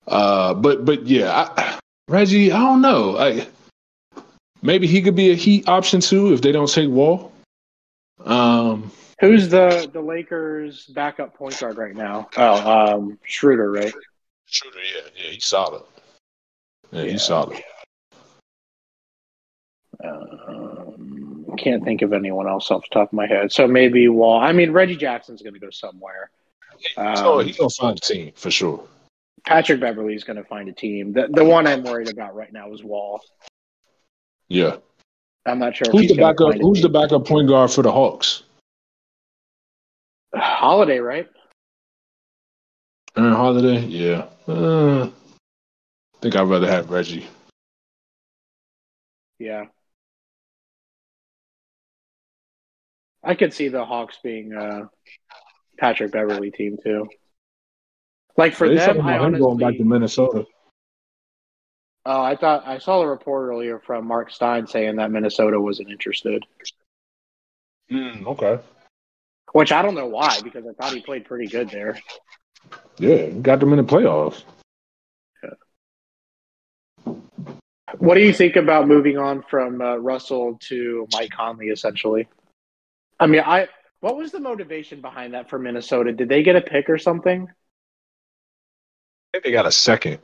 uh, 0.07 0.55
but 0.55 0.85
but 0.85 1.07
yeah, 1.07 1.51
I, 1.57 1.79
Reggie, 2.09 2.51
I 2.51 2.59
don't 2.59 2.81
know. 2.81 3.19
I 3.19 3.47
maybe 4.63 4.87
he 4.87 5.03
could 5.03 5.15
be 5.15 5.31
a 5.31 5.35
Heat 5.35 5.69
option 5.69 6.01
too 6.01 6.33
if 6.33 6.41
they 6.41 6.51
don't 6.51 6.71
take 6.71 6.89
Wall. 6.89 7.31
Um, 8.25 8.91
Who's 9.21 9.49
the 9.49 9.89
the 9.93 10.01
Lakers' 10.01 10.87
backup 10.87 11.35
point 11.35 11.59
guard 11.61 11.77
right 11.77 11.95
now? 11.95 12.29
Oh, 12.37 12.95
um, 12.97 13.19
Schroeder, 13.25 13.71
right? 13.71 13.93
Shooter, 14.51 14.79
yeah, 14.79 15.03
yeah, 15.17 15.31
he's 15.31 15.45
solid. 15.45 15.83
Yeah, 16.91 17.03
Yeah. 17.03 17.11
he's 17.13 17.23
solid. 17.23 17.63
Um, 20.03 21.45
can't 21.59 21.85
think 21.85 22.03
of 22.03 22.13
anyone 22.13 22.49
else 22.49 22.71
off 22.71 22.83
the 22.89 22.95
top 22.95 23.09
of 23.09 23.13
my 23.13 23.27
head. 23.27 23.53
So 23.53 23.67
maybe 23.67 24.09
Wall. 24.09 24.41
I 24.41 24.53
mean, 24.53 24.71
Reggie 24.73 24.97
Jackson's 24.97 25.43
going 25.43 25.55
to 25.55 25.61
go 25.61 25.71
somewhere. 25.71 26.31
so 27.17 27.41
Um, 27.41 27.47
he's 27.47 27.57
gonna 27.59 27.71
find 27.71 27.99
a 27.99 28.01
team 28.01 28.33
for 28.37 28.51
sure. 28.51 28.87
Patrick 29.45 29.81
Beverley's 29.81 30.25
going 30.25 30.37
to 30.37 30.45
find 30.45 30.69
a 30.69 30.73
team. 30.73 31.13
The 31.13 31.29
the 31.31 31.45
one 31.45 31.67
I'm 31.67 31.83
worried 31.83 32.09
about 32.11 32.35
right 32.35 32.53
now 32.53 32.73
is 32.73 32.85
Wall. 32.85 33.21
Yeah. 34.49 34.77
I'm 35.47 35.59
not 35.59 35.77
sure. 35.77 35.91
Who's 35.91 36.09
the 36.09 36.17
backup? 36.17 36.55
Who's 36.55 36.81
the 36.83 36.89
backup 36.89 37.27
point 37.27 37.49
guard 37.49 37.71
for 37.71 37.83
the 37.83 37.91
Hawks? 37.93 38.45
Holiday? 40.35 40.99
Right? 40.99 41.29
Aaron 43.19 43.33
Holiday. 43.33 43.81
Yeah. 43.87 44.27
Uh, 44.47 45.07
I 45.07 46.21
think 46.23 46.37
I'd 46.37 46.49
rather 46.49 46.69
have 46.71 46.89
Reggie. 46.91 47.27
Yeah. 49.41 49.65
I 53.25 53.35
could 53.35 53.53
see 53.53 53.69
the 53.69 53.85
Hawks 53.85 54.19
being 54.23 54.53
a 54.53 54.89
Patrick 55.79 56.13
Beverley 56.13 56.53
team 56.53 56.79
too. 56.83 57.09
Like 58.37 58.55
for 58.55 58.69
They 58.69 58.77
them, 58.77 59.01
I 59.05 59.19
him 59.19 59.37
going 59.37 59.59
back 59.59 59.77
to 59.77 59.85
Minnesota. 59.85 60.47
oh, 62.07 62.23
I 62.23 62.37
thought 62.37 62.67
I 62.69 62.79
saw 62.79 63.01
a 63.03 63.09
report 63.09 63.49
earlier 63.49 63.81
from 63.81 64.07
Mark 64.07 64.31
Stein 64.31 64.69
saying 64.69 64.97
that 64.97 65.11
Minnesota 65.11 65.61
wasn't 65.61 65.91
interested, 65.91 66.45
Mm, 67.91 68.27
okay. 68.27 68.61
which 69.53 69.73
I 69.73 69.83
don't 69.83 69.97
know 69.97 70.07
why 70.07 70.41
because 70.43 70.65
I 70.67 70.73
thought 70.73 70.95
he 70.95 71.01
played 71.01 71.25
pretty 71.25 71.49
good 71.49 71.69
there. 71.71 71.99
Yeah, 72.99 73.27
got 73.27 73.61
them 73.61 73.73
in 73.73 73.79
the 73.79 73.85
playoffs. 73.85 74.43
Yeah. 75.43 77.13
What 77.99 78.15
do 78.15 78.21
you 78.21 78.33
think 78.33 78.57
about 78.57 78.89
moving 78.89 79.19
on 79.19 79.43
from 79.43 79.81
uh, 79.81 79.97
Russell 79.97 80.59
to 80.69 81.07
Mike 81.13 81.31
Conley? 81.31 81.69
Essentially, 81.69 82.29
I 83.21 83.27
mean, 83.27 83.43
I 83.45 83.69
what 84.01 84.17
was 84.17 84.33
the 84.33 84.41
motivation 84.41 85.01
behind 85.01 85.35
that 85.35 85.49
for 85.49 85.59
Minnesota? 85.59 86.13
Did 86.13 86.29
they 86.29 86.43
get 86.43 86.57
a 86.57 86.61
pick 86.61 86.89
or 86.89 86.99
something? 86.99 87.49
I 87.49 89.31
think 89.33 89.45
they 89.45 89.53
got 89.53 89.67
a 89.67 89.73
second. 89.73 90.19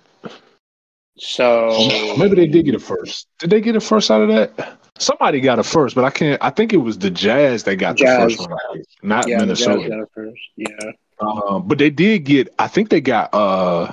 So 1.16 1.68
Maybe 2.18 2.34
they 2.34 2.46
did 2.46 2.64
get 2.64 2.74
a 2.74 2.78
first. 2.78 3.28
Did 3.38 3.50
they 3.50 3.60
get 3.60 3.76
a 3.76 3.80
first 3.80 4.10
out 4.10 4.22
of 4.22 4.28
that? 4.28 4.78
Somebody 4.98 5.40
got 5.40 5.58
a 5.58 5.64
first, 5.64 5.94
but 5.94 6.04
I 6.04 6.10
can't. 6.10 6.42
I 6.42 6.50
think 6.50 6.72
it 6.72 6.78
was 6.78 6.98
the 6.98 7.10
Jazz 7.10 7.64
that 7.64 7.76
got 7.76 7.96
Jazz. 7.96 8.36
the 8.36 8.36
first 8.36 8.50
one, 8.50 8.82
not 9.02 9.28
yeah, 9.28 9.44
the 9.44 9.54
Jazz 9.54 9.66
Minnesota. 9.66 9.88
got 9.88 10.00
it 10.00 10.08
first. 10.14 10.40
Yeah. 10.56 10.92
Um, 11.20 11.66
but 11.68 11.78
they 11.78 11.90
did 11.90 12.24
get. 12.24 12.52
I 12.58 12.68
think 12.68 12.88
they 12.90 13.00
got 13.00 13.32
uh, 13.32 13.92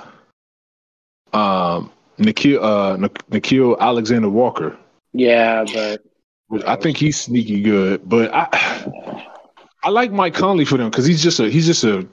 um, 1.34 1.92
Nickeil 2.18 2.62
uh, 2.62 2.98
Nik- 2.98 3.30
Nickeil 3.30 3.80
Alexander 3.80 4.30
Walker. 4.30 4.78
Yeah, 5.14 5.66
but 6.50 6.68
I 6.68 6.76
think 6.76 6.98
he's 6.98 7.20
sneaky 7.20 7.62
good. 7.62 8.08
But 8.08 8.34
I, 8.34 9.26
I 9.84 9.90
like 9.90 10.12
Mike 10.12 10.34
Conley 10.34 10.66
for 10.66 10.78
them 10.78 10.90
because 10.90 11.06
he's 11.06 11.22
just 11.22 11.40
a 11.40 11.50
he's 11.50 11.66
just 11.66 11.84
a 11.84 12.08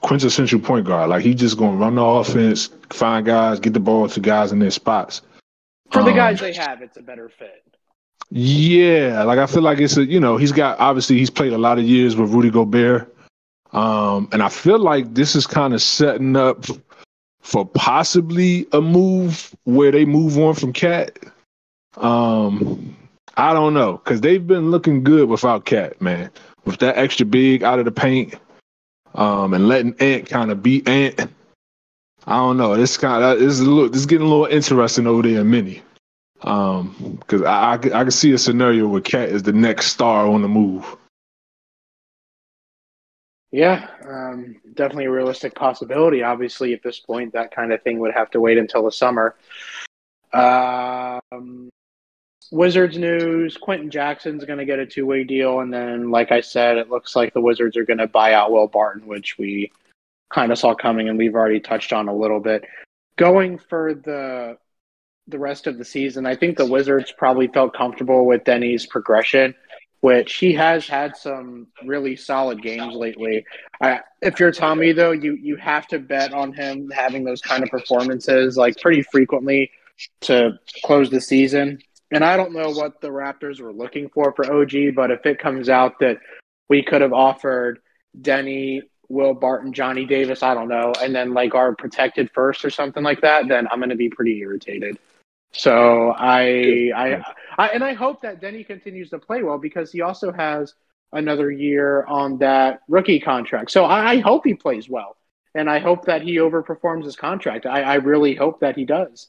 quintessential 0.00 0.60
point 0.60 0.86
guard. 0.86 1.10
Like 1.10 1.22
he's 1.24 1.36
just 1.36 1.58
going 1.58 1.72
to 1.72 1.76
run 1.78 1.96
the 1.96 2.02
offense, 2.04 2.70
find 2.90 3.26
guys, 3.26 3.60
get 3.60 3.74
the 3.74 3.80
ball 3.80 4.08
to 4.08 4.20
guys 4.20 4.52
in 4.52 4.58
their 4.60 4.70
spots. 4.70 5.22
for 5.90 6.02
the 6.02 6.10
Um, 6.10 6.16
guys 6.16 6.40
they 6.40 6.52
have, 6.54 6.80
it's 6.82 6.96
a 6.96 7.02
better 7.02 7.28
fit. 7.28 7.64
Yeah, 8.30 9.22
like 9.24 9.38
I 9.38 9.46
feel 9.46 9.62
like 9.62 9.78
it's 9.78 9.96
a 9.96 10.04
you 10.04 10.20
know 10.20 10.36
he's 10.36 10.52
got 10.52 10.78
obviously 10.80 11.18
he's 11.18 11.30
played 11.30 11.52
a 11.52 11.58
lot 11.58 11.78
of 11.78 11.84
years 11.84 12.14
with 12.16 12.30
Rudy 12.30 12.50
Gobert, 12.50 13.14
um, 13.72 14.28
and 14.32 14.42
I 14.42 14.48
feel 14.48 14.78
like 14.78 15.14
this 15.14 15.36
is 15.36 15.46
kind 15.46 15.74
of 15.74 15.82
setting 15.82 16.36
up 16.36 16.66
for 17.40 17.66
possibly 17.66 18.66
a 18.72 18.80
move 18.80 19.54
where 19.64 19.90
they 19.90 20.04
move 20.04 20.38
on 20.38 20.54
from 20.54 20.72
KAT. 20.72 21.18
Um, 21.96 22.96
I 23.36 23.52
don't 23.52 23.74
know 23.74 23.98
because 23.98 24.20
they've 24.20 24.46
been 24.46 24.70
looking 24.70 25.04
good 25.04 25.28
without 25.28 25.64
KAT, 25.64 26.00
man. 26.00 26.30
With 26.64 26.78
that 26.78 26.98
extra 26.98 27.24
big 27.24 27.62
out 27.62 27.78
of 27.78 27.84
the 27.84 27.90
paint, 27.90 28.34
um, 29.14 29.54
and 29.54 29.68
letting 29.68 29.94
Ant 30.00 30.28
kind 30.28 30.50
of 30.50 30.62
be 30.62 30.86
Ant. 30.86 31.30
I 32.26 32.36
don't 32.36 32.58
know. 32.58 32.76
This 32.76 32.96
kind 32.96 33.24
of 33.24 33.38
this 33.38 33.54
is 33.54 33.60
a 33.60 33.70
little, 33.70 33.88
this 33.88 34.00
is 34.00 34.06
getting 34.06 34.26
a 34.26 34.30
little 34.30 34.46
interesting 34.46 35.06
over 35.06 35.22
there 35.22 35.40
in 35.40 35.50
Mini. 35.50 35.82
Um, 36.42 37.16
because 37.20 37.42
I, 37.42 37.72
I, 37.72 37.74
I 37.74 37.78
can 37.78 38.10
see 38.10 38.32
a 38.32 38.38
scenario 38.38 38.86
where 38.86 39.00
KAT 39.00 39.30
is 39.30 39.42
the 39.42 39.52
next 39.52 39.86
star 39.86 40.26
on 40.26 40.42
the 40.42 40.48
move. 40.48 40.96
Yeah, 43.50 43.88
um, 44.06 44.56
definitely 44.74 45.06
a 45.06 45.10
realistic 45.10 45.54
possibility. 45.54 46.22
Obviously, 46.22 46.74
at 46.74 46.82
this 46.82 47.00
point, 47.00 47.32
that 47.32 47.54
kind 47.54 47.72
of 47.72 47.82
thing 47.82 47.98
would 48.00 48.12
have 48.12 48.30
to 48.32 48.40
wait 48.40 48.58
until 48.58 48.84
the 48.84 48.92
summer. 48.92 49.36
Um, 50.34 51.70
Wizards 52.50 52.98
news: 52.98 53.56
Quenton 53.56 53.90
Jackson's 53.90 54.44
going 54.44 54.58
to 54.58 54.66
get 54.66 54.78
a 54.78 54.86
two-way 54.86 55.24
deal, 55.24 55.60
and 55.60 55.72
then, 55.72 56.10
like 56.10 56.30
I 56.30 56.42
said, 56.42 56.76
it 56.76 56.90
looks 56.90 57.16
like 57.16 57.32
the 57.32 57.40
Wizards 57.40 57.76
are 57.78 57.86
going 57.86 57.98
to 57.98 58.06
buy 58.06 58.34
out 58.34 58.52
Will 58.52 58.68
Barton, 58.68 59.06
which 59.06 59.38
we 59.38 59.72
kind 60.30 60.52
of 60.52 60.58
saw 60.58 60.74
coming, 60.74 61.08
and 61.08 61.16
we've 61.16 61.34
already 61.34 61.60
touched 61.60 61.94
on 61.94 62.08
a 62.08 62.14
little 62.14 62.40
bit. 62.40 62.66
Going 63.16 63.56
for 63.56 63.94
the 63.94 64.58
the 65.26 65.38
rest 65.38 65.66
of 65.66 65.78
the 65.78 65.84
season, 65.84 66.26
I 66.26 66.36
think 66.36 66.56
the 66.56 66.66
Wizards 66.66 67.12
probably 67.12 67.48
felt 67.48 67.74
comfortable 67.74 68.26
with 68.26 68.44
Deni's 68.44 68.86
progression 68.86 69.54
which 70.00 70.34
he 70.34 70.52
has 70.54 70.86
had 70.86 71.16
some 71.16 71.66
really 71.84 72.14
solid 72.14 72.62
games 72.62 72.94
lately. 72.94 73.44
I, 73.80 74.00
if 74.22 74.38
you're 74.38 74.52
Tommy, 74.52 74.92
though, 74.92 75.12
you 75.12 75.34
you 75.34 75.56
have 75.56 75.86
to 75.88 75.98
bet 75.98 76.32
on 76.32 76.52
him 76.52 76.90
having 76.90 77.24
those 77.24 77.40
kind 77.40 77.62
of 77.62 77.68
performances 77.68 78.56
like 78.56 78.80
pretty 78.80 79.02
frequently 79.02 79.70
to 80.22 80.58
close 80.84 81.10
the 81.10 81.20
season. 81.20 81.78
And 82.10 82.24
I 82.24 82.36
don't 82.36 82.54
know 82.54 82.70
what 82.70 83.00
the 83.00 83.08
Raptors 83.08 83.60
were 83.60 83.72
looking 83.72 84.08
for 84.08 84.32
for 84.32 84.50
OG, 84.50 84.94
but 84.94 85.10
if 85.10 85.26
it 85.26 85.38
comes 85.38 85.68
out 85.68 85.98
that 86.00 86.18
we 86.68 86.82
could 86.82 87.02
have 87.02 87.12
offered 87.12 87.80
Deni, 88.18 88.80
Will 89.08 89.34
Barton, 89.34 89.72
Johnny 89.72 90.06
Davis, 90.06 90.42
I 90.42 90.54
don't 90.54 90.68
know, 90.68 90.92
and 91.02 91.14
then 91.14 91.34
like 91.34 91.54
our 91.54 91.74
protected 91.74 92.30
first 92.32 92.64
or 92.64 92.70
something 92.70 93.02
like 93.02 93.20
that, 93.22 93.48
then 93.48 93.66
I'm 93.70 93.78
going 93.78 93.90
to 93.90 93.96
be 93.96 94.10
pretty 94.10 94.38
irritated. 94.38 94.98
So 95.52 96.10
I, 96.16 96.92
I, 96.94 97.22
I, 97.56 97.68
and 97.68 97.82
I 97.82 97.94
hope 97.94 98.22
that 98.22 98.40
Deni 98.40 98.66
continues 98.66 99.10
to 99.10 99.18
play 99.18 99.42
well 99.42 99.58
because 99.58 99.90
he 99.90 100.02
also 100.02 100.32
has 100.32 100.74
another 101.12 101.50
year 101.50 102.04
on 102.04 102.38
that 102.38 102.80
rookie 102.88 103.20
contract. 103.20 103.70
So 103.70 103.84
I, 103.84 104.12
I 104.12 104.18
hope 104.18 104.44
he 104.44 104.54
plays 104.54 104.88
well, 104.88 105.16
and 105.54 105.68
I 105.70 105.78
hope 105.78 106.04
that 106.04 106.22
he 106.22 106.36
overperforms 106.36 107.04
his 107.04 107.16
contract. 107.16 107.66
I, 107.66 107.82
I 107.82 107.94
really 107.94 108.34
hope 108.34 108.60
that 108.60 108.76
he 108.76 108.84
does. 108.84 109.28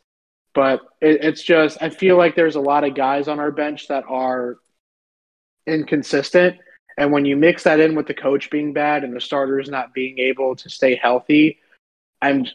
But 0.53 0.81
it, 0.99 1.23
it's 1.23 1.41
just 1.41 1.81
I 1.81 1.89
feel 1.89 2.17
like 2.17 2.35
there's 2.35 2.55
a 2.55 2.61
lot 2.61 2.83
of 2.83 2.95
guys 2.95 3.27
on 3.27 3.39
our 3.39 3.51
bench 3.51 3.87
that 3.87 4.03
are 4.07 4.57
inconsistent, 5.65 6.57
and 6.97 7.13
when 7.13 7.23
you 7.23 7.37
mix 7.37 7.63
that 7.63 7.79
in 7.79 7.95
with 7.95 8.07
the 8.07 8.13
coach 8.13 8.49
being 8.49 8.73
bad 8.73 9.03
and 9.03 9.15
the 9.15 9.21
starters 9.21 9.69
not 9.69 9.93
being 9.93 10.19
able 10.19 10.55
to 10.57 10.69
stay 10.69 10.95
healthy, 10.95 11.59
I'm 12.21 12.45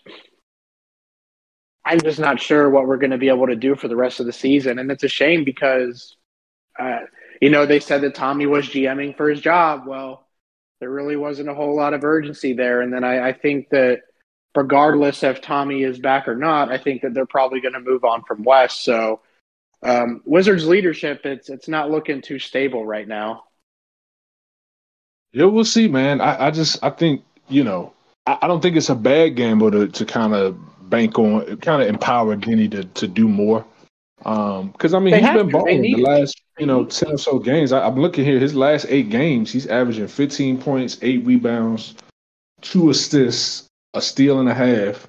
I'm 1.84 2.00
just 2.00 2.18
not 2.18 2.40
sure 2.40 2.70
what 2.70 2.86
we're 2.86 2.96
going 2.96 3.10
to 3.10 3.18
be 3.18 3.28
able 3.28 3.46
to 3.46 3.56
do 3.56 3.74
for 3.74 3.88
the 3.88 3.96
rest 3.96 4.20
of 4.20 4.26
the 4.26 4.32
season. 4.32 4.78
And 4.78 4.90
it's 4.90 5.04
a 5.04 5.08
shame 5.08 5.44
because, 5.44 6.16
uh, 6.78 7.00
you 7.40 7.50
know, 7.50 7.66
they 7.66 7.80
said 7.80 8.00
that 8.02 8.14
Tommy 8.14 8.46
was 8.46 8.66
GMing 8.66 9.16
for 9.16 9.28
his 9.28 9.40
job. 9.40 9.86
Well, 9.86 10.26
there 10.80 10.90
really 10.90 11.16
wasn't 11.16 11.50
a 11.50 11.54
whole 11.54 11.76
lot 11.76 11.94
of 11.94 12.04
urgency 12.04 12.54
there. 12.54 12.80
And 12.80 12.92
then 12.92 13.04
I, 13.04 13.28
I 13.28 13.32
think 13.32 13.68
that 13.70 14.00
regardless 14.54 15.22
if 15.22 15.40
Tommy 15.40 15.82
is 15.82 15.98
back 15.98 16.26
or 16.26 16.36
not, 16.36 16.70
I 16.70 16.78
think 16.78 17.02
that 17.02 17.12
they're 17.12 17.26
probably 17.26 17.60
going 17.60 17.74
to 17.74 17.80
move 17.80 18.04
on 18.04 18.22
from 18.22 18.44
Wes. 18.44 18.74
So, 18.74 19.20
um, 19.82 20.22
Wizards 20.24 20.66
leadership, 20.66 21.26
it's 21.26 21.50
it's 21.50 21.68
not 21.68 21.90
looking 21.90 22.22
too 22.22 22.38
stable 22.38 22.86
right 22.86 23.06
now. 23.06 23.44
Yeah, 25.32 25.46
we'll 25.46 25.64
see, 25.64 25.88
man. 25.88 26.22
I, 26.22 26.46
I 26.46 26.50
just 26.50 26.82
I 26.82 26.88
think 26.88 27.22
you 27.48 27.64
know 27.64 27.92
I, 28.26 28.38
I 28.42 28.46
don't 28.46 28.62
think 28.62 28.76
it's 28.76 28.88
a 28.88 28.94
bad 28.94 29.36
gamble 29.36 29.70
to 29.70 29.88
to 29.88 30.06
kind 30.06 30.32
of 30.32 30.56
bank 30.94 31.18
on, 31.18 31.56
kind 31.58 31.82
of 31.82 31.88
empower 31.88 32.36
Deni 32.36 32.70
to 32.70 32.84
to 32.84 33.08
do 33.08 33.28
more. 33.28 33.64
Because 34.18 34.94
um, 34.94 34.96
I 34.96 34.98
mean, 35.00 35.12
they 35.12 35.20
he's 35.20 35.32
been 35.32 35.50
balling 35.50 35.82
the 35.82 35.96
last 35.96 36.40
you 36.58 36.66
know 36.66 36.84
ten 36.84 37.12
or 37.12 37.18
so 37.18 37.38
games. 37.38 37.72
I, 37.72 37.86
I'm 37.86 37.96
looking 37.96 38.24
here, 38.24 38.38
his 38.38 38.54
last 38.54 38.86
eight 38.88 39.10
games, 39.10 39.52
he's 39.52 39.66
averaging 39.66 40.08
15 40.08 40.58
points, 40.58 40.98
eight 41.02 41.24
rebounds, 41.26 41.94
two 42.60 42.90
assists, 42.90 43.68
a 43.92 44.00
steal 44.00 44.40
and 44.40 44.48
a 44.48 44.54
half, 44.54 45.06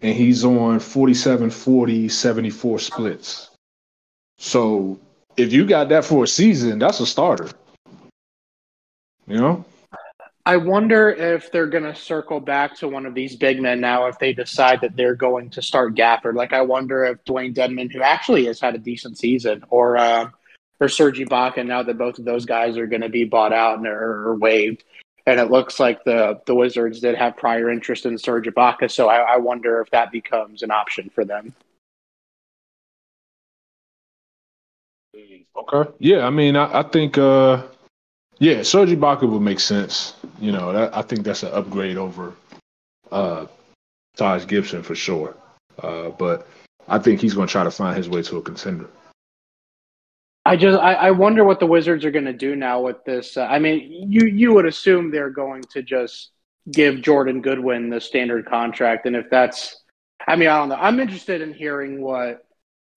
and 0.00 0.16
he's 0.16 0.44
on 0.44 0.80
47, 0.80 1.50
40, 1.50 2.08
74 2.08 2.78
splits. 2.78 3.50
So 4.38 4.98
if 5.36 5.52
you 5.52 5.66
got 5.66 5.88
that 5.90 6.04
for 6.04 6.24
a 6.24 6.28
season, 6.28 6.78
that's 6.78 7.00
a 7.00 7.06
starter. 7.06 7.50
You 9.28 9.38
know? 9.38 9.64
I 10.44 10.56
wonder 10.56 11.08
if 11.08 11.52
they're 11.52 11.68
going 11.68 11.84
to 11.84 11.94
circle 11.94 12.40
back 12.40 12.76
to 12.78 12.88
one 12.88 13.06
of 13.06 13.14
these 13.14 13.36
big 13.36 13.60
men 13.60 13.80
now 13.80 14.06
if 14.06 14.18
they 14.18 14.32
decide 14.32 14.80
that 14.80 14.96
they're 14.96 15.14
going 15.14 15.50
to 15.50 15.62
start 15.62 15.94
Gafford. 15.94 16.34
Like, 16.34 16.52
I 16.52 16.62
wonder 16.62 17.04
if 17.04 17.22
Dewayne 17.24 17.54
Dedmon, 17.54 17.92
who 17.92 18.02
actually 18.02 18.46
has 18.46 18.58
had 18.58 18.74
a 18.74 18.78
decent 18.78 19.18
season, 19.18 19.64
or 19.70 19.96
uh, 19.96 20.30
or 20.80 20.88
Serge 20.88 21.20
Ibaka, 21.20 21.64
now 21.64 21.84
that 21.84 21.96
both 21.96 22.18
of 22.18 22.24
those 22.24 22.44
guys 22.44 22.76
are 22.76 22.88
going 22.88 23.02
to 23.02 23.08
be 23.08 23.24
bought 23.24 23.52
out 23.52 23.78
and 23.78 23.86
are, 23.86 24.30
are, 24.30 24.34
waived, 24.36 24.82
and 25.26 25.38
it 25.38 25.52
looks 25.52 25.78
like 25.78 26.02
the 26.02 26.40
the 26.46 26.56
Wizards 26.56 26.98
did 26.98 27.14
have 27.14 27.36
prior 27.36 27.70
interest 27.70 28.04
in 28.04 28.18
Serge 28.18 28.46
Ibaka, 28.46 28.90
so 28.90 29.08
I, 29.08 29.34
I 29.34 29.36
wonder 29.36 29.80
if 29.80 29.90
that 29.90 30.10
becomes 30.10 30.64
an 30.64 30.72
option 30.72 31.08
for 31.14 31.24
them. 31.24 31.54
Okay. 35.54 35.90
Yeah, 36.00 36.26
I 36.26 36.30
mean, 36.30 36.56
I, 36.56 36.80
I 36.80 36.82
think, 36.82 37.16
uh, 37.16 37.62
yeah, 38.42 38.64
Serge 38.64 38.88
Ibaka 38.88 39.30
would 39.30 39.40
make 39.40 39.60
sense. 39.60 40.14
You 40.40 40.50
know, 40.50 40.72
that, 40.72 40.96
I 40.96 41.02
think 41.02 41.22
that's 41.22 41.44
an 41.44 41.52
upgrade 41.52 41.96
over 41.96 42.32
uh, 43.12 43.46
Taj 44.16 44.48
Gibson 44.48 44.82
for 44.82 44.96
sure. 44.96 45.36
Uh, 45.80 46.08
but 46.08 46.48
I 46.88 46.98
think 46.98 47.20
he's 47.20 47.34
going 47.34 47.46
to 47.46 47.52
try 47.52 47.62
to 47.62 47.70
find 47.70 47.96
his 47.96 48.08
way 48.08 48.20
to 48.22 48.38
a 48.38 48.42
contender. 48.42 48.88
I 50.44 50.56
just 50.56 50.76
I, 50.76 50.94
I 50.94 51.10
wonder 51.12 51.44
what 51.44 51.60
the 51.60 51.66
Wizards 51.66 52.04
are 52.04 52.10
going 52.10 52.24
to 52.24 52.32
do 52.32 52.56
now 52.56 52.80
with 52.80 53.04
this. 53.04 53.36
Uh, 53.36 53.44
I 53.44 53.60
mean, 53.60 54.10
you 54.10 54.26
you 54.26 54.52
would 54.54 54.66
assume 54.66 55.12
they're 55.12 55.30
going 55.30 55.62
to 55.70 55.80
just 55.80 56.32
give 56.72 57.00
Jordan 57.00 57.42
Goodwin 57.42 57.90
the 57.90 58.00
standard 58.00 58.46
contract, 58.46 59.06
and 59.06 59.14
if 59.14 59.30
that's, 59.30 59.84
I 60.26 60.34
mean, 60.34 60.48
I 60.48 60.58
don't 60.58 60.68
know. 60.68 60.74
I'm 60.74 60.98
interested 60.98 61.42
in 61.42 61.54
hearing 61.54 62.02
what 62.02 62.44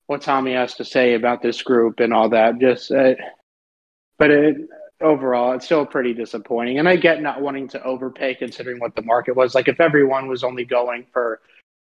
what 0.07 0.23
Tommy 0.23 0.53
has 0.53 0.73
to 0.75 0.85
say 0.85 1.13
about 1.13 1.43
this 1.43 1.61
group 1.61 1.99
and 1.99 2.11
all 2.11 2.29
that. 2.29 2.57
Just, 2.59 2.91
uh, 2.91 3.13
but 4.17 4.31
it, 4.31 4.57
overall, 5.01 5.53
it's 5.53 5.65
still 5.65 5.85
pretty 5.85 6.13
disappointing. 6.13 6.79
And 6.79 6.87
I 6.87 6.95
get 6.95 7.21
not 7.21 7.41
wanting 7.41 7.67
to 7.69 7.83
overpay 7.83 8.35
considering 8.35 8.79
what 8.79 8.95
the 8.95 9.01
market 9.01 9.35
was. 9.35 9.55
Like, 9.55 9.67
if 9.67 9.79
everyone 9.79 10.27
was 10.27 10.43
only 10.43 10.65
going 10.65 11.05
for 11.11 11.41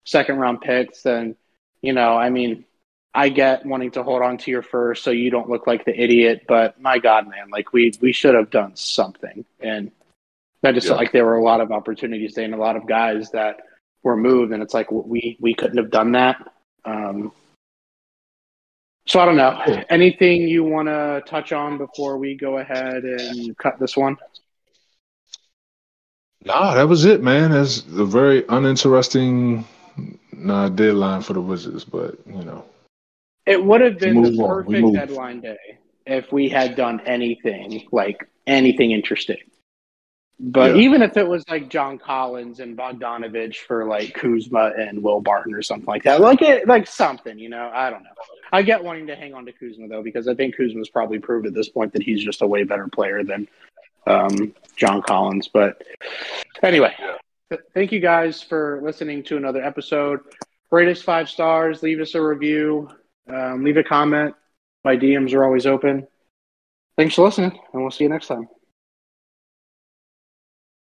second 0.05 0.37
round 0.37 0.61
picks, 0.61 1.03
then, 1.03 1.35
you 1.81 1.93
know, 1.93 2.15
I 2.15 2.29
mean, 2.29 2.65
I 3.13 3.29
get 3.29 3.65
wanting 3.65 3.91
to 3.91 4.03
hold 4.03 4.21
on 4.21 4.37
to 4.39 4.51
your 4.51 4.61
first 4.61 5.03
so 5.03 5.11
you 5.11 5.31
don't 5.31 5.49
look 5.49 5.65
like 5.65 5.85
the 5.85 5.99
idiot. 5.99 6.45
But 6.47 6.79
my 6.79 6.99
God, 6.99 7.27
man, 7.27 7.49
like, 7.51 7.73
we, 7.73 7.93
we 8.01 8.11
should 8.11 8.35
have 8.35 8.51
done 8.51 8.75
something. 8.75 9.45
And 9.59 9.91
I 10.63 10.71
just 10.71 10.85
yeah. 10.85 10.91
felt 10.91 11.01
like 11.01 11.11
there 11.11 11.25
were 11.25 11.37
a 11.37 11.43
lot 11.43 11.61
of 11.61 11.71
opportunities 11.71 12.35
there 12.35 12.45
and 12.45 12.53
a 12.53 12.57
lot 12.57 12.75
of 12.75 12.87
guys 12.87 13.31
that 13.31 13.61
were 14.03 14.17
moved. 14.17 14.53
And 14.53 14.61
it's 14.61 14.73
like, 14.73 14.91
we, 14.91 15.37
we 15.39 15.53
couldn't 15.53 15.77
have 15.77 15.91
done 15.91 16.11
that. 16.11 16.37
Um, 16.85 17.31
so 19.09 19.19
I 19.19 19.25
don't 19.25 19.37
know. 19.37 19.83
Anything 19.89 20.47
you 20.47 20.63
want 20.63 20.87
to 20.87 21.23
touch 21.25 21.51
on 21.51 21.79
before 21.79 22.19
we 22.19 22.35
go 22.35 22.59
ahead 22.59 23.03
and 23.03 23.57
cut 23.57 23.79
this 23.79 23.97
one? 23.97 24.17
Nah, 26.45 26.75
that 26.75 26.87
was 26.87 27.05
it, 27.05 27.23
man. 27.23 27.51
It's 27.51 27.79
a 27.79 28.05
very 28.05 28.45
uninteresting 28.47 29.65
nah, 30.31 30.69
deadline 30.69 31.21
for 31.21 31.33
the 31.33 31.41
Wizards, 31.41 31.83
but 31.83 32.19
you 32.27 32.43
know, 32.43 32.63
it 33.47 33.63
would 33.63 33.81
have 33.81 33.97
been 33.97 34.21
the 34.21 34.37
perfect 34.37 34.93
deadline 34.93 35.41
day 35.41 35.79
if 36.05 36.31
we 36.31 36.47
had 36.47 36.75
done 36.75 37.01
anything 37.07 37.87
like 37.91 38.29
anything 38.45 38.91
interesting. 38.91 39.41
But 40.39 40.75
yeah. 40.75 40.81
even 40.83 41.01
if 41.01 41.17
it 41.17 41.27
was 41.27 41.43
like 41.49 41.69
John 41.69 41.97
Collins 41.97 42.61
and 42.61 42.77
Bogdanovich 42.77 43.57
for 43.57 43.83
like 43.83 44.13
Kuzma 44.13 44.71
and 44.77 45.03
Will 45.03 45.19
Barton 45.19 45.53
or 45.53 45.61
something 45.61 45.85
like 45.85 46.03
that, 46.03 46.21
like 46.21 46.41
it, 46.41 46.65
like 46.65 46.87
something, 46.87 47.37
you 47.37 47.49
know, 47.49 47.69
I 47.73 47.89
don't 47.89 48.03
know. 48.03 48.09
I 48.51 48.61
get 48.61 48.81
wanting 48.81 49.07
to 49.07 49.17
hang 49.17 49.33
on 49.33 49.45
to 49.47 49.51
Kuzma 49.51 49.89
though 49.89 50.01
because 50.01 50.29
I 50.29 50.35
think 50.35 50.55
Kuzma's 50.55 50.89
probably 50.89 51.19
proved 51.19 51.45
at 51.45 51.53
this 51.53 51.67
point 51.67 51.91
that 51.91 52.03
he's 52.03 52.23
just 52.23 52.41
a 52.41 52.47
way 52.47 52.63
better 52.63 52.87
player 52.87 53.21
than 53.23 53.49
um, 54.07 54.55
John 54.77 55.01
Collins. 55.01 55.49
But 55.49 55.83
anyway, 56.63 56.95
th- 57.49 57.61
thank 57.73 57.91
you 57.91 57.99
guys 57.99 58.41
for 58.41 58.79
listening 58.81 59.23
to 59.23 59.35
another 59.35 59.61
episode. 59.61 60.21
Rate 60.71 60.87
us 60.87 61.01
five 61.01 61.29
stars, 61.29 61.83
leave 61.83 61.99
us 61.99 62.15
a 62.15 62.21
review, 62.21 62.89
um, 63.27 63.65
leave 63.65 63.77
a 63.77 63.83
comment. 63.83 64.35
My 64.85 64.95
DMs 64.95 65.33
are 65.33 65.43
always 65.43 65.65
open. 65.65 66.07
Thanks 66.95 67.15
for 67.15 67.25
listening, 67.25 67.59
and 67.73 67.81
we'll 67.81 67.91
see 67.91 68.05
you 68.05 68.09
next 68.09 68.27
time. 68.27 68.47